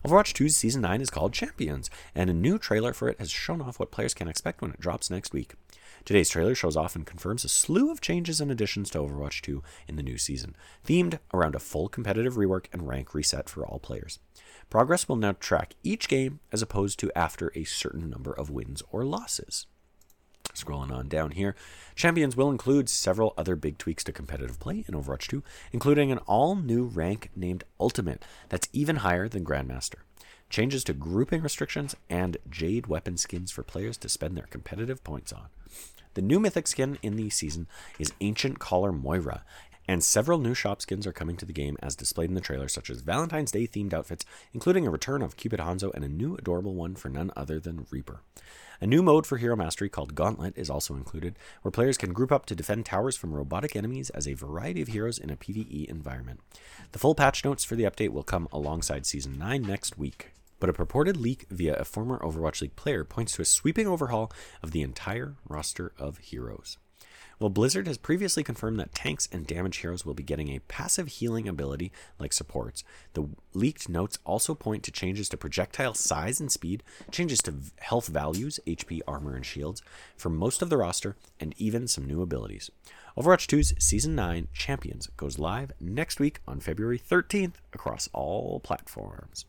Overwatch 0.08 0.32
2's 0.32 0.56
Season 0.56 0.82
9 0.84 1.02
is 1.02 1.10
called 1.10 1.34
Champions, 1.34 1.90
and 2.16 2.30
a 2.30 2.34
new 2.34 2.58
trailer 2.58 2.94
for 2.94 3.10
it 3.10 3.20
has 3.20 3.30
shown 3.30 3.62
off 3.62 3.78
what 3.78 3.92
players 3.92 4.14
can 4.14 4.30
expect 4.30 4.62
when 4.62 4.72
it 4.72 4.80
drops 4.80 5.10
next 5.10 5.34
week. 5.34 5.56
Today's 6.06 6.30
trailer 6.30 6.56
shows 6.56 6.78
off 6.78 6.96
and 6.96 7.06
confirms 7.06 7.44
a 7.44 7.50
slew 7.50 7.92
of 7.92 8.00
changes 8.00 8.40
and 8.40 8.50
additions 8.50 8.90
to 8.92 9.00
Overwatch 9.00 9.42
2 9.42 9.62
in 9.86 9.98
the 9.98 10.04
new 10.04 10.18
season, 10.18 10.56
themed 10.88 11.20
around 11.34 11.56
a 11.56 11.60
full 11.60 11.90
competitive 11.90 12.36
rework 12.36 12.68
and 12.72 12.88
rank 12.88 13.14
reset 13.14 13.50
for 13.50 13.66
all 13.66 13.80
players. 13.80 14.20
Progress 14.70 15.10
will 15.10 15.18
now 15.18 15.34
track 15.34 15.76
each 15.84 16.08
game 16.08 16.40
as 16.54 16.62
opposed 16.62 17.00
to 17.00 17.12
after 17.14 17.52
a 17.54 17.66
certain 17.66 18.10
number 18.10 18.32
of 18.32 18.50
wins 18.50 18.82
or 18.90 19.04
losses. 19.04 19.66
Scrolling 20.58 20.92
on 20.92 21.08
down 21.08 21.32
here, 21.32 21.56
Champions 21.96 22.36
will 22.36 22.50
include 22.50 22.90
several 22.90 23.34
other 23.38 23.56
big 23.56 23.78
tweaks 23.78 24.04
to 24.06 24.12
competitive 24.12 24.60
play 24.60 24.84
in 24.88 24.96
Overwatch 24.96 25.28
2, 25.28 25.44
including 25.72 26.12
an 26.12 26.20
all 26.20 26.56
new 26.56 26.86
rank 26.86 27.30
named 27.36 27.64
Ultimate 27.80 28.24
that's 28.50 28.70
even 28.74 28.98
higher 28.98 29.28
than 29.28 29.46
Grandmaster, 29.46 30.02
changes 30.50 30.84
to 30.86 30.94
grouping 30.94 31.42
restrictions, 31.42 31.96
and 32.10 32.38
Jade 32.50 32.88
weapon 32.88 33.18
skins 33.18 33.52
for 33.52 33.64
players 33.64 33.98
to 33.98 34.10
spend 34.10 34.36
their 34.36 34.48
competitive 34.48 35.04
points 35.04 35.32
on. 35.32 35.48
The 36.16 36.22
new 36.22 36.40
mythic 36.40 36.68
skin 36.68 36.98
in 37.04 37.16
the 37.16 37.30
season 37.30 37.68
is 38.00 38.14
Ancient 38.22 38.58
Caller 38.58 38.92
Moira, 38.92 39.44
and 39.88 40.04
several 40.04 40.40
new 40.40 40.54
shop 40.54 40.82
skins 40.82 41.08
are 41.08 41.14
coming 41.14 41.38
to 41.38 41.46
the 41.46 41.54
game 41.54 41.78
as 41.82 41.96
displayed 41.96 42.30
in 42.30 42.36
the 42.36 42.42
trailer, 42.42 42.68
such 42.68 42.90
as 42.90 43.02
Valentine's 43.02 43.52
Day 43.52 43.68
themed 43.68 43.94
outfits, 43.94 44.26
including 44.54 44.86
a 44.86 44.92
return 44.92 45.22
of 45.22 45.38
Cupid 45.38 45.60
Hanzo 45.60 45.94
and 45.94 46.04
a 46.04 46.10
new 46.10 46.36
adorable 46.36 46.76
one 46.76 46.96
for 46.96 47.10
none 47.10 47.32
other 47.36 47.60
than 47.60 47.86
Reaper. 47.90 48.22
A 48.80 48.86
new 48.86 49.02
mode 49.02 49.26
for 49.26 49.38
Hero 49.38 49.56
Mastery 49.56 49.90
called 49.90 50.14
Gauntlet 50.14 50.56
is 50.56 50.70
also 50.70 50.94
included, 50.94 51.40
where 51.64 51.72
players 51.72 51.98
can 51.98 52.14
group 52.14 52.32
up 52.32 52.46
to 52.46 52.56
defend 52.56 52.86
towers 52.86 53.18
from 53.18 53.34
robotic 53.34 53.76
enemies 53.76 54.12
as 54.12 54.28
a 54.28 54.36
variety 54.36 54.84
of 54.84 54.90
heroes 54.90 55.18
in 55.18 55.32
a 55.32 55.36
PvE 55.36 55.86
environment. 55.86 56.42
The 56.92 57.00
full 57.00 57.16
patch 57.16 57.44
notes 57.44 57.64
for 57.64 57.76
the 57.76 57.86
update 57.86 58.10
will 58.10 58.22
come 58.22 58.48
alongside 58.52 59.08
Season 59.08 59.36
9 59.40 59.64
next 59.64 59.98
week. 59.98 60.32
But 60.60 60.70
a 60.70 60.74
purported 60.74 61.18
leak 61.18 61.48
via 61.50 61.76
a 61.76 61.86
former 61.86 62.20
Overwatch 62.20 62.62
League 62.62 62.76
player 62.76 63.04
points 63.04 63.34
to 63.34 63.42
a 63.42 63.46
sweeping 63.46 63.88
overhaul 63.88 64.32
of 64.62 64.72
the 64.72 64.84
entire 64.84 65.38
roster 65.48 65.94
of 65.98 66.20
heroes. 66.20 66.78
While 67.40 67.52
Blizzard 67.52 67.86
has 67.86 68.00
previously 68.00 68.44
confirmed 68.44 68.80
that 68.80 68.96
tanks 68.96 69.30
and 69.32 69.46
damage 69.46 69.78
heroes 69.78 70.04
will 70.04 70.16
be 70.16 70.24
getting 70.24 70.50
a 70.50 70.60
passive 70.62 71.08
healing 71.08 71.48
ability 71.48 71.92
like 72.18 72.34
supports, 72.34 72.84
the 73.14 73.30
leaked 73.54 73.88
notes 73.88 74.18
also 74.26 74.56
point 74.56 74.82
to 74.84 74.92
changes 74.92 75.30
to 75.30 75.38
projectile 75.38 75.94
size 75.94 76.40
and 76.40 76.52
speed, 76.52 76.82
changes 77.12 77.40
to 77.44 77.54
health 77.80 78.08
values, 78.08 78.60
HP, 78.66 79.02
armor, 79.08 79.36
and 79.36 79.46
shields 79.46 79.84
for 80.16 80.30
most 80.30 80.64
of 80.64 80.72
the 80.72 80.78
roster, 80.78 81.16
and 81.40 81.54
even 81.58 81.88
some 81.88 82.06
new 82.06 82.24
abilities. 82.24 82.72
Overwatch 83.16 83.46
2's 83.46 83.74
Season 83.78 84.16
9 84.16 84.48
Champions 84.54 85.08
goes 85.16 85.38
live 85.38 85.72
next 85.80 86.20
week 86.20 86.40
on 86.48 86.60
February 86.60 87.00
13th 87.00 87.56
across 87.72 88.10
all 88.14 88.60
platforms. 88.60 89.46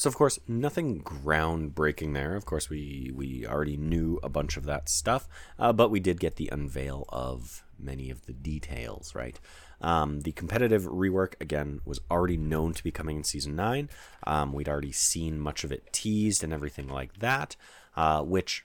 So 0.00 0.08
of 0.08 0.16
course, 0.16 0.38
nothing 0.48 1.02
groundbreaking 1.02 2.14
there. 2.14 2.34
Of 2.34 2.46
course, 2.46 2.70
we 2.70 3.12
we 3.14 3.46
already 3.46 3.76
knew 3.76 4.18
a 4.22 4.30
bunch 4.30 4.56
of 4.56 4.64
that 4.64 4.88
stuff, 4.88 5.28
uh, 5.58 5.74
but 5.74 5.90
we 5.90 6.00
did 6.00 6.18
get 6.18 6.36
the 6.36 6.48
unveil 6.50 7.04
of 7.10 7.66
many 7.78 8.08
of 8.08 8.24
the 8.24 8.32
details. 8.32 9.14
Right, 9.14 9.38
um, 9.82 10.20
the 10.20 10.32
competitive 10.32 10.84
rework 10.84 11.34
again 11.38 11.82
was 11.84 12.00
already 12.10 12.38
known 12.38 12.72
to 12.72 12.82
be 12.82 12.90
coming 12.90 13.18
in 13.18 13.24
season 13.24 13.54
nine. 13.54 13.90
Um, 14.26 14.54
we'd 14.54 14.70
already 14.70 14.90
seen 14.90 15.38
much 15.38 15.64
of 15.64 15.70
it 15.70 15.92
teased 15.92 16.42
and 16.42 16.50
everything 16.50 16.88
like 16.88 17.18
that, 17.18 17.56
uh, 17.94 18.22
which 18.22 18.64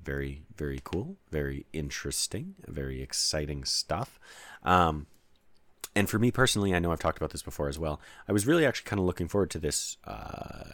very 0.00 0.44
very 0.54 0.80
cool, 0.84 1.16
very 1.32 1.66
interesting, 1.72 2.54
very 2.68 3.02
exciting 3.02 3.64
stuff. 3.64 4.20
Um, 4.62 5.08
and 5.94 6.08
for 6.08 6.18
me 6.18 6.30
personally, 6.30 6.74
I 6.74 6.78
know 6.78 6.92
I've 6.92 7.00
talked 7.00 7.18
about 7.18 7.30
this 7.30 7.42
before 7.42 7.68
as 7.68 7.78
well. 7.78 8.00
I 8.28 8.32
was 8.32 8.46
really 8.46 8.64
actually 8.64 8.88
kind 8.88 9.00
of 9.00 9.06
looking 9.06 9.28
forward 9.28 9.50
to 9.50 9.58
this. 9.58 9.96
Uh, 10.04 10.64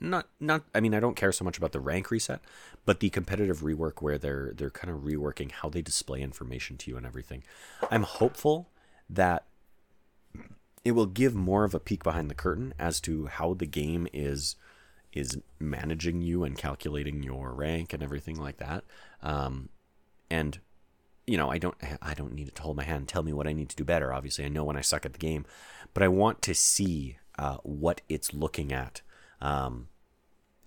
not, 0.00 0.28
not. 0.40 0.62
I 0.74 0.80
mean, 0.80 0.94
I 0.94 1.00
don't 1.00 1.14
care 1.14 1.32
so 1.32 1.44
much 1.44 1.56
about 1.56 1.72
the 1.72 1.80
rank 1.80 2.10
reset, 2.10 2.40
but 2.84 3.00
the 3.00 3.10
competitive 3.10 3.60
rework 3.60 4.02
where 4.02 4.18
they're 4.18 4.52
they're 4.56 4.70
kind 4.70 4.92
of 4.92 5.02
reworking 5.02 5.52
how 5.52 5.68
they 5.68 5.82
display 5.82 6.20
information 6.20 6.76
to 6.78 6.90
you 6.90 6.96
and 6.96 7.06
everything. 7.06 7.44
I'm 7.90 8.02
hopeful 8.02 8.70
that 9.08 9.44
it 10.84 10.92
will 10.92 11.06
give 11.06 11.34
more 11.34 11.64
of 11.64 11.74
a 11.74 11.80
peek 11.80 12.02
behind 12.02 12.30
the 12.30 12.34
curtain 12.34 12.74
as 12.78 13.00
to 13.00 13.26
how 13.26 13.54
the 13.54 13.66
game 13.66 14.06
is 14.12 14.56
is 15.12 15.38
managing 15.58 16.20
you 16.20 16.44
and 16.44 16.58
calculating 16.58 17.22
your 17.22 17.52
rank 17.54 17.92
and 17.92 18.02
everything 18.02 18.36
like 18.36 18.58
that. 18.58 18.84
Um, 19.22 19.70
and 20.30 20.58
you 21.26 21.36
know, 21.36 21.50
I 21.50 21.58
don't 21.58 21.76
I 22.00 22.14
don't 22.14 22.34
need 22.34 22.48
it 22.48 22.54
to 22.56 22.62
hold 22.62 22.76
my 22.76 22.84
hand 22.84 22.98
and 22.98 23.08
tell 23.08 23.22
me 23.22 23.32
what 23.32 23.46
I 23.46 23.52
need 23.52 23.68
to 23.70 23.76
do 23.76 23.84
better. 23.84 24.12
Obviously, 24.12 24.44
I 24.44 24.48
know 24.48 24.64
when 24.64 24.76
I 24.76 24.80
suck 24.80 25.04
at 25.04 25.12
the 25.12 25.18
game, 25.18 25.44
but 25.92 26.02
I 26.02 26.08
want 26.08 26.42
to 26.42 26.54
see 26.54 27.18
uh, 27.38 27.56
what 27.62 28.00
it's 28.08 28.32
looking 28.32 28.72
at. 28.72 29.02
Um, 29.40 29.88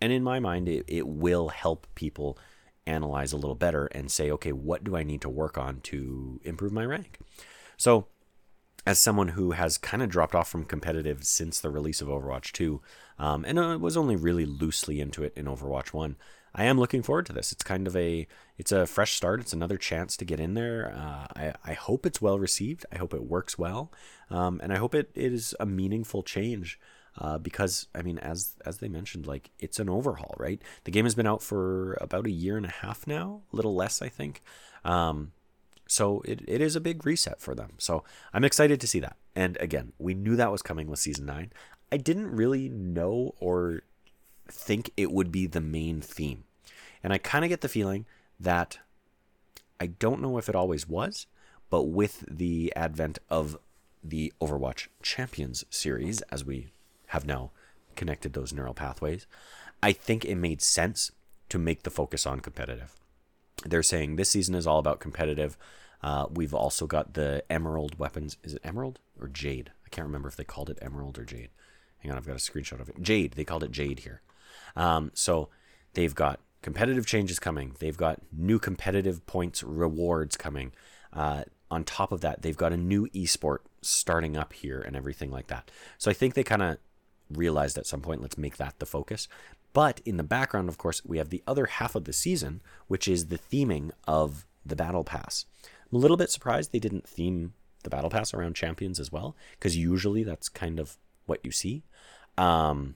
and 0.02 0.12
in 0.14 0.24
my 0.24 0.40
mind, 0.40 0.70
it, 0.70 0.86
it 0.88 1.08
will 1.08 1.50
help 1.50 1.88
people 1.96 2.38
analyze 2.86 3.32
a 3.32 3.38
little 3.38 3.56
better 3.56 3.86
and 3.88 4.12
say, 4.12 4.32
okay, 4.32 4.52
what 4.52 4.84
do 4.84 4.96
I 4.96 5.04
need 5.04 5.22
to 5.22 5.30
work 5.30 5.58
on 5.58 5.82
to 5.82 6.40
improve 6.44 6.72
my 6.72 6.86
rank? 6.86 7.20
So, 7.78 8.08
as 8.86 9.00
someone 9.00 9.30
who 9.30 9.52
has 9.52 9.78
kind 9.78 10.02
of 10.02 10.10
dropped 10.10 10.34
off 10.34 10.50
from 10.50 10.66
competitive 10.66 11.24
since 11.24 11.60
the 11.60 11.70
release 11.70 12.02
of 12.02 12.08
Overwatch 12.08 12.52
2, 12.54 12.82
um, 13.20 13.46
and 13.46 13.60
uh, 13.60 13.78
was 13.80 13.98
only 13.98 14.16
really 14.16 14.46
loosely 14.46 15.00
into 15.00 15.24
it 15.24 15.34
in 15.36 15.46
Overwatch 15.46 15.94
1, 15.94 16.16
I 16.54 16.66
am 16.66 16.80
looking 16.80 17.04
forward 17.04 17.26
to 17.28 17.34
this. 17.34 17.52
It's 17.52 17.64
kind 17.64 17.88
of 17.88 17.96
a 17.96 18.28
it's 18.58 18.72
a 18.72 18.86
fresh 18.88 19.14
start. 19.14 19.40
It's 19.40 19.54
another 19.54 19.78
chance 19.78 20.18
to 20.18 20.26
get 20.26 20.40
in 20.40 20.54
there. 20.54 20.94
Uh, 20.96 21.28
I 21.36 21.54
I 21.64 21.74
hope 21.74 22.06
it's 22.06 22.22
well 22.22 22.40
received. 22.40 22.86
I 22.92 22.98
hope 22.98 23.14
it 23.14 23.24
works 23.24 23.58
well, 23.58 23.92
um, 24.30 24.60
and 24.64 24.74
I 24.74 24.78
hope 24.78 24.96
it, 24.96 25.12
it 25.16 25.34
is 25.34 25.56
a 25.60 25.66
meaningful 25.66 26.24
change. 26.24 26.80
Uh, 27.18 27.38
because 27.38 27.88
I 27.94 28.02
mean, 28.02 28.18
as 28.20 28.56
as 28.66 28.78
they 28.78 28.88
mentioned, 28.88 29.28
like 29.28 29.50
it's 29.60 29.80
an 29.80 29.90
overhaul, 29.90 30.36
right? 30.38 30.62
The 30.86 30.92
game 30.92 31.06
has 31.06 31.16
been 31.16 31.28
out 31.28 31.42
for 31.44 31.98
about 32.00 32.28
a 32.28 32.32
year 32.32 32.56
and 32.56 32.66
a 32.66 32.70
half 32.70 33.06
now, 33.08 33.42
a 33.52 33.56
little 33.56 33.76
less, 33.76 34.02
I 34.02 34.10
think. 34.10 34.42
Um, 34.86 35.34
so 35.90 36.22
it, 36.22 36.42
it 36.48 36.62
is 36.62 36.76
a 36.76 36.82
big 36.82 37.06
reset 37.06 37.42
for 37.42 37.56
them. 37.56 37.72
So 37.80 38.04
I'm 38.32 38.44
excited 38.46 38.80
to 38.80 38.88
see 38.88 39.00
that. 39.00 39.18
And 39.36 39.58
again, 39.60 39.92
we 39.98 40.14
knew 40.14 40.36
that 40.36 40.52
was 40.52 40.62
coming 40.62 40.88
with 40.88 41.00
season 41.00 41.26
nine. 41.26 41.52
I 41.92 41.98
didn't 41.98 42.30
really 42.30 42.70
know 42.70 43.34
or 43.40 43.82
think 44.52 44.92
it 44.98 45.12
would 45.12 45.32
be 45.32 45.48
the 45.48 45.62
main 45.62 46.02
theme. 46.02 46.44
And 47.04 47.14
I 47.14 47.18
kind 47.18 47.46
of 47.46 47.50
get 47.50 47.62
the 47.62 47.70
feeling 47.70 48.06
that 48.40 48.80
I 49.80 49.88
don't 49.88 50.22
know 50.22 50.38
if 50.38 50.50
it 50.50 50.56
always 50.56 50.88
was, 50.88 51.28
but 51.70 51.84
with 51.84 52.26
the 52.30 52.74
advent 52.76 53.20
of 53.30 53.58
the 54.04 54.34
Overwatch 54.42 54.88
Champions 55.02 55.66
series, 55.70 56.22
as 56.24 56.44
we 56.44 56.68
have 57.08 57.26
now 57.26 57.52
connected 57.96 58.34
those 58.34 58.54
neural 58.54 58.74
pathways, 58.74 59.28
I 59.82 59.92
think 59.94 60.26
it 60.26 60.36
made 60.36 60.62
sense 60.62 61.12
to 61.50 61.58
make 61.58 61.84
the 61.84 61.90
focus 61.90 62.26
on 62.26 62.40
competitive. 62.40 62.96
They're 63.66 63.84
saying 63.84 64.16
this 64.16 64.30
season 64.30 64.56
is 64.56 64.68
all 64.68 64.80
about 64.80 65.00
competitive. 65.00 65.58
Uh, 66.02 66.28
we've 66.32 66.54
also 66.54 66.88
got 66.88 67.14
the 67.14 67.44
Emerald 67.50 68.00
weapons. 68.00 68.38
Is 68.44 68.54
it 68.54 68.62
Emerald 68.64 69.00
or 69.20 69.28
Jade? 69.28 69.72
I 69.86 69.90
can't 69.90 70.08
remember 70.08 70.30
if 70.30 70.36
they 70.36 70.44
called 70.44 70.70
it 70.70 70.80
Emerald 70.82 71.18
or 71.18 71.26
Jade. 71.26 71.50
Hang 72.00 72.12
on, 72.12 72.18
I've 72.18 72.28
got 72.28 72.36
a 72.36 72.40
screenshot 72.40 72.80
of 72.80 72.90
it. 72.90 73.02
Jade. 73.02 73.34
They 73.34 73.44
called 73.44 73.64
it 73.64 73.72
Jade 73.72 74.00
here. 74.00 74.22
Um, 74.76 75.12
so 75.14 75.50
they've 75.94 76.16
got 76.16 76.40
competitive 76.62 77.06
changes 77.06 77.40
coming. 77.40 77.76
They've 77.80 77.98
got 77.98 78.22
new 78.32 78.60
competitive 78.60 79.26
points 79.26 79.64
rewards 79.64 80.38
coming. 80.38 80.74
Uh, 81.14 81.44
on 81.72 81.84
top 81.84 82.12
of 82.12 82.22
that, 82.22 82.42
they've 82.42 82.58
got 82.58 82.74
a 82.74 82.78
new 82.78 83.08
esport 83.08 83.60
starting 83.82 84.36
up 84.36 84.54
here 84.54 84.82
and 84.82 84.96
everything 84.96 85.32
like 85.32 85.48
that. 85.48 85.72
So 85.98 86.10
I 86.10 86.14
think 86.14 86.34
they 86.34 86.44
kind 86.44 86.62
of 86.62 86.78
realized 87.32 87.78
at 87.78 87.86
some 87.86 88.02
point, 88.02 88.22
let's 88.22 88.38
make 88.38 88.58
that 88.58 88.80
the 88.80 88.86
focus. 88.86 89.28
But 89.72 90.02
in 90.04 90.18
the 90.18 90.24
background, 90.24 90.68
of 90.68 90.78
course, 90.78 91.06
we 91.06 91.20
have 91.20 91.30
the 91.30 91.44
other 91.46 91.68
half 91.68 91.96
of 91.96 92.06
the 92.06 92.14
season, 92.14 92.62
which 92.88 93.08
is 93.08 93.28
the 93.28 93.38
theming 93.38 93.92
of 94.08 94.46
the 94.66 94.76
Battle 94.76 95.04
Pass. 95.04 95.46
I'm 95.64 95.98
a 95.98 96.02
little 96.02 96.18
bit 96.18 96.32
surprised 96.32 96.72
they 96.72 96.80
didn't 96.80 97.08
theme 97.08 97.54
the 97.84 97.90
Battle 97.90 98.10
Pass 98.10 98.34
around 98.34 98.56
champions 98.56 99.00
as 99.00 99.12
well, 99.12 99.36
because 99.52 99.78
usually 99.78 100.24
that's 100.24 100.50
kind 100.50 100.80
of 100.80 100.98
what 101.28 101.40
you 101.44 101.52
see. 101.52 101.84
Um, 102.38 102.96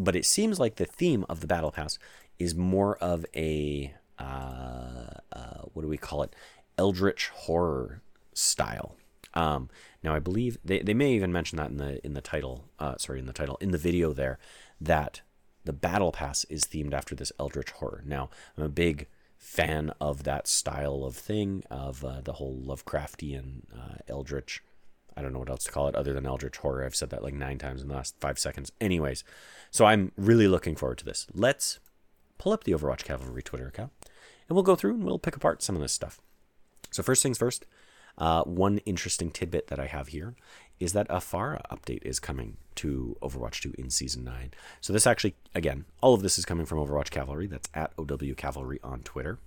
but 0.00 0.16
it 0.16 0.24
seems 0.24 0.58
like 0.58 0.76
the 0.76 0.86
theme 0.86 1.24
of 1.28 1.40
the 1.40 1.46
battle 1.46 1.70
pass 1.70 1.98
is 2.38 2.54
more 2.54 2.96
of 2.96 3.26
a 3.36 3.94
uh, 4.18 5.10
uh, 5.32 5.60
what 5.72 5.82
do 5.82 5.88
we 5.88 5.96
call 5.96 6.22
it? 6.22 6.34
Eldritch 6.78 7.28
horror 7.28 8.02
style. 8.34 8.96
Um, 9.34 9.68
now 10.02 10.12
i 10.12 10.18
believe 10.18 10.58
they, 10.64 10.80
they 10.80 10.94
may 10.94 11.12
even 11.12 11.30
mention 11.30 11.56
that 11.58 11.70
in 11.70 11.76
the 11.76 12.04
in 12.04 12.14
the 12.14 12.20
title 12.20 12.64
uh, 12.80 12.96
sorry 12.96 13.20
in 13.20 13.26
the 13.26 13.32
title 13.32 13.56
in 13.60 13.70
the 13.70 13.78
video 13.78 14.12
there 14.12 14.40
that 14.80 15.20
the 15.64 15.72
battle 15.72 16.10
pass 16.10 16.42
is 16.44 16.64
themed 16.64 16.92
after 16.92 17.14
this 17.14 17.30
eldritch 17.38 17.70
horror. 17.70 18.02
Now 18.04 18.28
i'm 18.58 18.64
a 18.64 18.68
big 18.68 19.06
fan 19.36 19.92
of 20.00 20.24
that 20.24 20.48
style 20.48 21.04
of 21.04 21.14
thing 21.14 21.62
of 21.70 22.04
uh, 22.04 22.22
the 22.22 22.34
whole 22.34 22.60
lovecraftian 22.60 23.62
uh, 23.72 23.98
eldritch 24.08 24.64
I 25.16 25.22
don't 25.22 25.32
know 25.32 25.38
what 25.38 25.50
else 25.50 25.64
to 25.64 25.72
call 25.72 25.88
it 25.88 25.94
other 25.94 26.12
than 26.12 26.26
Eldritch 26.26 26.58
Horror. 26.58 26.84
I've 26.84 26.96
said 26.96 27.10
that 27.10 27.22
like 27.22 27.34
nine 27.34 27.58
times 27.58 27.82
in 27.82 27.88
the 27.88 27.94
last 27.94 28.14
five 28.20 28.38
seconds. 28.38 28.72
Anyways, 28.80 29.24
so 29.70 29.84
I'm 29.84 30.12
really 30.16 30.48
looking 30.48 30.76
forward 30.76 30.98
to 30.98 31.04
this. 31.04 31.26
Let's 31.34 31.78
pull 32.38 32.52
up 32.52 32.64
the 32.64 32.72
Overwatch 32.72 33.04
Cavalry 33.04 33.42
Twitter 33.42 33.68
account 33.68 33.92
and 34.48 34.56
we'll 34.56 34.62
go 34.62 34.76
through 34.76 34.94
and 34.94 35.04
we'll 35.04 35.18
pick 35.18 35.36
apart 35.36 35.62
some 35.62 35.76
of 35.76 35.82
this 35.82 35.92
stuff. 35.92 36.20
So, 36.90 37.02
first 37.02 37.22
things 37.22 37.38
first, 37.38 37.66
uh, 38.18 38.42
one 38.42 38.78
interesting 38.78 39.30
tidbit 39.30 39.68
that 39.68 39.78
I 39.78 39.86
have 39.86 40.08
here 40.08 40.34
is 40.80 40.92
that 40.92 41.06
a 41.08 41.18
Pharah 41.18 41.62
update 41.70 42.02
is 42.02 42.18
coming 42.18 42.56
to 42.76 43.16
Overwatch 43.22 43.60
2 43.60 43.74
in 43.78 43.90
Season 43.90 44.24
9. 44.24 44.50
So, 44.80 44.92
this 44.92 45.06
actually, 45.06 45.36
again, 45.54 45.84
all 46.00 46.14
of 46.14 46.22
this 46.22 46.38
is 46.38 46.44
coming 46.44 46.66
from 46.66 46.78
Overwatch 46.78 47.10
Cavalry. 47.10 47.46
That's 47.46 47.68
at 47.74 47.92
OW 47.98 48.34
Cavalry 48.36 48.80
on 48.82 49.02
Twitter. 49.02 49.38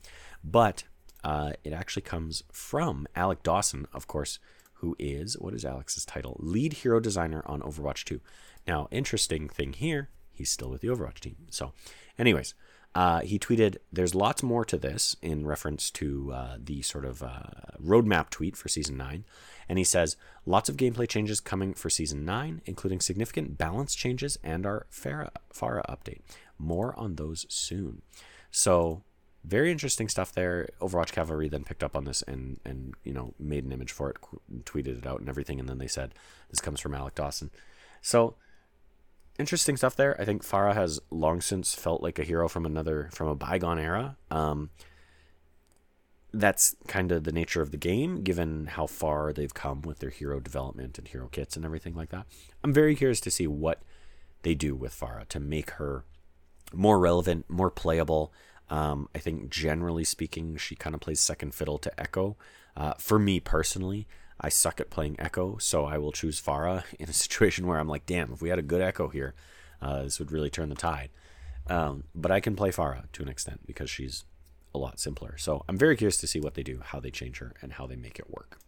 But 0.44 0.84
uh, 1.24 1.54
it 1.64 1.74
actually 1.74 2.04
comes 2.04 2.44
from 2.52 3.08
Alec 3.16 3.44
Dawson, 3.44 3.88
of 3.94 4.08
course, 4.08 4.40
who 4.84 4.98
is, 5.00 5.40
what 5.40 5.54
is 5.54 5.64
Alec's 5.64 6.04
title? 6.04 6.36
Lead 6.42 6.74
hero 6.74 7.00
designer 7.00 7.42
on 7.46 7.62
Overwatch 7.62 8.04
2. 8.04 8.20
Now, 8.68 8.90
interesting 8.92 9.48
thing 9.48 9.72
here, 9.72 10.10
he's 10.34 10.52
still 10.52 10.70
with 10.70 10.82
the 10.82 10.90
Overwatch 10.90 11.22
team. 11.22 11.38
So, 11.50 11.72
anyways, 12.20 12.54
uh, 12.94 13.22
he 13.22 13.40
tweeted, 13.40 13.78
There's 13.94 14.14
lots 14.14 14.44
more 14.44 14.66
to 14.66 14.78
this 14.78 15.16
in 15.22 15.48
reference 15.48 15.90
to 15.92 16.34
uh, 16.34 16.58
the 16.62 16.82
sort 16.82 17.06
of 17.06 17.24
uh, 17.24 17.44
roadmap 17.82 18.30
tweet 18.30 18.58
for 18.58 18.68
Season 18.68 18.98
9. 18.98 19.24
And 19.70 19.78
he 19.78 19.86
says, 19.86 20.18
Lots 20.46 20.68
of 20.68 20.76
gameplay 20.76 21.08
changes 21.08 21.40
coming 21.40 21.74
for 21.74 21.90
Season 21.90 22.26
9, 22.26 22.62
including 22.66 23.00
significant 23.00 23.58
balance 23.58 23.96
changes 23.96 24.38
and 24.44 24.66
our 24.66 24.86
Pharah, 24.92 25.30
Pharah 25.54 25.86
update. 25.86 26.20
More 26.60 26.94
on 27.00 27.16
those 27.16 27.46
soon. 27.48 28.02
So, 28.52 29.04
very 29.44 29.72
interesting 29.72 30.08
stuff 30.08 30.32
there. 30.32 30.70
Overwatch 30.80 31.12
Cavalry 31.12 31.50
then 31.50 31.64
picked 31.64 31.84
up 31.84 31.96
on 31.96 32.06
this 32.06 32.22
and 32.24 32.60
and 32.64 32.96
you 33.04 33.14
know 33.14 33.34
made 33.40 33.66
an 33.66 33.72
image 33.72 33.92
for 33.92 34.10
it, 34.10 34.18
tweeted 34.64 34.98
it 35.00 35.08
out 35.08 35.20
and 35.20 35.30
everything, 35.30 35.60
and 35.60 35.68
then 35.68 35.78
they 35.78 35.88
said 35.88 36.14
this 36.50 36.62
comes 36.62 36.80
from 36.80 36.94
Alec 36.94 37.16
Dawson. 37.16 37.52
So 38.02 38.36
interesting 39.40 39.78
stuff 39.78 39.96
there. 39.96 40.20
I 40.20 40.26
think 40.26 40.44
Pharah 40.44 40.74
has 40.74 41.00
long 41.10 41.42
since 41.42 41.76
felt 41.76 42.02
like 42.02 42.20
a 42.20 42.24
hero 42.24 42.48
from 42.48 42.66
another 42.66 43.10
from 43.12 43.28
a 43.28 43.36
bygone 43.36 43.80
era. 43.80 44.18
Um, 44.32 44.70
that's 46.34 46.76
kind 46.88 47.12
of 47.12 47.26
the 47.26 47.32
nature 47.32 47.62
of 47.62 47.72
the 47.72 47.78
game, 47.78 48.24
given 48.24 48.66
how 48.66 48.88
far 48.88 49.32
they've 49.32 49.54
come 49.54 49.84
with 49.84 50.00
their 50.00 50.10
hero 50.10 50.40
development 50.40 50.98
and 50.98 51.08
hero 51.08 51.28
kits 51.28 51.56
and 51.56 51.64
everything 51.64 51.94
like 51.94 52.10
that. 52.10 52.26
I'm 52.64 52.74
very 52.74 52.96
curious 52.96 53.20
to 53.22 53.32
see 53.32 53.46
what 53.46 53.84
they 54.42 54.56
do 54.56 54.74
with 54.76 55.00
Pharah 55.00 55.28
to 55.30 55.40
make 55.40 55.72
her 55.72 56.06
more 56.74 57.00
relevant, 57.00 57.50
more 57.50 57.70
playable. 57.70 58.34
Um, 58.70 59.10
I 59.14 59.20
think 59.20 59.50
generally 59.50 60.04
speaking, 60.04 60.58
she 60.58 60.76
kind 60.76 60.96
of 60.96 61.02
plays 61.02 61.20
second 61.20 61.54
fiddle 61.54 61.78
to 61.80 62.00
Echo. 62.00 62.38
Uh, 62.76 62.94
for 62.98 63.20
me 63.20 63.40
personally, 63.40 64.08
I 64.40 64.50
suck 64.50 64.80
at 64.80 64.90
playing 64.90 65.16
Echo, 65.20 65.58
so 65.58 65.86
I 65.86 65.98
will 65.98 66.12
choose 66.12 66.42
Pharah 66.42 66.84
in 67.00 67.10
a 67.10 67.14
situation 67.14 67.68
where 67.68 67.80
I'm 67.80 67.88
like, 67.88 68.06
damn, 68.06 68.34
if 68.34 68.42
we 68.42 68.50
had 68.50 68.60
a 68.60 68.64
good 68.64 68.82
Echo 68.82 69.10
here, 69.10 69.34
uh, 69.82 70.04
this 70.04 70.20
would 70.20 70.32
really 70.32 70.50
turn 70.50 70.70
the 70.70 70.76
tide. 70.76 71.10
Um, 71.68 72.06
but 72.14 72.32
I 72.32 72.40
can 72.40 72.56
play 72.56 72.72
Pharah 72.72 73.12
to 73.14 73.24
an 73.24 73.30
extent 73.30 73.62
because 73.66 73.90
she's 73.90 74.26
a 74.74 74.78
lot 74.78 75.00
simpler. 75.00 75.38
So 75.38 75.64
I'm 75.70 75.78
very 75.78 75.96
curious 75.96 76.18
to 76.18 76.28
see 76.28 76.40
what 76.40 76.56
they 76.56 76.64
do, 76.64 76.82
how 76.84 77.00
they 77.00 77.12
change 77.12 77.38
her, 77.40 77.54
and 77.62 77.74
how 77.74 77.88
they 77.88 77.96
make 77.96 78.20
it 78.20 78.30
work. 78.30 78.60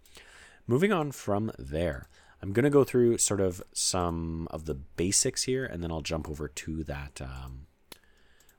Moving 0.67 0.93
on 0.93 1.11
from 1.11 1.51
there, 1.57 2.07
I'm 2.41 2.53
going 2.53 2.63
to 2.63 2.69
go 2.69 2.83
through 2.83 3.17
sort 3.17 3.41
of 3.41 3.61
some 3.73 4.47
of 4.51 4.65
the 4.65 4.75
basics 4.75 5.43
here, 5.43 5.65
and 5.65 5.83
then 5.83 5.91
I'll 5.91 6.01
jump 6.01 6.29
over 6.29 6.47
to 6.47 6.83
that. 6.83 7.21
Um, 7.21 7.67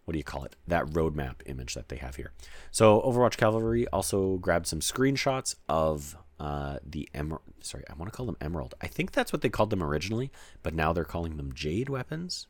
what 0.07 0.13
do 0.13 0.19
you 0.19 0.25
call 0.25 0.45
it? 0.45 0.57
That 0.67 0.87
roadmap 0.87 1.35
image 1.47 1.75
that 1.75 1.89
they 1.89 1.97
have 1.97 2.17
here. 2.17 2.33
So 2.71 3.03
Overwatch 3.03 3.37
Cavalry 3.37 3.87
also 3.89 4.37
grabbed 4.39 4.69
some 4.69 4.81
screenshots 4.81 5.57
of 5.69 6.17
uh, 6.39 6.79
the 6.87 7.09
emerald. 7.13 7.43
Sorry, 7.61 7.85
I 7.91 7.95
want 7.95 8.11
to 8.11 8.17
call 8.17 8.27
them 8.27 8.37
emerald. 8.41 8.75
I 8.81 8.87
think 8.87 9.13
that's 9.13 9.33
what 9.33 9.43
they 9.43 9.49
called 9.49 9.71
them 9.71 9.83
originally, 9.83 10.31
but 10.63 10.75
now 10.75 10.93
they're 10.93 11.05
calling 11.05 11.37
them 11.37 11.53
jade 11.53 11.89
weapons, 11.89 12.47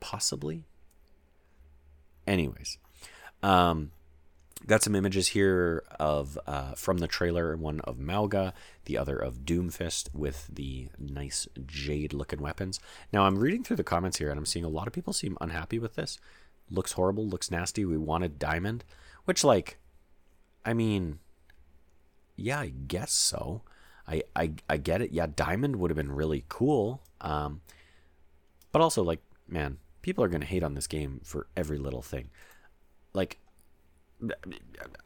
possibly. 0.00 0.64
Anyways, 2.26 2.78
um, 3.42 3.92
Got 4.66 4.82
some 4.82 4.96
images 4.96 5.28
here 5.28 5.84
of 6.00 6.38
uh, 6.46 6.72
from 6.72 6.98
the 6.98 7.06
trailer, 7.06 7.56
one 7.56 7.80
of 7.80 7.98
Mauga, 7.98 8.52
the 8.86 8.96
other 8.96 9.16
of 9.16 9.44
Doomfist 9.44 10.08
with 10.14 10.48
the 10.52 10.88
nice 10.98 11.46
jade 11.66 12.14
looking 12.14 12.40
weapons. 12.40 12.80
Now 13.12 13.26
I'm 13.26 13.38
reading 13.38 13.62
through 13.62 13.76
the 13.76 13.84
comments 13.84 14.16
here 14.16 14.30
and 14.30 14.38
I'm 14.38 14.46
seeing 14.46 14.64
a 14.64 14.70
lot 14.70 14.86
of 14.86 14.92
people 14.92 15.12
seem 15.12 15.36
unhappy 15.40 15.78
with 15.78 15.94
this. 15.94 16.18
Looks 16.70 16.92
horrible, 16.92 17.26
looks 17.26 17.50
nasty. 17.50 17.84
We 17.84 17.96
wanted 17.96 18.38
diamond, 18.38 18.84
which 19.24 19.44
like 19.44 19.78
I 20.64 20.74
mean 20.74 21.20
yeah, 22.36 22.60
I 22.60 22.72
guess 22.86 23.12
so. 23.12 23.62
I 24.06 24.22
I 24.34 24.52
I 24.68 24.76
get 24.76 25.00
it. 25.00 25.12
Yeah, 25.12 25.26
diamond 25.34 25.76
would 25.76 25.90
have 25.90 25.96
been 25.96 26.12
really 26.12 26.44
cool. 26.48 27.02
Um 27.20 27.60
but 28.72 28.82
also 28.82 29.02
like 29.02 29.20
man, 29.48 29.78
people 30.02 30.22
are 30.24 30.28
to 30.28 30.46
hate 30.46 30.62
on 30.62 30.74
this 30.74 30.86
game 30.86 31.20
for 31.24 31.46
every 31.56 31.78
little 31.78 32.02
thing. 32.02 32.30
Like 33.14 33.38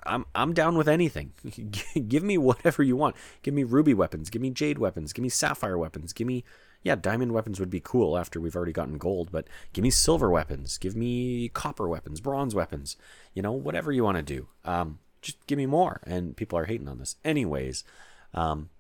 I'm 0.07 0.25
I'm 0.35 0.53
down 0.53 0.77
with 0.77 0.89
anything. 0.89 1.33
give 2.09 2.23
me 2.23 2.39
whatever 2.39 2.83
you 2.83 2.97
want. 2.97 3.17
Give 3.43 3.55
me 3.55 3.65
ruby 3.65 3.95
weapons. 3.95 4.31
Give 4.31 4.43
me 4.43 4.51
jade 4.51 4.79
weapons. 4.79 5.13
Give 5.13 5.23
me 5.23 5.29
sapphire 5.29 5.79
weapons. 5.79 6.13
Give 6.13 6.27
me 6.27 6.45
yeah, 6.83 6.95
diamond 6.95 7.33
weapons 7.33 7.61
would 7.61 7.71
be 7.71 7.81
cool 7.81 8.17
after 8.17 8.41
we've 8.41 8.57
already 8.57 8.73
gotten 8.73 8.99
gold, 8.99 9.31
but 9.31 9.47
give 9.73 9.83
me 9.83 9.91
silver 9.91 10.31
weapons. 10.31 10.79
Give 10.79 10.97
me 10.97 11.49
copper 11.51 11.89
weapons, 11.89 12.21
bronze 12.21 12.55
weapons. 12.55 12.97
You 13.35 13.43
know, 13.43 13.53
whatever 13.53 13.93
you 13.93 14.03
want 14.03 14.17
to 14.17 14.23
do. 14.23 14.49
Um, 14.65 14.99
just 15.21 15.47
give 15.47 15.59
me 15.59 15.67
more. 15.67 16.01
And 16.07 16.37
people 16.37 16.59
are 16.59 16.65
hating 16.65 16.89
on 16.89 16.99
this, 16.99 17.17
anyways. 17.25 17.85
Um, 18.33 18.71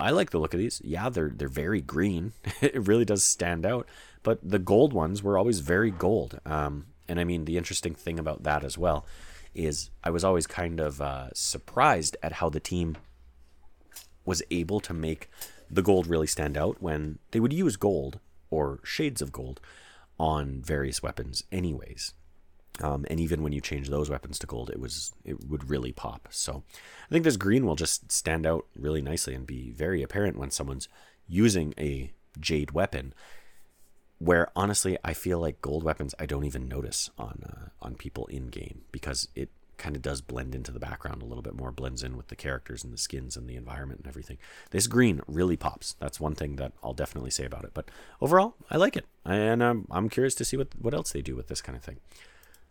I 0.00 0.10
like 0.10 0.30
the 0.30 0.38
look 0.38 0.54
of 0.54 0.58
these. 0.58 0.80
Yeah, 0.84 1.08
they're 1.08 1.32
they're 1.34 1.48
very 1.48 1.80
green. 1.80 2.32
it 2.60 2.86
really 2.88 3.04
does 3.04 3.22
stand 3.22 3.64
out. 3.64 3.88
But 4.22 4.40
the 4.42 4.58
gold 4.58 4.92
ones 4.92 5.22
were 5.22 5.38
always 5.38 5.60
very 5.60 5.90
gold. 5.90 6.40
Um, 6.44 6.86
and 7.08 7.20
I 7.20 7.24
mean, 7.24 7.44
the 7.44 7.56
interesting 7.56 7.94
thing 7.94 8.18
about 8.18 8.42
that 8.42 8.64
as 8.64 8.76
well 8.76 9.06
is 9.54 9.90
I 10.04 10.10
was 10.10 10.24
always 10.24 10.46
kind 10.46 10.80
of 10.80 11.00
uh, 11.00 11.28
surprised 11.34 12.16
at 12.22 12.34
how 12.34 12.48
the 12.48 12.60
team 12.60 12.96
was 14.24 14.42
able 14.50 14.78
to 14.80 14.92
make 14.92 15.30
the 15.70 15.82
gold 15.82 16.06
really 16.06 16.26
stand 16.26 16.56
out 16.56 16.80
when 16.80 17.18
they 17.30 17.40
would 17.40 17.52
use 17.52 17.76
gold 17.76 18.20
or 18.50 18.80
shades 18.82 19.20
of 19.22 19.32
gold 19.32 19.60
on 20.18 20.62
various 20.62 21.02
weapons, 21.02 21.44
anyways. 21.52 22.14
Um, 22.80 23.04
and 23.10 23.18
even 23.18 23.42
when 23.42 23.52
you 23.52 23.60
change 23.60 23.88
those 23.88 24.08
weapons 24.08 24.38
to 24.38 24.46
gold, 24.46 24.70
it 24.70 24.78
was 24.78 25.12
it 25.24 25.48
would 25.48 25.68
really 25.68 25.92
pop. 25.92 26.28
So 26.30 26.62
I 27.08 27.12
think 27.12 27.24
this 27.24 27.36
green 27.36 27.66
will 27.66 27.74
just 27.74 28.12
stand 28.12 28.46
out 28.46 28.66
really 28.76 29.02
nicely 29.02 29.34
and 29.34 29.46
be 29.46 29.70
very 29.70 30.02
apparent 30.02 30.38
when 30.38 30.50
someone's 30.50 30.88
using 31.26 31.74
a 31.76 32.12
jade 32.38 32.72
weapon. 32.72 33.14
Where 34.18 34.48
honestly, 34.56 34.96
I 35.04 35.14
feel 35.14 35.38
like 35.38 35.60
gold 35.60 35.84
weapons 35.84 36.14
I 36.18 36.26
don't 36.26 36.44
even 36.44 36.68
notice 36.68 37.10
on 37.18 37.42
uh, 37.44 37.68
on 37.82 37.94
people 37.94 38.26
in 38.26 38.46
game 38.48 38.82
because 38.92 39.28
it 39.34 39.50
kind 39.78 39.96
of 39.96 40.02
does 40.02 40.20
blend 40.20 40.54
into 40.54 40.70
the 40.72 40.80
background 40.80 41.22
a 41.22 41.24
little 41.24 41.42
bit 41.42 41.54
more, 41.54 41.72
blends 41.72 42.02
in 42.02 42.16
with 42.16 42.28
the 42.28 42.36
characters 42.36 42.84
and 42.84 42.92
the 42.92 42.98
skins 42.98 43.36
and 43.36 43.48
the 43.48 43.56
environment 43.56 44.00
and 44.00 44.08
everything. 44.08 44.38
This 44.70 44.86
green 44.86 45.20
really 45.26 45.56
pops. 45.56 45.94
That's 46.00 46.20
one 46.20 46.34
thing 46.34 46.56
that 46.56 46.72
I'll 46.82 46.92
definitely 46.92 47.30
say 47.30 47.44
about 47.44 47.64
it. 47.64 47.70
But 47.72 47.88
overall, 48.20 48.54
I 48.70 48.76
like 48.76 48.96
it, 48.96 49.06
and 49.24 49.62
I'm 49.62 49.86
I'm 49.90 50.08
curious 50.08 50.34
to 50.36 50.44
see 50.44 50.56
what 50.56 50.68
what 50.78 50.94
else 50.94 51.12
they 51.12 51.22
do 51.22 51.36
with 51.36 51.48
this 51.48 51.62
kind 51.62 51.76
of 51.76 51.82
thing. 51.82 51.98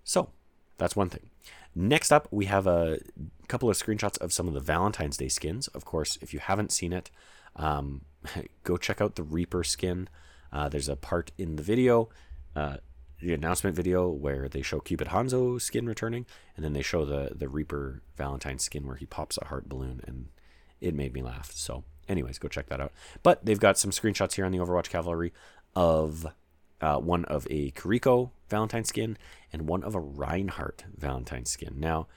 So 0.03 0.29
that's 0.77 0.95
one 0.95 1.09
thing. 1.09 1.29
Next 1.75 2.11
up, 2.11 2.27
we 2.31 2.45
have 2.45 2.65
a 2.65 2.99
couple 3.47 3.69
of 3.69 3.77
screenshots 3.77 4.17
of 4.19 4.33
some 4.33 4.47
of 4.47 4.53
the 4.53 4.59
Valentine's 4.59 5.17
Day 5.17 5.27
skins. 5.27 5.67
Of 5.69 5.85
course, 5.85 6.17
if 6.21 6.33
you 6.33 6.39
haven't 6.39 6.71
seen 6.71 6.91
it, 6.93 7.11
um, 7.55 8.01
go 8.63 8.77
check 8.77 9.01
out 9.01 9.15
the 9.15 9.23
Reaper 9.23 9.63
skin. 9.63 10.09
Uh, 10.51 10.69
there's 10.69 10.89
a 10.89 10.95
part 10.95 11.31
in 11.37 11.55
the 11.55 11.63
video, 11.63 12.09
uh, 12.55 12.77
the 13.21 13.33
announcement 13.33 13.75
video, 13.75 14.09
where 14.09 14.47
they 14.47 14.61
show 14.61 14.79
Cupid 14.79 15.07
Hanzo 15.07 15.59
skin 15.59 15.87
returning, 15.87 16.25
and 16.55 16.63
then 16.63 16.73
they 16.73 16.81
show 16.81 17.05
the 17.05 17.31
the 17.35 17.49
Reaper 17.49 18.01
Valentine 18.15 18.59
skin 18.59 18.85
where 18.85 18.95
he 18.95 19.05
pops 19.05 19.37
a 19.41 19.45
heart 19.45 19.67
balloon, 19.67 20.01
and 20.05 20.27
it 20.79 20.93
made 20.93 21.13
me 21.13 21.21
laugh. 21.21 21.51
So, 21.53 21.83
anyways, 22.07 22.37
go 22.39 22.47
check 22.47 22.67
that 22.67 22.81
out. 22.81 22.91
But 23.23 23.45
they've 23.45 23.59
got 23.59 23.77
some 23.77 23.91
screenshots 23.91 24.33
here 24.33 24.45
on 24.45 24.51
the 24.51 24.59
Overwatch 24.59 24.89
Cavalry 24.89 25.33
of 25.75 26.27
uh, 26.81 26.97
one 26.97 27.25
of 27.25 27.47
a 27.49 27.71
Kiriko 27.71 28.31
Valentine 28.49 28.83
skin 28.83 29.17
and 29.51 29.67
one 29.67 29.83
of 29.83 29.95
a 29.95 29.99
Reinhardt 29.99 30.85
Valentine 30.95 31.45
skin. 31.45 31.75
Now, 31.77 32.07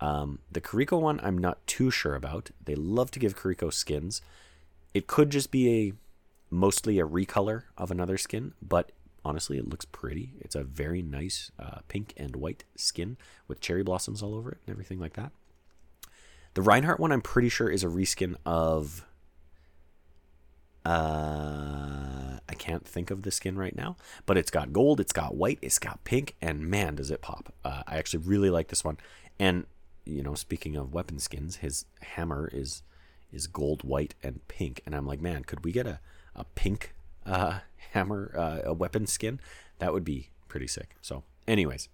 um, 0.00 0.40
the 0.50 0.60
Kiriko 0.60 1.00
one, 1.00 1.20
I'm 1.22 1.38
not 1.38 1.64
too 1.66 1.90
sure 1.90 2.14
about. 2.14 2.50
They 2.64 2.74
love 2.74 3.10
to 3.12 3.18
give 3.18 3.36
Kiriko 3.36 3.72
skins. 3.72 4.20
It 4.94 5.06
could 5.06 5.30
just 5.30 5.50
be 5.50 5.68
a 5.70 5.92
mostly 6.52 6.98
a 6.98 7.06
recolor 7.06 7.64
of 7.78 7.90
another 7.90 8.18
skin, 8.18 8.54
but 8.60 8.90
honestly, 9.24 9.58
it 9.58 9.68
looks 9.68 9.84
pretty. 9.84 10.34
It's 10.40 10.54
a 10.54 10.62
very 10.62 11.02
nice 11.02 11.50
uh, 11.58 11.80
pink 11.88 12.12
and 12.16 12.36
white 12.36 12.64
skin 12.76 13.16
with 13.48 13.60
cherry 13.60 13.82
blossoms 13.82 14.22
all 14.22 14.34
over 14.34 14.52
it 14.52 14.58
and 14.66 14.72
everything 14.72 14.98
like 14.98 15.14
that. 15.14 15.32
The 16.54 16.62
Reinhardt 16.62 16.98
one, 16.98 17.12
I'm 17.12 17.20
pretty 17.20 17.48
sure, 17.48 17.70
is 17.70 17.84
a 17.84 17.88
reskin 17.88 18.36
of. 18.44 19.04
Uh, 20.84 22.38
I 22.48 22.54
can't 22.54 22.86
think 22.86 23.10
of 23.10 23.22
the 23.22 23.30
skin 23.30 23.56
right 23.58 23.76
now, 23.76 23.96
but 24.24 24.38
it's 24.38 24.50
got 24.50 24.72
gold, 24.72 24.98
it's 24.98 25.12
got 25.12 25.34
white, 25.34 25.58
it's 25.60 25.78
got 25.78 26.02
pink, 26.04 26.36
and 26.40 26.66
man, 26.66 26.94
does 26.94 27.10
it 27.10 27.20
pop! 27.20 27.52
Uh, 27.64 27.82
I 27.86 27.98
actually 27.98 28.24
really 28.24 28.50
like 28.50 28.68
this 28.68 28.82
one. 28.82 28.96
And 29.38 29.66
you 30.04 30.22
know, 30.22 30.34
speaking 30.34 30.76
of 30.76 30.94
weapon 30.94 31.18
skins, 31.18 31.56
his 31.56 31.84
hammer 32.00 32.48
is 32.52 32.82
is 33.30 33.46
gold, 33.46 33.84
white, 33.84 34.14
and 34.22 34.46
pink, 34.48 34.80
and 34.86 34.94
I'm 34.94 35.06
like, 35.06 35.20
man, 35.20 35.44
could 35.44 35.64
we 35.64 35.70
get 35.70 35.86
a 35.86 36.00
a 36.34 36.44
pink 36.44 36.94
uh, 37.26 37.60
hammer, 37.92 38.34
uh, 38.36 38.60
a 38.64 38.74
weapon 38.74 39.06
skin, 39.06 39.40
that 39.78 39.92
would 39.92 40.04
be 40.04 40.30
pretty 40.48 40.66
sick. 40.66 40.96
So, 41.00 41.24
anyways, 41.46 41.88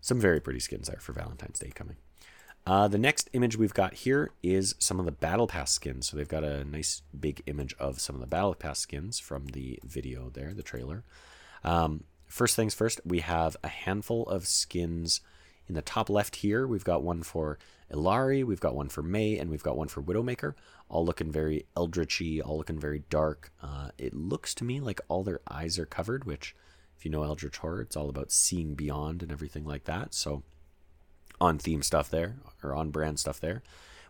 some 0.00 0.20
very 0.20 0.40
pretty 0.40 0.60
skins 0.60 0.88
there 0.88 1.00
for 1.00 1.12
Valentine's 1.12 1.58
Day 1.58 1.70
coming. 1.74 1.96
Uh, 2.66 2.88
the 2.88 2.98
next 2.98 3.30
image 3.32 3.56
we've 3.56 3.74
got 3.74 3.94
here 3.94 4.30
is 4.42 4.74
some 4.78 5.00
of 5.00 5.06
the 5.06 5.12
Battle 5.12 5.46
Pass 5.46 5.72
skins. 5.72 6.08
So 6.08 6.16
they've 6.16 6.28
got 6.28 6.44
a 6.44 6.64
nice 6.64 7.02
big 7.18 7.42
image 7.46 7.74
of 7.78 8.00
some 8.00 8.14
of 8.14 8.20
the 8.20 8.26
Battle 8.26 8.54
Pass 8.54 8.78
skins 8.78 9.18
from 9.18 9.46
the 9.46 9.80
video 9.84 10.30
there, 10.30 10.52
the 10.52 10.62
trailer. 10.62 11.04
Um, 11.64 12.04
first 12.26 12.56
things 12.56 12.74
first, 12.74 13.00
we 13.04 13.20
have 13.20 13.56
a 13.64 13.68
handful 13.68 14.24
of 14.24 14.46
skins 14.46 15.20
in 15.70 15.74
the 15.74 15.82
top 15.82 16.10
left 16.10 16.36
here. 16.36 16.66
We've 16.66 16.84
got 16.84 17.04
one 17.04 17.22
for 17.22 17.56
Illari, 17.92 18.44
we've 18.44 18.60
got 18.60 18.74
one 18.74 18.88
for 18.88 19.02
Mei, 19.02 19.38
and 19.38 19.48
we've 19.48 19.62
got 19.62 19.76
one 19.76 19.86
for 19.86 20.02
Widowmaker. 20.02 20.54
All 20.88 21.04
looking 21.04 21.30
very 21.30 21.64
eldritchy, 21.76 22.42
all 22.42 22.58
looking 22.58 22.78
very 22.78 23.04
dark. 23.08 23.52
Uh, 23.62 23.90
it 23.96 24.12
looks 24.12 24.52
to 24.56 24.64
me 24.64 24.80
like 24.80 25.00
all 25.06 25.22
their 25.22 25.40
eyes 25.48 25.78
are 25.78 25.86
covered, 25.86 26.24
which, 26.24 26.56
if 26.98 27.04
you 27.04 27.10
know 27.10 27.22
Eldritch 27.22 27.58
Horror, 27.58 27.82
it's 27.82 27.96
all 27.96 28.08
about 28.08 28.32
seeing 28.32 28.74
beyond 28.74 29.22
and 29.22 29.30
everything 29.30 29.64
like 29.64 29.84
that. 29.84 30.12
So, 30.12 30.42
on 31.40 31.56
theme 31.56 31.82
stuff 31.82 32.10
there, 32.10 32.36
or 32.64 32.74
on 32.74 32.90
brand 32.90 33.20
stuff 33.20 33.38
there. 33.38 33.62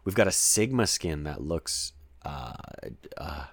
We've 0.04 0.14
got 0.14 0.26
a 0.26 0.32
Sigma 0.32 0.86
skin 0.86 1.24
that 1.24 1.42
looks 1.42 1.92
uh, 2.24 2.54
uh, 3.18 3.44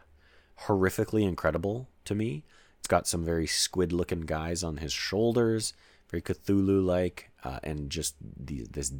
horrifically 0.61 1.23
incredible 1.23 1.89
to 2.05 2.15
me. 2.15 2.45
It's 2.79 2.87
got 2.87 3.05
some 3.05 3.25
very 3.25 3.47
squid 3.47 3.91
looking 3.91 4.21
guys 4.21 4.63
on 4.63 4.77
his 4.77 4.93
shoulders, 4.93 5.73
very 6.09 6.21
Cthulhu 6.21 6.83
like, 6.83 7.31
uh, 7.43 7.59
and 7.63 7.89
just 7.89 8.15
the, 8.21 8.65
this 8.69 8.93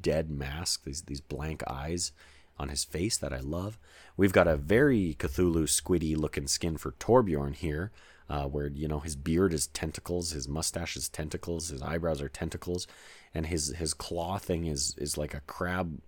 dead 0.00 0.30
mask, 0.30 0.84
these 0.84 1.02
these 1.02 1.20
blank 1.20 1.62
eyes 1.66 2.12
on 2.58 2.68
his 2.68 2.84
face 2.84 3.16
that 3.16 3.32
I 3.32 3.40
love. 3.40 3.78
We've 4.16 4.32
got 4.32 4.46
a 4.48 4.56
very 4.56 5.16
Cthulhu 5.18 5.64
squiddy 5.64 6.16
looking 6.16 6.46
skin 6.46 6.76
for 6.76 6.92
Torbjorn 6.92 7.54
here, 7.54 7.90
uh, 8.28 8.44
where 8.44 8.68
you 8.68 8.88
know 8.88 9.00
his 9.00 9.16
beard 9.16 9.52
is 9.52 9.68
tentacles, 9.68 10.30
his 10.30 10.48
mustache 10.48 10.96
is 10.96 11.08
tentacles, 11.08 11.68
his 11.68 11.82
eyebrows 11.82 12.20
are 12.20 12.28
tentacles, 12.28 12.86
and 13.34 13.46
his 13.46 13.74
his 13.76 13.94
claw 13.94 14.38
thing 14.38 14.66
is 14.66 14.94
is 14.98 15.16
like 15.16 15.34
a 15.34 15.40
crab 15.40 16.00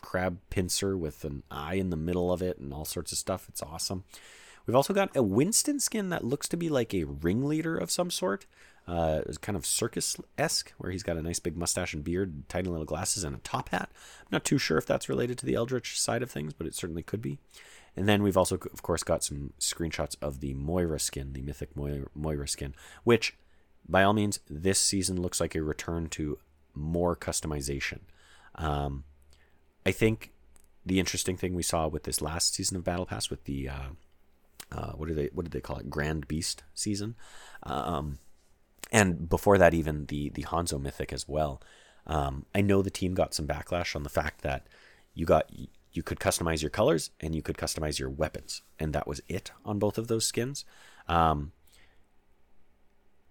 crab 0.00 0.38
pincer 0.50 0.96
with 0.96 1.24
an 1.24 1.42
eye 1.50 1.74
in 1.74 1.88
the 1.90 1.96
middle 1.96 2.30
of 2.30 2.42
it 2.42 2.58
and 2.58 2.74
all 2.74 2.84
sorts 2.84 3.12
of 3.12 3.18
stuff. 3.18 3.46
It's 3.48 3.62
awesome. 3.62 4.04
We've 4.66 4.76
also 4.76 4.94
got 4.94 5.16
a 5.16 5.22
Winston 5.22 5.80
skin 5.80 6.08
that 6.10 6.24
looks 6.24 6.48
to 6.48 6.56
be 6.56 6.68
like 6.68 6.94
a 6.94 7.04
ringleader 7.04 7.76
of 7.76 7.90
some 7.90 8.10
sort 8.10 8.46
uh, 8.86 9.22
kind 9.40 9.56
of 9.56 9.64
circus 9.64 10.16
esque, 10.36 10.72
where 10.78 10.92
he's 10.92 11.02
got 11.02 11.16
a 11.16 11.22
nice 11.22 11.38
big 11.38 11.56
mustache 11.56 11.94
and 11.94 12.04
beard, 12.04 12.48
tiny 12.48 12.68
little 12.68 12.84
glasses, 12.84 13.24
and 13.24 13.34
a 13.34 13.38
top 13.38 13.70
hat. 13.70 13.90
I'm 14.20 14.28
not 14.30 14.44
too 14.44 14.58
sure 14.58 14.78
if 14.78 14.86
that's 14.86 15.08
related 15.08 15.38
to 15.38 15.46
the 15.46 15.54
Eldritch 15.54 15.98
side 15.98 16.22
of 16.22 16.30
things, 16.30 16.52
but 16.52 16.66
it 16.66 16.74
certainly 16.74 17.02
could 17.02 17.22
be. 17.22 17.38
And 17.96 18.08
then 18.08 18.22
we've 18.22 18.36
also, 18.36 18.56
of 18.56 18.82
course, 18.82 19.02
got 19.02 19.22
some 19.22 19.52
screenshots 19.58 20.16
of 20.20 20.40
the 20.40 20.52
Moira 20.54 20.98
skin, 20.98 21.32
the 21.32 21.42
mythic 21.42 21.76
Moira, 21.76 22.06
Moira 22.14 22.48
skin, 22.48 22.74
which, 23.04 23.36
by 23.88 24.02
all 24.02 24.12
means, 24.12 24.40
this 24.50 24.80
season 24.80 25.20
looks 25.20 25.40
like 25.40 25.54
a 25.54 25.62
return 25.62 26.08
to 26.10 26.38
more 26.74 27.14
customization. 27.14 28.00
Um, 28.56 29.04
I 29.86 29.92
think 29.92 30.32
the 30.84 30.98
interesting 30.98 31.36
thing 31.36 31.54
we 31.54 31.62
saw 31.62 31.86
with 31.86 32.02
this 32.02 32.20
last 32.20 32.54
season 32.54 32.76
of 32.76 32.84
Battle 32.84 33.06
Pass, 33.06 33.30
with 33.30 33.44
the 33.44 33.68
uh, 33.68 33.88
uh, 34.72 34.92
what 34.92 35.08
do 35.08 35.14
they 35.14 35.30
what 35.32 35.44
did 35.44 35.52
they 35.52 35.60
call 35.60 35.78
it, 35.78 35.90
Grand 35.90 36.26
Beast 36.26 36.64
season, 36.74 37.14
um, 37.62 38.18
and 38.92 39.28
before 39.28 39.58
that, 39.58 39.74
even 39.74 40.06
the 40.06 40.30
the 40.30 40.42
Hanzo 40.42 40.80
Mythic 40.80 41.12
as 41.12 41.28
well. 41.28 41.60
Um, 42.06 42.46
I 42.54 42.60
know 42.60 42.82
the 42.82 42.90
team 42.90 43.14
got 43.14 43.34
some 43.34 43.46
backlash 43.46 43.96
on 43.96 44.02
the 44.02 44.10
fact 44.10 44.42
that 44.42 44.66
you 45.14 45.26
got 45.26 45.50
you 45.92 46.02
could 46.02 46.18
customize 46.18 46.60
your 46.60 46.70
colors 46.70 47.10
and 47.20 47.34
you 47.34 47.42
could 47.42 47.56
customize 47.56 47.98
your 47.98 48.10
weapons, 48.10 48.62
and 48.78 48.92
that 48.92 49.06
was 49.06 49.20
it 49.28 49.52
on 49.64 49.78
both 49.78 49.98
of 49.98 50.08
those 50.08 50.26
skins. 50.26 50.64
Um, 51.08 51.52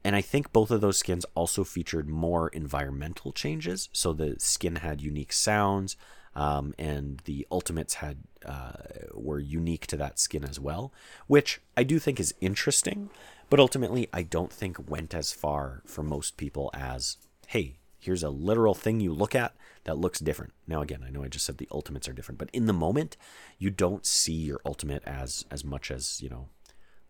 and 0.04 0.16
I 0.16 0.22
think 0.22 0.52
both 0.52 0.72
of 0.72 0.82
those 0.82 0.98
skins 0.98 1.26
also 1.34 1.64
featured 1.64 2.10
more 2.10 2.50
environmental 2.50 3.32
changes. 3.32 3.90
So 3.94 4.12
the 4.12 4.36
skin 4.38 4.78
had 4.78 5.02
unique 5.02 5.32
sounds, 5.32 5.96
um, 6.36 6.74
and 6.78 7.22
the 7.26 7.48
ultimates 7.52 7.96
had 7.96 8.18
uh, 8.46 8.74
were 9.14 9.40
unique 9.40 9.88
to 9.88 9.98
that 9.98 10.20
skin 10.20 10.44
as 10.44 10.60
well, 10.60 10.92
which 11.28 11.62
I 11.78 11.84
do 11.84 12.00
think 12.00 12.20
is 12.20 12.34
interesting. 12.42 13.10
But 13.54 13.60
ultimately, 13.60 14.10
I 14.12 14.24
don't 14.24 14.52
think 14.52 14.90
went 14.90 15.14
as 15.14 15.32
far 15.32 15.84
for 15.86 16.02
most 16.02 16.38
people 16.38 16.72
as, 16.74 17.18
hey, 17.46 17.78
here's 18.00 18.24
a 18.24 18.32
literal 18.32 18.74
thing 18.74 19.00
you 19.00 19.14
look 19.14 19.36
at 19.36 19.54
that 19.84 20.00
looks 20.00 20.20
different. 20.20 20.54
Now, 20.66 20.82
again, 20.82 21.04
I 21.06 21.12
know 21.12 21.24
I 21.24 21.28
just 21.28 21.46
said 21.46 21.60
the 21.60 21.68
ultimates 21.70 22.10
are 22.10 22.14
different, 22.14 22.40
but 22.40 22.50
in 22.52 22.66
the 22.66 22.74
moment, 22.74 23.16
you 23.60 23.70
don't 23.70 24.08
see 24.08 24.34
your 24.34 24.60
ultimate 24.66 25.04
as 25.06 25.46
as 25.52 25.64
much 25.64 25.92
as 25.92 26.20
you 26.20 26.30
know, 26.30 26.50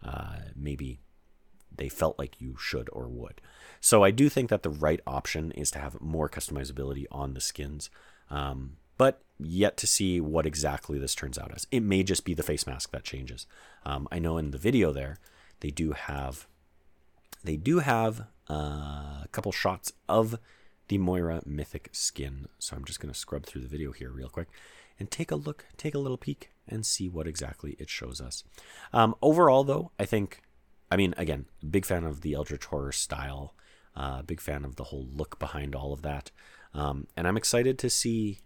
uh, 0.03 0.39
maybe 0.53 0.99
they 1.73 1.87
felt 1.87 2.19
like 2.19 2.41
you 2.41 2.57
should 2.59 2.89
or 2.91 3.07
would. 3.07 3.39
So 3.79 4.03
I 4.03 4.11
do 4.11 4.27
think 4.27 4.49
that 4.49 4.63
the 4.63 4.69
right 4.69 4.99
option 5.07 5.53
is 5.53 5.71
to 5.71 5.79
have 5.79 6.01
more 6.01 6.27
customizability 6.27 7.05
on 7.09 7.35
the 7.35 7.39
skins. 7.39 7.89
Um, 8.29 8.75
but 8.97 9.21
yet 9.39 9.77
to 9.77 9.87
see 9.87 10.19
what 10.19 10.45
exactly 10.45 10.99
this 10.99 11.15
turns 11.15 11.37
out 11.37 11.53
as. 11.55 11.67
It 11.71 11.83
may 11.83 12.03
just 12.03 12.25
be 12.25 12.33
the 12.33 12.43
face 12.43 12.67
mask 12.67 12.91
that 12.91 13.05
changes. 13.05 13.47
Um, 13.85 14.09
I 14.11 14.19
know 14.19 14.37
in 14.37 14.51
the 14.51 14.57
video 14.57 14.91
there, 14.91 15.19
they 15.59 15.69
do 15.69 15.91
have 15.91 16.47
they 17.43 17.57
do 17.57 17.79
have 17.79 18.21
uh, 18.49 19.23
a 19.23 19.27
couple 19.31 19.51
shots 19.51 19.91
of 20.07 20.39
the 20.87 20.97
Moira 20.97 21.41
Mythic 21.45 21.89
skin. 21.91 22.47
So 22.59 22.75
I'm 22.75 22.85
just 22.85 22.99
going 22.99 23.11
to 23.13 23.19
scrub 23.19 23.45
through 23.45 23.61
the 23.61 23.67
video 23.67 23.91
here 23.91 24.11
real 24.11 24.29
quick 24.29 24.47
and 24.99 25.11
take 25.11 25.31
a 25.31 25.35
look, 25.35 25.65
take 25.75 25.95
a 25.95 25.99
little 25.99 26.17
peek, 26.17 26.51
and 26.67 26.85
see 26.85 27.09
what 27.09 27.27
exactly 27.27 27.75
it 27.79 27.89
shows 27.89 28.21
us. 28.21 28.43
Um, 28.93 29.15
overall, 29.21 29.63
though, 29.63 29.91
I 29.99 30.05
think 30.05 30.41
I 30.93 30.95
mean, 30.95 31.15
again, 31.17 31.45
big 31.67 31.85
fan 31.85 32.03
of 32.03 32.21
the 32.21 32.33
Eldritch 32.33 32.65
horror 32.65 32.91
style. 32.91 33.55
Uh, 33.95 34.21
big 34.21 34.39
fan 34.39 34.63
of 34.63 34.75
the 34.75 34.85
whole 34.85 35.07
look 35.11 35.39
behind 35.39 35.73
all 35.73 35.91
of 35.91 36.03
that. 36.03 36.29
Um, 36.73 37.07
and 37.17 37.27
I'm 37.27 37.35
excited 37.35 37.79
to 37.79 37.89
see 37.89 38.41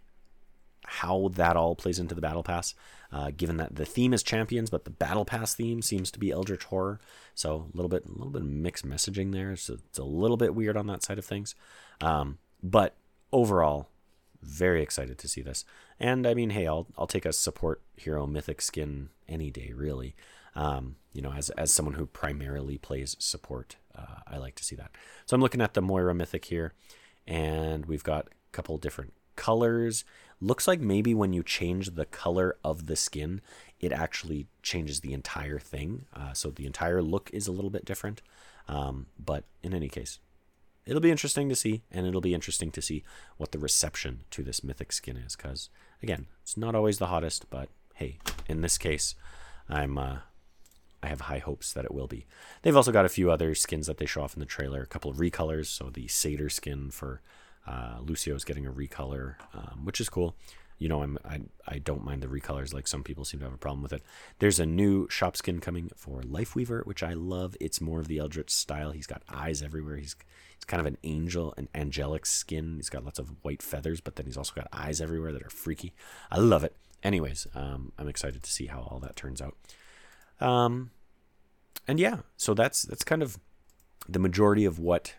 how 0.88 1.30
that 1.34 1.56
all 1.56 1.74
plays 1.74 1.98
into 1.98 2.14
the 2.14 2.20
battle 2.20 2.42
pass. 2.42 2.74
Uh, 3.10 3.30
given 3.34 3.56
that 3.56 3.76
the 3.76 3.86
theme 3.86 4.12
is 4.12 4.22
champions, 4.22 4.68
but 4.68 4.84
the 4.84 4.90
battle 4.90 5.24
pass 5.24 5.54
theme 5.54 5.80
seems 5.80 6.10
to 6.10 6.18
be 6.18 6.30
Eldritch 6.30 6.64
horror, 6.64 7.00
so 7.34 7.70
a 7.72 7.76
little 7.76 7.88
bit, 7.88 8.04
a 8.04 8.12
little 8.12 8.30
bit 8.30 8.42
of 8.42 8.48
mixed 8.48 8.86
messaging 8.86 9.32
there. 9.32 9.56
So 9.56 9.74
it's 9.74 9.98
a 9.98 10.04
little 10.04 10.36
bit 10.36 10.54
weird 10.54 10.76
on 10.76 10.88
that 10.88 11.02
side 11.02 11.18
of 11.18 11.24
things. 11.24 11.54
Um, 12.02 12.36
but 12.62 12.96
overall, 13.32 13.88
very 14.42 14.82
excited 14.82 15.16
to 15.18 15.28
see 15.28 15.40
this. 15.40 15.64
And 15.98 16.26
I 16.26 16.34
mean, 16.34 16.50
hey, 16.50 16.66
I'll 16.66 16.86
I'll 16.96 17.06
take 17.06 17.24
a 17.24 17.32
support 17.32 17.80
hero 17.96 18.26
mythic 18.26 18.60
skin 18.60 19.08
any 19.28 19.50
day, 19.50 19.72
really. 19.74 20.14
Um, 20.54 20.96
you 21.12 21.22
know, 21.22 21.32
as 21.32 21.50
as 21.50 21.72
someone 21.72 21.94
who 21.94 22.06
primarily 22.06 22.78
plays 22.78 23.16
support, 23.18 23.76
uh, 23.96 24.20
I 24.26 24.36
like 24.36 24.54
to 24.56 24.64
see 24.64 24.76
that. 24.76 24.90
So 25.26 25.34
I'm 25.34 25.40
looking 25.40 25.60
at 25.60 25.74
the 25.74 25.82
Moira 25.82 26.14
Mythic 26.14 26.44
here, 26.44 26.74
and 27.26 27.86
we've 27.86 28.04
got 28.04 28.26
a 28.26 28.52
couple 28.52 28.76
different 28.78 29.12
colors. 29.34 30.04
Looks 30.40 30.68
like 30.68 30.80
maybe 30.80 31.14
when 31.14 31.32
you 31.32 31.42
change 31.42 31.94
the 31.94 32.04
color 32.04 32.56
of 32.62 32.86
the 32.86 32.96
skin, 32.96 33.40
it 33.80 33.92
actually 33.92 34.46
changes 34.62 35.00
the 35.00 35.12
entire 35.12 35.58
thing. 35.58 36.04
Uh, 36.14 36.32
so 36.32 36.50
the 36.50 36.66
entire 36.66 37.02
look 37.02 37.30
is 37.32 37.48
a 37.48 37.52
little 37.52 37.70
bit 37.70 37.84
different. 37.84 38.22
Um, 38.68 39.06
but 39.18 39.44
in 39.62 39.74
any 39.74 39.88
case, 39.88 40.18
it'll 40.86 41.00
be 41.00 41.10
interesting 41.10 41.48
to 41.48 41.56
see, 41.56 41.82
and 41.90 42.06
it'll 42.06 42.20
be 42.20 42.34
interesting 42.34 42.70
to 42.72 42.82
see 42.82 43.02
what 43.36 43.52
the 43.52 43.58
reception 43.58 44.20
to 44.30 44.42
this 44.42 44.62
mythic 44.62 44.92
skin 44.92 45.16
is. 45.16 45.34
Because 45.34 45.70
again, 46.02 46.26
it's 46.42 46.56
not 46.56 46.74
always 46.74 46.98
the 46.98 47.06
hottest, 47.06 47.50
but 47.50 47.68
hey, 47.94 48.18
in 48.46 48.60
this 48.60 48.78
case, 48.78 49.14
I'm 49.68 49.98
uh, 49.98 50.18
I 51.02 51.06
have 51.08 51.22
high 51.22 51.38
hopes 51.38 51.72
that 51.72 51.84
it 51.84 51.94
will 51.94 52.08
be. 52.08 52.26
They've 52.62 52.76
also 52.76 52.92
got 52.92 53.04
a 53.04 53.10
few 53.10 53.30
other 53.30 53.54
skins 53.54 53.86
that 53.86 53.98
they 53.98 54.06
show 54.06 54.22
off 54.22 54.34
in 54.34 54.40
the 54.40 54.46
trailer, 54.46 54.82
a 54.82 54.86
couple 54.86 55.10
of 55.10 55.18
recolors. 55.18 55.66
So 55.66 55.90
the 55.90 56.08
Satyr 56.08 56.48
skin 56.48 56.90
for 56.90 57.22
uh, 57.68 57.98
Lucio 58.00 58.34
is 58.34 58.44
getting 58.44 58.66
a 58.66 58.72
recolor, 58.72 59.34
um, 59.52 59.84
which 59.84 60.00
is 60.00 60.08
cool. 60.08 60.34
You 60.78 60.88
know, 60.88 61.02
I'm 61.02 61.18
I, 61.24 61.40
I 61.66 61.78
don't 61.78 62.04
mind 62.04 62.22
the 62.22 62.28
recolors 62.28 62.72
like 62.72 62.86
some 62.86 63.02
people 63.02 63.24
seem 63.24 63.40
to 63.40 63.46
have 63.46 63.54
a 63.54 63.58
problem 63.58 63.82
with 63.82 63.92
it. 63.92 64.02
There's 64.38 64.60
a 64.60 64.66
new 64.66 65.08
shop 65.08 65.36
skin 65.36 65.60
coming 65.60 65.90
for 65.96 66.22
Lifeweaver, 66.22 66.86
which 66.86 67.02
I 67.02 67.14
love. 67.14 67.56
It's 67.60 67.80
more 67.80 68.00
of 68.00 68.08
the 68.08 68.18
Eldritch 68.18 68.50
style. 68.50 68.92
He's 68.92 69.06
got 69.06 69.22
eyes 69.28 69.60
everywhere. 69.62 69.96
He's 69.96 70.14
he's 70.54 70.64
kind 70.64 70.80
of 70.80 70.86
an 70.86 70.96
angel, 71.02 71.52
an 71.56 71.68
angelic 71.74 72.26
skin. 72.26 72.76
He's 72.76 72.90
got 72.90 73.04
lots 73.04 73.18
of 73.18 73.34
white 73.42 73.62
feathers, 73.62 74.00
but 74.00 74.16
then 74.16 74.26
he's 74.26 74.36
also 74.36 74.54
got 74.54 74.68
eyes 74.72 75.00
everywhere 75.00 75.32
that 75.32 75.42
are 75.42 75.50
freaky. 75.50 75.94
I 76.30 76.38
love 76.38 76.62
it. 76.64 76.76
Anyways, 77.02 77.46
um, 77.54 77.92
I'm 77.98 78.08
excited 78.08 78.42
to 78.42 78.50
see 78.50 78.66
how 78.66 78.80
all 78.80 79.00
that 79.00 79.16
turns 79.16 79.42
out. 79.42 79.56
Um, 80.40 80.90
and 81.88 81.98
yeah, 81.98 82.18
so 82.36 82.54
that's 82.54 82.82
that's 82.82 83.04
kind 83.04 83.22
of 83.22 83.38
the 84.08 84.18
majority 84.18 84.64
of 84.64 84.78
what 84.78 85.14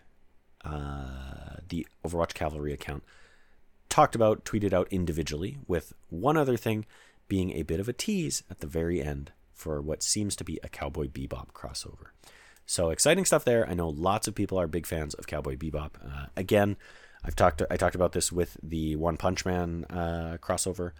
uh, 0.63 1.57
the 1.67 1.87
Overwatch 2.05 2.33
Cavalry 2.33 2.73
account 2.73 3.03
talked 3.89 4.15
about, 4.15 4.45
tweeted 4.45 4.73
out 4.73 4.87
individually, 4.91 5.57
with 5.67 5.93
one 6.09 6.37
other 6.37 6.57
thing 6.57 6.85
being 7.27 7.51
a 7.51 7.63
bit 7.63 7.79
of 7.79 7.89
a 7.89 7.93
tease 7.93 8.43
at 8.49 8.59
the 8.59 8.67
very 8.67 9.01
end 9.01 9.31
for 9.53 9.81
what 9.81 10.03
seems 10.03 10.35
to 10.37 10.43
be 10.43 10.59
a 10.63 10.69
Cowboy 10.69 11.07
Bebop 11.07 11.51
crossover. 11.53 12.07
So 12.65 12.91
exciting 12.91 13.25
stuff 13.25 13.43
there. 13.43 13.67
I 13.67 13.73
know 13.73 13.89
lots 13.89 14.27
of 14.27 14.35
people 14.35 14.59
are 14.59 14.67
big 14.67 14.85
fans 14.85 15.13
of 15.15 15.27
Cowboy 15.27 15.55
Bebop. 15.57 15.91
Uh, 16.03 16.27
again, 16.37 16.77
I've 17.23 17.35
talked 17.35 17.61
I 17.69 17.77
talked 17.77 17.95
about 17.95 18.13
this 18.13 18.31
with 18.31 18.57
the 18.61 18.95
One 18.95 19.17
Punch 19.17 19.45
Man 19.45 19.85
uh, 19.89 20.37
crossover. 20.41 20.91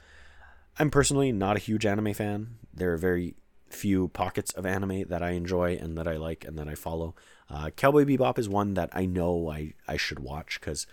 I'm 0.78 0.90
personally 0.90 1.32
not 1.32 1.58
a 1.58 1.60
huge 1.60 1.86
anime 1.86 2.14
fan. 2.14 2.56
There 2.74 2.94
are 2.94 2.98
very 2.98 3.36
few 3.70 4.08
pockets 4.10 4.52
of 4.54 4.66
anime 4.66 5.04
that 5.10 5.22
I 5.22 5.32
enjoy 5.32 5.78
and 5.80 5.98
that 5.98 6.08
I 6.08 6.18
like 6.18 6.44
and 6.44 6.58
that 6.58 6.68
I 6.68 6.76
follow. 6.76 7.16
Uh, 7.50 7.70
Cowboy 7.72 8.06
Bebop 8.06 8.38
is 8.38 8.48
one 8.48 8.76
that 8.76 8.90
I 8.94 9.06
know 9.06 9.50
I, 9.50 9.74
I 9.88 9.98
should 9.98 10.20
watch 10.20 10.60
because 10.60 10.86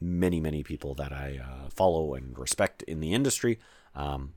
many, 0.00 0.40
many 0.40 0.62
people 0.62 0.94
that 0.94 1.12
I 1.12 1.40
uh, 1.42 1.68
follow 1.68 2.14
and 2.14 2.38
respect 2.38 2.82
in 2.84 3.00
the 3.00 3.12
industry 3.12 3.58
um, 3.94 4.32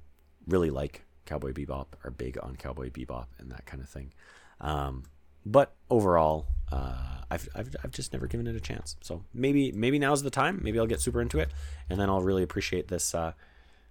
really 0.48 0.70
like 0.70 1.04
Cowboy 1.26 1.54
Bebop, 1.54 1.88
are 2.04 2.12
big 2.12 2.38
on 2.42 2.56
Cowboy 2.56 2.90
Bebop 2.90 3.28
and 3.40 3.52
that 3.52 3.66
kind 3.66 3.82
of 3.82 3.90
thing. 3.90 4.14
Um, 4.62 5.04
but 5.46 5.74
overall, 5.90 6.48
uh, 6.72 7.22
I've, 7.30 7.48
I've, 7.56 7.76
I've 7.84 7.92
just 7.92 8.14
never 8.14 8.28
given 8.28 8.48
it 8.48 8.56
a 8.56 8.60
chance. 8.60 8.96
So 9.02 9.24
maybe 9.34 9.72
maybe 9.72 10.00
now's 10.00 10.24
the 10.24 10.30
time. 10.30 10.60
Maybe 10.64 10.80
I'll 10.80 10.88
get 10.88 11.02
super 11.02 11.22
into 11.22 11.40
it, 11.40 11.50
and 11.90 12.00
then 12.00 12.10
I'll 12.10 12.22
really 12.22 12.44
appreciate 12.44 12.88
this 12.88 13.14
uh, 13.14 13.34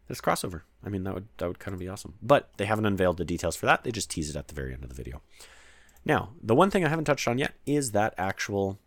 this 0.09 0.21
crossover. 0.21 0.63
I 0.85 0.89
mean, 0.89 1.05
that 1.05 1.15
would 1.15 1.29
that 1.39 1.47
would 1.49 1.59
kind 1.59 1.75
of 1.75 1.81
be 1.81 1.89
awesome. 1.89 2.15
But 2.23 2.51
they 2.57 2.67
haven't 2.67 2.87
unveiled 2.87 3.17
the 3.17 3.25
details 3.25 3.57
for 3.57 3.67
that. 3.67 3.85
They 3.85 3.93
just 3.93 4.11
tease 4.11 4.31
it 4.31 4.37
at 4.37 4.49
the 4.49 4.55
very 4.55 4.73
end 4.73 4.83
of 4.83 4.89
the 4.89 4.95
video. 4.95 5.23
Now, 6.05 6.31
the 6.43 6.55
one 6.55 6.71
thing 6.71 6.85
I 6.85 6.89
haven't 6.89 7.07
touched 7.07 7.29
on 7.29 7.39
yet 7.39 7.55
is 7.67 7.93
that 7.93 8.15
actual 8.19 8.79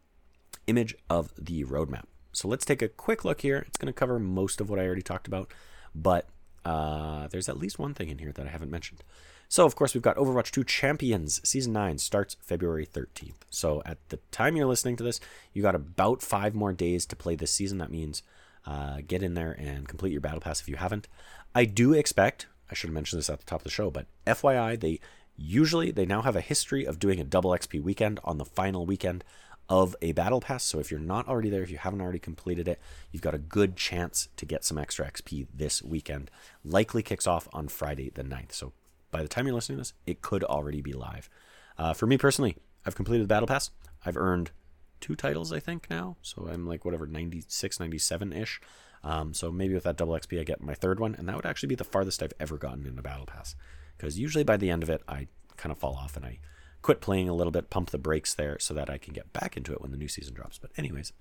image 0.68 0.95
of 1.09 1.34
the 1.38 1.63
roadmap. 1.65 2.05
So 2.32 2.47
let's 2.47 2.65
take 2.65 2.82
a 2.82 2.88
quick 2.88 3.26
look 3.26 3.41
here. 3.41 3.63
It's 3.68 3.78
going 3.78 3.88
to 3.88 3.93
cover 3.93 4.20
most 4.20 4.61
of 4.61 4.70
what 4.70 4.80
I 4.80 4.86
already 4.86 5.01
talked 5.01 5.28
about, 5.28 5.51
but 5.95 6.28
uh, 6.63 7.28
there's 7.28 7.49
at 7.49 7.57
least 7.57 7.80
one 7.80 7.93
thing 7.93 8.09
in 8.09 8.20
here 8.20 8.32
that 8.34 8.45
I 8.45 8.49
haven't 8.49 8.70
mentioned. 8.70 9.03
So, 9.49 9.65
of 9.65 9.76
course, 9.76 9.93
we've 9.93 10.03
got 10.03 10.18
Overwatch 10.18 10.51
2 10.51 10.65
Champions. 10.65 11.39
Season 11.47 11.72
9 11.72 11.99
starts 11.99 12.36
February 12.41 12.86
13th. 12.86 13.45
So, 13.49 13.82
at 13.86 13.97
the 14.09 14.20
time 14.30 14.57
you're 14.57 14.68
listening 14.68 14.97
to 14.97 15.03
this, 15.03 15.22
you 15.53 15.61
got 15.61 15.74
about 15.74 16.22
five 16.22 16.53
more 16.53 16.74
days 16.74 17.05
to 17.05 17.15
play 17.15 17.36
this 17.36 17.51
season. 17.51 17.78
That 17.78 17.89
means 17.89 18.24
uh, 18.65 18.97
get 19.07 19.24
in 19.24 19.36
there 19.36 19.53
and 19.57 19.88
complete 19.88 20.11
your 20.11 20.20
battle 20.20 20.41
pass 20.41 20.59
if 20.59 20.68
you 20.68 20.76
haven't. 20.76 21.07
I 21.55 21.63
do 21.63 21.93
expect, 21.93 22.47
I 22.70 22.76
should 22.76 22.89
have 22.89 22.93
mentioned 22.93 23.20
this 23.20 23.30
at 23.30 23.39
the 23.39 23.45
top 23.45 23.61
of 23.61 23.63
the 23.63 23.70
show, 23.70 23.89
but 23.89 24.07
FYI, 24.26 24.78
they 24.78 24.99
usually 25.38 25.92
they 25.92 26.06
now 26.06 26.22
have 26.22 26.36
a 26.36 26.42
history 26.42 26.86
of 26.86 27.00
doing 27.00 27.20
a 27.20 27.24
double 27.24 27.52
XP 27.52 27.82
weekend 27.82 28.20
on 28.24 28.38
the 28.38 28.46
final 28.46 28.86
weekend 28.86 29.24
of 29.70 29.96
a 30.02 30.14
battle 30.14 30.40
pass. 30.40 30.64
So 30.64 30.80
if 30.80 30.92
you're 30.92 31.00
not 31.00 31.28
already 31.28 31.50
there, 31.50 31.62
if 31.62 31.70
you 31.70 31.78
haven't 31.78 32.02
already 32.02 32.20
completed 32.20 32.68
it, 32.68 32.80
you've 33.12 33.22
got 33.22 33.34
a 33.34 33.40
good 33.40 33.76
chance 33.76 34.30
to 34.38 34.46
get 34.46 34.64
some 34.64 34.78
extra 34.78 35.06
XP 35.06 35.48
this 35.54 35.84
weekend. 35.84 36.32
Likely 36.64 37.04
kicks 37.04 37.28
off 37.28 37.48
on 37.54 37.68
Friday 37.68 38.10
the 38.14 38.24
9th. 38.24 38.54
So 38.54 38.74
by 39.12 39.22
the 39.22 39.28
time 39.28 39.46
you're 39.46 39.56
listening 39.56 39.78
to 39.78 39.82
this, 39.82 39.94
it 40.06 40.22
could 40.22 40.44
already 40.44 40.82
be 40.82 40.94
live. 40.94 41.30
Uh, 41.78 41.94
for 41.94 42.08
me 42.08 42.18
personally, 42.18 42.58
I've 42.86 42.96
completed 42.96 43.26
the 43.26 43.28
battle 43.28 43.48
pass. 43.48 43.72
I've 44.06 44.18
earned 44.18 44.52
two 45.00 45.16
titles, 45.16 45.52
I 45.52 45.60
think, 45.60 45.90
now. 45.90 46.18
So 46.22 46.48
I'm 46.48 46.66
like, 46.66 46.86
whatever, 46.86 47.06
96, 47.06 47.80
97 47.80 48.34
ish. 48.34 48.62
Um, 49.04 49.34
so 49.34 49.52
maybe 49.52 49.74
with 49.74 49.84
that 49.84 49.98
double 49.98 50.14
XP, 50.14 50.40
I 50.40 50.44
get 50.44 50.62
my 50.62 50.74
third 50.74 51.00
one. 51.00 51.14
And 51.16 51.28
that 51.28 51.36
would 51.36 51.46
actually 51.46 51.68
be 51.68 51.76
the 51.76 51.84
farthest 51.84 52.24
I've 52.24 52.34
ever 52.40 52.58
gotten 52.58 52.86
in 52.86 52.98
a 52.98 53.02
battle 53.02 53.26
pass. 53.26 53.56
Because 53.98 54.20
usually 54.20 54.43
by 54.43 54.58
the 54.58 54.70
end 54.70 54.84
of 54.84 54.89
it, 54.89 55.02
I 55.08 55.28
kind 55.56 55.72
of 55.72 55.78
fall 55.78 55.95
off 55.95 56.16
and 56.16 56.26
I 56.26 56.39
quit 56.82 57.02
playing 57.02 57.28
a 57.28 57.34
little 57.34 57.52
bit, 57.52 57.70
pump 57.70 57.89
the 57.89 57.98
brakes 57.98 58.34
there 58.34 58.60
so 58.60 58.74
that 58.74 58.89
I 58.89 58.98
can 58.98 59.14
get 59.14 59.34
back 59.34 59.58
into 59.58 59.74
it 59.74 59.82
when 59.82 59.91
the 59.91 59.98
new 59.98 60.08
season 60.08 60.34
drops. 60.34 60.58
But, 60.58 60.72
anyways, 60.78 61.14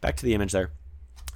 back 0.00 0.16
to 0.16 0.24
the 0.24 0.34
image 0.34 0.52
there. 0.52 0.70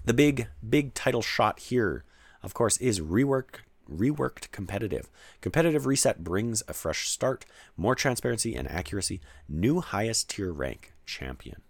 The 0.05 0.15
big, 0.15 0.49
big 0.67 0.95
title 0.95 1.23
shot 1.23 1.59
here, 1.59 2.05
of 2.43 2.55
course, 2.55 2.77
is 2.79 3.01
rework 3.01 3.61
reworked 3.91 4.51
competitive. 4.51 5.09
Competitive 5.41 5.87
reset 5.87 6.25
brings 6.25 6.63
a 6.69 6.73
fresh 6.73 7.09
start, 7.09 7.45
more 7.77 7.95
transparency 7.95 8.55
and 8.55 8.69
accuracy, 8.69 9.21
new 9.49 9.81
highest 9.81 10.31
tier 10.31 10.53
rank, 10.53 10.93
champion. 11.05 11.63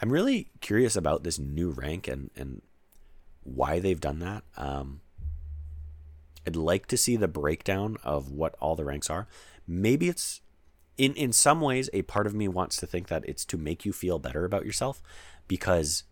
I'm 0.00 0.12
really 0.12 0.50
curious 0.60 0.96
about 0.96 1.24
this 1.24 1.38
new 1.38 1.70
rank 1.70 2.08
and 2.08 2.30
and 2.36 2.62
why 3.42 3.78
they've 3.78 4.00
done 4.00 4.18
that. 4.18 4.42
Um, 4.56 5.00
I'd 6.46 6.56
like 6.56 6.86
to 6.86 6.96
see 6.96 7.16
the 7.16 7.28
breakdown 7.28 7.96
of 8.04 8.30
what 8.30 8.54
all 8.60 8.76
the 8.76 8.84
ranks 8.84 9.10
are. 9.10 9.26
Maybe 9.66 10.08
it's 10.08 10.40
in 10.96 11.14
in 11.14 11.32
some 11.32 11.60
ways, 11.60 11.90
a 11.92 12.02
part 12.02 12.26
of 12.26 12.34
me 12.34 12.48
wants 12.48 12.76
to 12.78 12.86
think 12.86 13.08
that 13.08 13.24
it's 13.28 13.44
to 13.46 13.58
make 13.58 13.84
you 13.84 13.92
feel 13.92 14.18
better 14.18 14.44
about 14.44 14.64
yourself, 14.64 15.02
because 15.48 16.04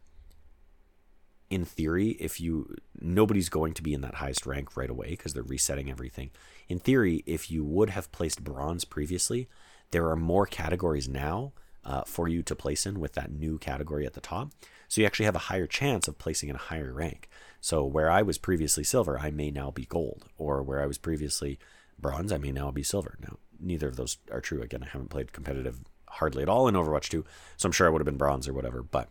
in 1.51 1.65
theory, 1.65 2.11
if 2.21 2.41
you 2.41 2.77
nobody's 3.01 3.49
going 3.49 3.75
to 3.75 3.83
be 3.83 3.95
in 3.95 4.01
that 4.01 4.17
highest 4.17 4.45
rank 4.47 4.77
right 4.77 4.91
away 4.91 5.11
because 5.11 5.35
they're 5.35 5.43
resetting 5.43 5.91
everything. 5.91 6.31
In 6.69 6.79
theory, 6.79 7.23
if 7.27 7.51
you 7.51 7.65
would 7.65 7.91
have 7.91 8.13
placed 8.13 8.43
bronze 8.43 8.85
previously, 8.85 9.49
there 9.91 10.09
are 10.09 10.17
more 10.17 10.47
categories 10.47 11.09
now 11.09 11.53
uh, 11.85 12.03
for 12.05 12.29
you 12.29 12.43
to 12.43 12.57
place 12.57 12.87
in 12.87 12.99
with 12.99 13.13
that 13.13 13.31
new 13.31 13.59
category 13.59 14.07
at 14.07 14.15
the 14.15 14.21
top. 14.21 14.51
So 14.89 15.01
you 15.01 15.07
actually 15.07 15.27
have 15.27 15.37
a 15.37 15.51
higher 15.51 15.67
chance 15.67 16.09
of 16.09 16.19
placing 16.19 16.49
in 16.49 16.57
a 16.57 16.59
higher 16.59 16.93
rank. 16.93 17.29
So 17.65 17.83
where 17.83 18.11
I 18.11 18.21
was 18.21 18.37
previously 18.37 18.85
silver, 18.85 19.19
I 19.19 19.31
may 19.31 19.51
now 19.51 19.71
be 19.71 19.87
gold, 19.87 20.27
or 20.37 20.63
where 20.63 20.83
I 20.83 20.87
was 20.87 20.99
previously 20.99 21.59
bronze, 21.99 22.31
I 22.31 22.37
may 22.37 22.53
now 22.53 22.71
be 22.71 22.83
silver. 22.83 23.17
Now, 23.23 23.39
neither 23.59 23.89
of 23.89 23.97
those 23.97 24.19
are 24.31 24.43
true. 24.43 24.61
Again, 24.61 24.83
I 24.83 24.89
haven't 24.89 25.09
played 25.09 25.33
competitive 25.33 25.81
hardly 26.07 26.43
at 26.43 26.49
all 26.51 26.69
in 26.69 26.75
Overwatch 26.75 27.09
2, 27.09 27.25
so 27.57 27.67
I'm 27.67 27.73
sure 27.73 27.87
I 27.87 27.91
would 27.91 28.03
have 28.03 28.05
been 28.05 28.19
bronze 28.19 28.47
or 28.47 28.53
whatever. 28.53 28.83
But, 28.83 29.09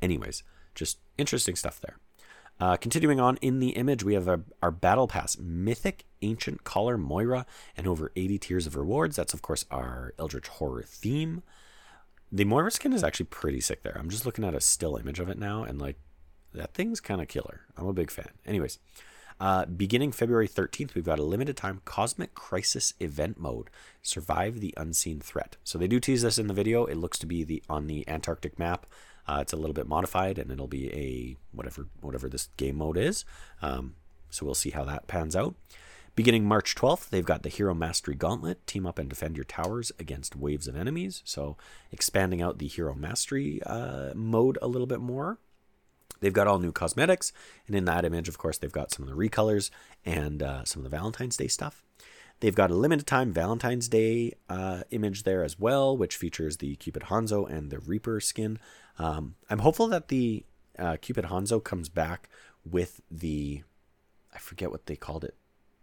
anyways, 0.00 0.42
just 0.74 1.00
interesting 1.18 1.54
stuff 1.54 1.78
there. 1.78 1.98
Uh, 2.58 2.78
continuing 2.78 3.20
on 3.20 3.36
in 3.42 3.58
the 3.60 3.72
image, 3.76 4.02
we 4.02 4.14
have 4.14 4.26
our 4.62 4.70
Battle 4.70 5.06
Pass 5.06 5.36
Mythic 5.36 6.06
Ancient 6.22 6.64
Caller 6.64 6.96
Moira 6.96 7.44
and 7.76 7.86
over 7.86 8.10
80 8.16 8.38
tiers 8.38 8.66
of 8.66 8.76
rewards. 8.76 9.16
That's, 9.16 9.34
of 9.34 9.42
course, 9.42 9.66
our 9.70 10.14
Eldritch 10.18 10.48
Horror 10.48 10.84
theme. 10.84 11.42
The 12.32 12.46
Moira 12.46 12.70
skin 12.70 12.94
is 12.94 13.04
actually 13.04 13.26
pretty 13.26 13.60
sick 13.60 13.82
there. 13.82 13.98
I'm 13.98 14.08
just 14.08 14.24
looking 14.24 14.46
at 14.46 14.54
a 14.54 14.62
still 14.62 14.96
image 14.96 15.20
of 15.20 15.28
it 15.28 15.38
now, 15.38 15.62
and 15.62 15.78
like, 15.78 15.98
that 16.56 16.74
thing's 16.74 17.00
kind 17.00 17.20
of 17.20 17.28
killer. 17.28 17.62
I'm 17.76 17.86
a 17.86 17.92
big 17.92 18.10
fan. 18.10 18.30
Anyways, 18.46 18.78
uh, 19.38 19.66
beginning 19.66 20.12
February 20.12 20.48
13th, 20.48 20.94
we've 20.94 21.04
got 21.04 21.18
a 21.18 21.24
limited 21.24 21.56
time 21.56 21.82
Cosmic 21.84 22.34
Crisis 22.34 22.94
event 23.00 23.38
mode. 23.38 23.68
Survive 24.02 24.60
the 24.60 24.74
unseen 24.76 25.20
threat. 25.20 25.56
So 25.62 25.78
they 25.78 25.88
do 25.88 26.00
tease 26.00 26.22
this 26.22 26.38
in 26.38 26.46
the 26.46 26.54
video. 26.54 26.86
It 26.86 26.96
looks 26.96 27.18
to 27.18 27.26
be 27.26 27.44
the 27.44 27.62
on 27.68 27.86
the 27.86 28.08
Antarctic 28.08 28.58
map. 28.58 28.86
Uh, 29.28 29.38
it's 29.40 29.52
a 29.52 29.56
little 29.56 29.74
bit 29.74 29.88
modified, 29.88 30.38
and 30.38 30.50
it'll 30.50 30.68
be 30.68 30.92
a 30.92 31.36
whatever 31.52 31.86
whatever 32.00 32.28
this 32.28 32.48
game 32.56 32.76
mode 32.76 32.96
is. 32.96 33.24
Um, 33.60 33.96
so 34.30 34.46
we'll 34.46 34.54
see 34.54 34.70
how 34.70 34.84
that 34.84 35.06
pans 35.06 35.36
out. 35.36 35.54
Beginning 36.14 36.46
March 36.46 36.74
12th, 36.74 37.10
they've 37.10 37.26
got 37.26 37.42
the 37.42 37.50
Hero 37.50 37.74
Mastery 37.74 38.14
Gauntlet. 38.14 38.66
Team 38.66 38.86
up 38.86 38.98
and 38.98 39.06
defend 39.06 39.36
your 39.36 39.44
towers 39.44 39.92
against 39.98 40.34
waves 40.34 40.66
of 40.66 40.74
enemies. 40.74 41.20
So 41.26 41.58
expanding 41.92 42.40
out 42.40 42.56
the 42.56 42.68
Hero 42.68 42.94
Mastery 42.94 43.60
uh, 43.66 44.14
mode 44.14 44.56
a 44.62 44.66
little 44.66 44.86
bit 44.86 45.00
more. 45.00 45.38
They've 46.20 46.32
got 46.32 46.46
all 46.46 46.58
new 46.58 46.72
cosmetics, 46.72 47.32
and 47.66 47.76
in 47.76 47.84
that 47.84 48.04
image, 48.04 48.28
of 48.28 48.38
course, 48.38 48.58
they've 48.58 48.72
got 48.72 48.90
some 48.90 49.06
of 49.06 49.10
the 49.10 49.16
recolors 49.16 49.70
and 50.04 50.42
uh, 50.42 50.64
some 50.64 50.84
of 50.84 50.90
the 50.90 50.96
Valentine's 50.96 51.36
Day 51.36 51.48
stuff. 51.48 51.82
They've 52.40 52.54
got 52.54 52.70
a 52.70 52.74
limited 52.74 53.06
time 53.06 53.32
Valentine's 53.32 53.88
Day 53.88 54.34
uh, 54.48 54.82
image 54.90 55.22
there 55.22 55.42
as 55.42 55.58
well, 55.58 55.96
which 55.96 56.16
features 56.16 56.58
the 56.58 56.76
Cupid 56.76 57.04
Hanzo 57.04 57.48
and 57.50 57.70
the 57.70 57.78
Reaper 57.78 58.20
skin. 58.20 58.58
Um, 58.98 59.36
I'm 59.48 59.60
hopeful 59.60 59.88
that 59.88 60.08
the 60.08 60.44
uh, 60.78 60.96
Cupid 61.00 61.26
Hanzo 61.26 61.62
comes 61.62 61.88
back 61.88 62.28
with 62.64 63.00
the, 63.10 63.62
I 64.34 64.38
forget 64.38 64.70
what 64.70 64.86
they 64.86 64.96
called 64.96 65.24
it, 65.24 65.34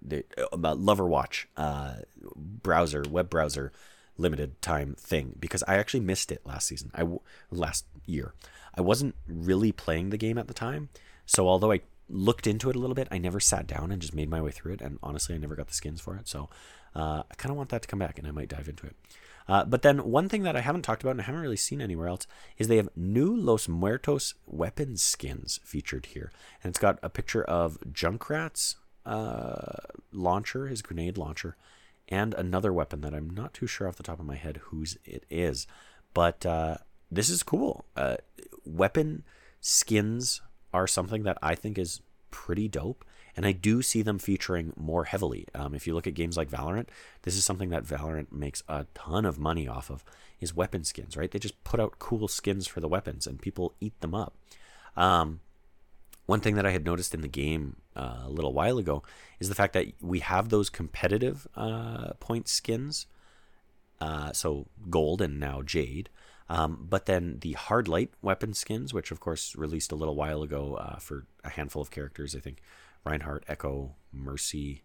the 0.02 0.26
uh, 0.38 0.58
Loverwatch 0.58 1.46
uh, 1.58 1.96
browser, 2.36 3.04
web 3.10 3.30
browser 3.30 3.72
limited 4.18 4.62
time 4.62 4.96
thing 5.00 5.36
because 5.40 5.64
I 5.68 5.78
actually 5.78 6.02
missed 6.02 6.32
it 6.32 6.46
last 6.46 6.68
season. 6.68 6.92
I 6.94 7.08
last 7.50 7.86
year. 8.06 8.34
I 8.76 8.82
wasn't 8.82 9.16
really 9.28 9.72
playing 9.72 10.10
the 10.10 10.18
game 10.18 10.38
at 10.38 10.48
the 10.48 10.54
time, 10.54 10.90
so 11.26 11.48
although 11.48 11.72
I 11.72 11.82
looked 12.10 12.48
into 12.48 12.70
it 12.70 12.76
a 12.76 12.80
little 12.80 12.96
bit, 12.96 13.08
I 13.12 13.18
never 13.18 13.40
sat 13.40 13.68
down 13.68 13.92
and 13.92 14.02
just 14.02 14.14
made 14.14 14.30
my 14.30 14.42
way 14.42 14.52
through 14.52 14.74
it. 14.74 14.82
And 14.82 15.00
honestly, 15.02 15.36
I 15.36 15.38
never 15.38 15.56
got 15.56 15.68
the 15.68 15.74
skins 15.74 16.02
for 16.02 16.16
it. 16.16 16.28
So 16.28 16.50
uh, 16.96 17.24
I 17.30 17.36
kind 17.36 17.52
of 17.52 17.58
want 17.58 17.70
that 17.70 17.82
to 17.84 17.88
come 17.88 18.00
back, 18.00 18.20
and 18.20 18.28
I 18.28 18.32
might 18.32 18.50
dive 18.50 18.70
into 18.70 18.86
it. 18.88 18.96
Uh, 19.48 19.66
but 19.66 19.82
then 19.82 20.10
one 20.10 20.30
thing 20.30 20.44
that 20.44 20.56
I 20.56 20.62
haven't 20.62 20.84
talked 20.84 21.04
about 21.04 21.12
and 21.12 21.22
I 21.22 21.26
haven't 21.26 21.42
really 21.42 21.58
seen 21.58 21.82
anywhere 21.82 22.08
else 22.08 22.28
is 22.58 22.68
they 22.68 22.78
have 22.78 22.90
new 22.96 23.36
Los 23.36 23.68
Muertos 23.68 24.36
weapon 24.46 24.96
skins 24.96 25.60
featured 25.66 26.08
here, 26.08 26.32
and 26.64 26.70
it's 26.70 26.80
got 26.80 27.00
a 27.04 27.10
picture 27.10 27.44
of 27.44 27.78
Junkrat's 27.92 28.78
uh, 29.06 29.80
launcher, 30.14 30.68
his 30.68 30.82
grenade 30.82 31.18
launcher, 31.18 31.58
and 32.08 32.34
another 32.34 32.72
weapon 32.72 33.02
that 33.02 33.14
I'm 33.14 33.30
not 33.30 33.54
too 33.54 33.68
sure 33.68 33.88
off 33.88 33.98
the 33.98 34.04
top 34.04 34.20
of 34.20 34.26
my 34.26 34.36
head 34.36 34.58
whose 34.66 34.98
it 35.04 35.26
is. 35.30 35.68
But 36.14 36.46
uh, 36.46 36.78
this 37.12 37.30
is 37.30 37.44
cool. 37.44 37.86
Weapon 38.66 39.24
skins 39.62 40.42
are 40.74 40.88
something 40.88 41.24
that 41.24 41.38
I 41.42 41.56
think 41.56 41.78
is 41.78 42.02
pretty 42.32 42.68
dope. 42.68 43.06
And 43.36 43.46
I 43.48 43.52
do 43.52 43.82
see 43.82 44.04
them 44.04 44.20
featuring 44.20 44.74
more 44.76 45.06
heavily. 45.06 45.48
Um, 45.56 45.74
if 45.74 45.88
you 45.88 45.96
look 45.96 46.06
at 46.06 46.14
games 46.14 46.38
like 46.38 46.52
Valorant, 46.52 46.90
this 47.24 47.36
is 47.36 47.44
something 47.44 47.70
that 47.70 47.84
Valorant 47.84 48.32
makes 48.32 48.62
a 48.68 48.86
ton 48.94 49.26
of 49.26 49.40
money 49.40 49.68
off 49.68 49.90
of 49.90 50.04
is 50.40 50.56
weapon 50.56 50.84
skins, 50.84 51.18
right? 51.18 51.32
They 51.32 51.40
just 51.40 51.64
put 51.64 51.80
out 51.80 51.98
cool 51.98 52.28
skins 52.28 52.68
for 52.68 52.80
the 52.80 52.88
weapons 52.88 53.26
and 53.26 53.42
people 53.42 53.74
eat 53.80 54.00
them 54.02 54.14
up. 54.14 54.36
Um, 54.96 55.40
one 56.26 56.42
thing 56.42 56.56
that 56.56 56.66
I 56.66 56.72
had 56.72 56.86
noticed 56.86 57.14
in 57.14 57.22
the 57.22 57.28
game 57.28 57.78
uh, 57.96 58.22
a 58.26 58.30
little 58.30 58.54
while 58.54 58.78
ago 58.78 59.04
is 59.40 59.50
the 59.50 59.56
fact 59.56 59.74
that 59.74 59.88
we 60.02 60.20
have 60.20 60.50
those 60.50 60.70
competitive 60.70 61.48
uh, 61.56 62.14
point 62.20 62.48
skins. 62.48 63.08
Uh, 64.00 64.32
so 64.32 64.68
gold 64.90 65.22
and 65.22 65.40
now 65.40 65.62
jade. 65.62 66.10
Um, 66.54 66.86
but 66.88 67.08
then 67.08 67.40
the 67.42 67.54
hard 67.54 67.88
light 67.88 68.12
weapon 68.22 68.54
skins, 68.54 68.94
which 68.94 69.10
of 69.10 69.20
course 69.20 69.56
released 69.56 69.92
a 69.92 69.96
little 69.96 70.16
while 70.16 70.44
ago 70.44 70.76
uh, 70.76 70.98
for 70.98 71.26
a 71.44 71.50
handful 71.50 71.82
of 71.82 71.90
characters, 71.90 72.36
I 72.36 72.40
think 72.40 72.60
Reinhardt, 73.04 73.44
Echo, 73.48 73.96
Mercy. 74.12 74.84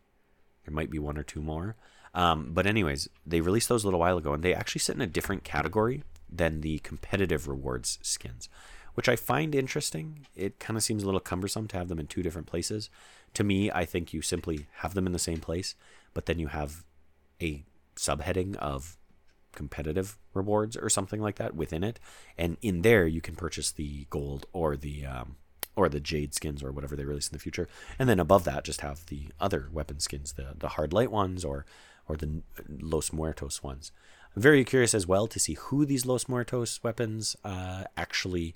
There 0.64 0.72
might 0.74 0.90
be 0.90 0.98
one 0.98 1.18
or 1.18 1.22
two 1.22 1.42
more. 1.42 1.76
Um, 2.14 2.52
but 2.54 2.66
anyways, 2.66 3.10
they 3.26 3.42
released 3.42 3.68
those 3.68 3.84
a 3.84 3.86
little 3.86 4.00
while 4.00 4.16
ago, 4.16 4.32
and 4.32 4.42
they 4.42 4.54
actually 4.54 4.78
sit 4.78 4.94
in 4.94 5.02
a 5.02 5.06
different 5.06 5.44
category 5.44 6.04
than 6.30 6.62
the 6.62 6.78
competitive 6.78 7.46
rewards 7.46 7.98
skins, 8.00 8.48
which 8.94 9.08
I 9.08 9.16
find 9.16 9.54
interesting. 9.54 10.26
It 10.34 10.58
kind 10.58 10.78
of 10.78 10.82
seems 10.82 11.02
a 11.02 11.06
little 11.06 11.20
cumbersome 11.20 11.68
to 11.68 11.76
have 11.76 11.88
them 11.88 11.98
in 11.98 12.06
two 12.06 12.22
different 12.22 12.46
places. 12.46 12.88
To 13.34 13.44
me, 13.44 13.70
I 13.70 13.84
think 13.84 14.14
you 14.14 14.22
simply 14.22 14.68
have 14.76 14.94
them 14.94 15.06
in 15.06 15.12
the 15.12 15.18
same 15.18 15.40
place, 15.40 15.74
but 16.14 16.24
then 16.24 16.38
you 16.38 16.46
have 16.46 16.82
a 17.42 17.64
subheading 17.94 18.56
of 18.56 18.97
competitive 19.58 20.16
rewards 20.34 20.76
or 20.76 20.88
something 20.88 21.20
like 21.20 21.34
that 21.34 21.56
within 21.56 21.82
it, 21.82 21.98
and 22.38 22.56
in 22.62 22.82
there 22.82 23.06
you 23.08 23.20
can 23.20 23.34
purchase 23.34 23.72
the 23.72 24.06
gold 24.08 24.46
or 24.52 24.76
the 24.76 25.04
um, 25.04 25.36
or 25.74 25.88
the 25.88 26.00
jade 26.00 26.32
skins 26.32 26.62
or 26.62 26.70
whatever 26.70 26.94
they 26.94 27.04
release 27.04 27.28
in 27.28 27.32
the 27.32 27.42
future, 27.42 27.68
and 27.98 28.08
then 28.08 28.20
above 28.20 28.44
that 28.44 28.64
just 28.64 28.82
have 28.82 29.04
the 29.06 29.24
other 29.40 29.68
weapon 29.72 29.98
skins, 29.98 30.34
the 30.34 30.54
the 30.56 30.68
hard 30.76 30.92
light 30.92 31.10
ones 31.10 31.44
or 31.44 31.66
or 32.08 32.16
the 32.16 32.42
Los 32.68 33.12
Muertos 33.12 33.62
ones. 33.62 33.90
I'm 34.34 34.42
very 34.42 34.64
curious 34.64 34.94
as 34.94 35.08
well 35.08 35.26
to 35.26 35.40
see 35.40 35.54
who 35.54 35.84
these 35.84 36.06
Los 36.06 36.28
Muertos 36.28 36.80
weapons 36.84 37.36
uh, 37.44 37.84
actually 37.96 38.54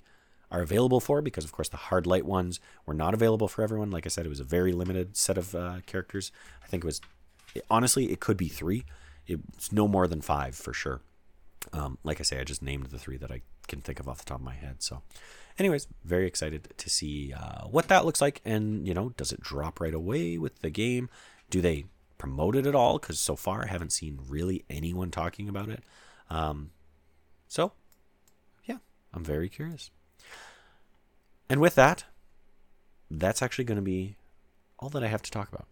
are 0.49 0.61
available 0.61 1.01
for 1.01 1.21
because 1.21 1.43
of 1.43 1.51
course 1.51 1.67
the 1.67 1.85
hard 1.89 2.07
light 2.07 2.25
ones 2.25 2.61
were 2.85 2.93
not 2.93 3.13
available 3.13 3.49
for 3.49 3.61
everyone. 3.61 3.91
Like 3.91 4.05
i 4.05 4.09
said 4.09 4.25
it 4.25 4.29
was 4.29 4.39
a 4.39 4.55
very 4.57 4.71
limited 4.71 5.17
set 5.17 5.37
of 5.37 5.53
uh, 5.53 5.77
characters. 5.85 6.31
I 6.63 6.67
think 6.67 6.83
it 6.85 6.87
was 6.87 7.01
honestly 7.69 8.11
it 8.11 8.21
could 8.21 8.37
be 8.37 8.47
three 8.47 8.85
it's 9.27 9.71
no 9.71 9.87
more 9.87 10.07
than 10.07 10.21
five 10.21 10.55
for 10.55 10.73
sure. 10.73 11.01
Um, 11.71 11.97
like 12.03 12.19
I 12.19 12.23
say, 12.23 12.39
I 12.39 12.43
just 12.43 12.61
named 12.61 12.87
the 12.87 12.99
three 12.99 13.17
that 13.17 13.31
I 13.31 13.41
can 13.67 13.81
think 13.81 13.99
of 13.99 14.07
off 14.07 14.19
the 14.19 14.25
top 14.25 14.39
of 14.39 14.45
my 14.45 14.53
head. 14.53 14.83
So, 14.83 15.01
anyways, 15.57 15.87
very 16.03 16.27
excited 16.27 16.73
to 16.77 16.89
see 16.89 17.33
uh, 17.33 17.65
what 17.67 17.87
that 17.87 18.05
looks 18.05 18.21
like. 18.21 18.41
And, 18.43 18.87
you 18.87 18.93
know, 18.93 19.09
does 19.09 19.31
it 19.31 19.41
drop 19.41 19.79
right 19.79 19.93
away 19.93 20.37
with 20.37 20.59
the 20.59 20.69
game? 20.69 21.09
Do 21.49 21.61
they 21.61 21.85
promote 22.17 22.55
it 22.55 22.67
at 22.67 22.75
all? 22.75 22.99
Because 22.99 23.19
so 23.19 23.35
far 23.35 23.63
I 23.63 23.67
haven't 23.67 23.91
seen 23.93 24.19
really 24.27 24.65
anyone 24.69 25.09
talking 25.09 25.47
about 25.47 25.69
it. 25.69 25.83
Um, 26.29 26.71
so, 27.47 27.71
yeah, 28.65 28.77
I'm 29.13 29.23
very 29.23 29.47
curious. 29.47 29.89
And 31.49 31.61
with 31.61 31.75
that, 31.75 32.05
that's 33.09 33.41
actually 33.41 33.65
going 33.65 33.77
to 33.77 33.81
be 33.81 34.15
all 34.79 34.89
that 34.89 35.03
I 35.03 35.07
have 35.07 35.21
to 35.21 35.31
talk 35.31 35.49
about. 35.49 35.67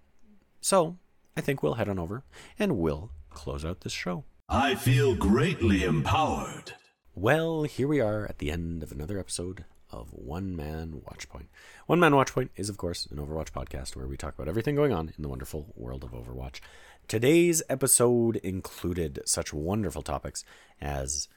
So, 0.61 0.97
I 1.35 1.41
think 1.41 1.63
we'll 1.63 1.75
head 1.75 1.89
on 1.89 1.99
over 1.99 2.23
and 2.59 2.77
we'll 2.77 3.11
close 3.33 3.65
out 3.65 3.81
this 3.81 3.93
show. 3.93 4.25
I 4.47 4.75
feel 4.75 5.15
greatly 5.15 5.83
empowered. 5.83 6.73
Well, 7.15 7.63
here 7.63 7.87
we 7.87 7.99
are 7.99 8.25
at 8.25 8.37
the 8.37 8.51
end 8.51 8.83
of 8.83 8.91
another 8.91 9.19
episode 9.19 9.65
of 9.89 10.09
One 10.13 10.55
Man 10.55 11.01
Watchpoint. 11.05 11.47
One 11.87 11.99
Man 11.99 12.13
Watchpoint 12.13 12.49
is, 12.55 12.69
of 12.69 12.77
course, 12.77 13.05
an 13.07 13.17
Overwatch 13.17 13.51
podcast 13.51 13.95
where 13.95 14.07
we 14.07 14.17
talk 14.17 14.33
about 14.33 14.47
everything 14.47 14.75
going 14.75 14.93
on 14.93 15.09
in 15.09 15.21
the 15.21 15.29
wonderful 15.29 15.73
world 15.75 16.03
of 16.03 16.11
Overwatch. 16.11 16.59
Today's 17.07 17.61
episode 17.69 18.37
included 18.37 19.19
such 19.25 19.53
wonderful 19.53 20.01
topics 20.01 20.45
as 20.79 21.27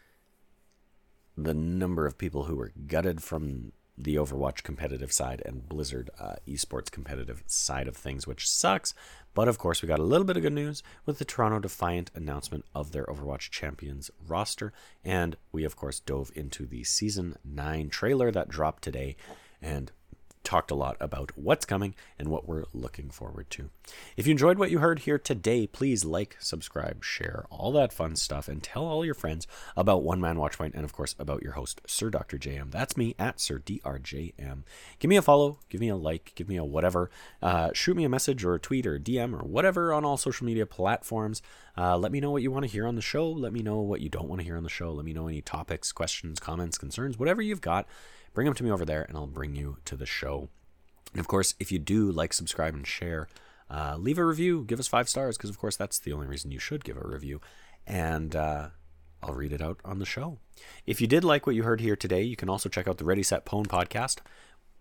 the 1.36 1.54
number 1.54 2.06
of 2.06 2.18
people 2.18 2.44
who 2.44 2.56
were 2.56 2.72
gutted 2.86 3.22
from 3.22 3.72
the 3.96 4.16
Overwatch 4.16 4.62
competitive 4.62 5.12
side 5.12 5.42
and 5.44 5.68
Blizzard 5.68 6.10
uh, 6.18 6.34
esports 6.48 6.90
competitive 6.90 7.42
side 7.46 7.88
of 7.88 7.96
things, 7.96 8.26
which 8.26 8.48
sucks. 8.48 8.94
But 9.34 9.48
of 9.48 9.58
course, 9.58 9.82
we 9.82 9.88
got 9.88 9.98
a 9.98 10.04
little 10.04 10.24
bit 10.24 10.36
of 10.36 10.42
good 10.42 10.52
news 10.52 10.82
with 11.04 11.18
the 11.18 11.24
Toronto 11.24 11.58
Defiant 11.58 12.10
announcement 12.14 12.64
of 12.74 12.92
their 12.92 13.04
Overwatch 13.06 13.50
Champions 13.50 14.10
roster. 14.26 14.72
And 15.04 15.36
we, 15.52 15.64
of 15.64 15.76
course, 15.76 16.00
dove 16.00 16.30
into 16.34 16.66
the 16.66 16.84
Season 16.84 17.36
9 17.44 17.90
trailer 17.90 18.30
that 18.30 18.48
dropped 18.48 18.84
today. 18.84 19.16
And 19.60 19.90
talked 20.44 20.70
a 20.70 20.74
lot 20.74 20.96
about 21.00 21.32
what's 21.34 21.64
coming 21.64 21.94
and 22.18 22.28
what 22.28 22.46
we're 22.46 22.64
looking 22.72 23.10
forward 23.10 23.50
to. 23.50 23.70
If 24.16 24.26
you 24.26 24.30
enjoyed 24.32 24.58
what 24.58 24.70
you 24.70 24.78
heard 24.78 25.00
here 25.00 25.18
today, 25.18 25.66
please 25.66 26.04
like, 26.04 26.36
subscribe, 26.38 27.02
share, 27.02 27.46
all 27.50 27.72
that 27.72 27.92
fun 27.92 28.16
stuff, 28.16 28.48
and 28.48 28.62
tell 28.62 28.84
all 28.84 29.04
your 29.04 29.14
friends 29.14 29.46
about 29.76 30.02
One 30.02 30.20
Man 30.20 30.36
Watchpoint 30.36 30.74
and, 30.74 30.84
of 30.84 30.92
course, 30.92 31.14
about 31.18 31.42
your 31.42 31.52
host, 31.52 31.80
Sir 31.86 32.10
Dr. 32.10 32.38
JM. 32.38 32.70
That's 32.70 32.96
me 32.96 33.14
at 33.18 33.40
Sir 33.40 33.58
DRJM. 33.58 34.62
Give 34.98 35.08
me 35.08 35.16
a 35.16 35.22
follow, 35.22 35.58
give 35.68 35.80
me 35.80 35.88
a 35.88 35.96
like, 35.96 36.32
give 36.34 36.48
me 36.48 36.56
a 36.56 36.64
whatever. 36.64 37.10
Uh, 37.42 37.70
shoot 37.72 37.96
me 37.96 38.04
a 38.04 38.08
message 38.08 38.44
or 38.44 38.54
a 38.54 38.60
tweet 38.60 38.86
or 38.86 38.94
a 38.94 39.00
DM 39.00 39.34
or 39.34 39.44
whatever 39.44 39.92
on 39.92 40.04
all 40.04 40.16
social 40.16 40.46
media 40.46 40.66
platforms. 40.66 41.42
Uh, 41.76 41.96
let 41.98 42.12
me 42.12 42.20
know 42.20 42.30
what 42.30 42.42
you 42.42 42.50
want 42.50 42.64
to 42.64 42.70
hear 42.70 42.86
on 42.86 42.94
the 42.94 43.02
show. 43.02 43.28
Let 43.28 43.52
me 43.52 43.62
know 43.62 43.80
what 43.80 44.00
you 44.00 44.08
don't 44.08 44.28
want 44.28 44.40
to 44.40 44.44
hear 44.44 44.56
on 44.56 44.62
the 44.62 44.68
show. 44.68 44.92
Let 44.92 45.04
me 45.04 45.12
know 45.12 45.26
any 45.26 45.40
topics, 45.40 45.90
questions, 45.90 46.38
comments, 46.38 46.78
concerns, 46.78 47.18
whatever 47.18 47.42
you've 47.42 47.60
got. 47.60 47.86
Bring 48.34 48.44
them 48.44 48.54
to 48.54 48.64
me 48.64 48.70
over 48.70 48.84
there 48.84 49.02
and 49.02 49.16
I'll 49.16 49.26
bring 49.26 49.54
you 49.54 49.78
to 49.86 49.96
the 49.96 50.06
show. 50.06 50.48
And 51.12 51.20
of 51.20 51.28
course, 51.28 51.54
if 51.58 51.70
you 51.70 51.78
do 51.78 52.10
like, 52.10 52.32
subscribe, 52.32 52.74
and 52.74 52.86
share, 52.86 53.28
uh, 53.70 53.96
leave 53.96 54.18
a 54.18 54.24
review. 54.24 54.64
Give 54.66 54.80
us 54.80 54.88
five 54.88 55.08
stars 55.08 55.36
because, 55.36 55.50
of 55.50 55.58
course, 55.58 55.76
that's 55.76 55.98
the 55.98 56.12
only 56.12 56.26
reason 56.26 56.50
you 56.50 56.58
should 56.58 56.84
give 56.84 56.96
a 56.96 57.06
review. 57.06 57.40
And 57.86 58.34
uh, 58.34 58.68
I'll 59.22 59.34
read 59.34 59.52
it 59.52 59.62
out 59.62 59.78
on 59.84 59.98
the 59.98 60.06
show. 60.06 60.38
If 60.86 61.00
you 61.00 61.06
did 61.06 61.24
like 61.24 61.46
what 61.46 61.54
you 61.54 61.62
heard 61.62 61.80
here 61.80 61.96
today, 61.96 62.22
you 62.22 62.36
can 62.36 62.48
also 62.48 62.68
check 62.68 62.88
out 62.88 62.98
the 62.98 63.04
Ready 63.04 63.22
Set 63.22 63.46
Pwn 63.46 63.66
podcast. 63.66 64.18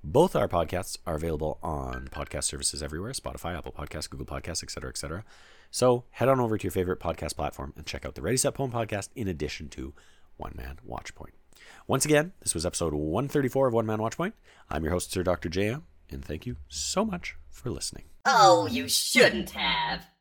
Both 0.03 0.35
our 0.35 0.49
podcasts 0.49 0.97
are 1.05 1.15
available 1.15 1.59
on 1.63 2.09
podcast 2.11 2.43
services 2.43 2.83
everywhere 2.83 3.13
Spotify, 3.13 3.57
Apple 3.57 3.71
Podcasts, 3.71 4.09
Google 4.09 4.25
Podcasts, 4.25 4.63
etc., 4.63 4.89
etc. 4.89 5.23
So 5.71 6.03
head 6.11 6.27
on 6.27 6.41
over 6.41 6.57
to 6.57 6.63
your 6.63 6.71
favorite 6.71 6.99
podcast 6.99 7.35
platform 7.35 7.73
and 7.77 7.85
check 7.85 8.05
out 8.05 8.15
the 8.15 8.21
Ready 8.21 8.37
Set 8.37 8.53
Pwn 8.53 8.71
podcast 8.71 9.09
in 9.15 9.27
addition 9.27 9.69
to 9.69 9.93
One 10.35 10.53
Man 10.55 10.77
Watch 10.83 11.15
Point. 11.15 11.33
Once 11.85 12.05
again, 12.05 12.31
this 12.41 12.53
was 12.55 12.65
episode 12.65 12.93
134 12.93 13.67
of 13.67 13.73
One 13.73 13.85
Man 13.85 13.99
Watchpoint. 13.99 14.31
I'm 14.69 14.83
your 14.83 14.93
host, 14.93 15.11
Sir 15.11 15.21
Dr. 15.21 15.49
JM, 15.49 15.81
and 16.09 16.23
thank 16.23 16.45
you 16.45 16.55
so 16.69 17.03
much 17.03 17.35
for 17.49 17.69
listening. 17.69 18.05
Oh, 18.25 18.67
you 18.67 18.87
shouldn't 18.87 19.49
have. 19.49 20.05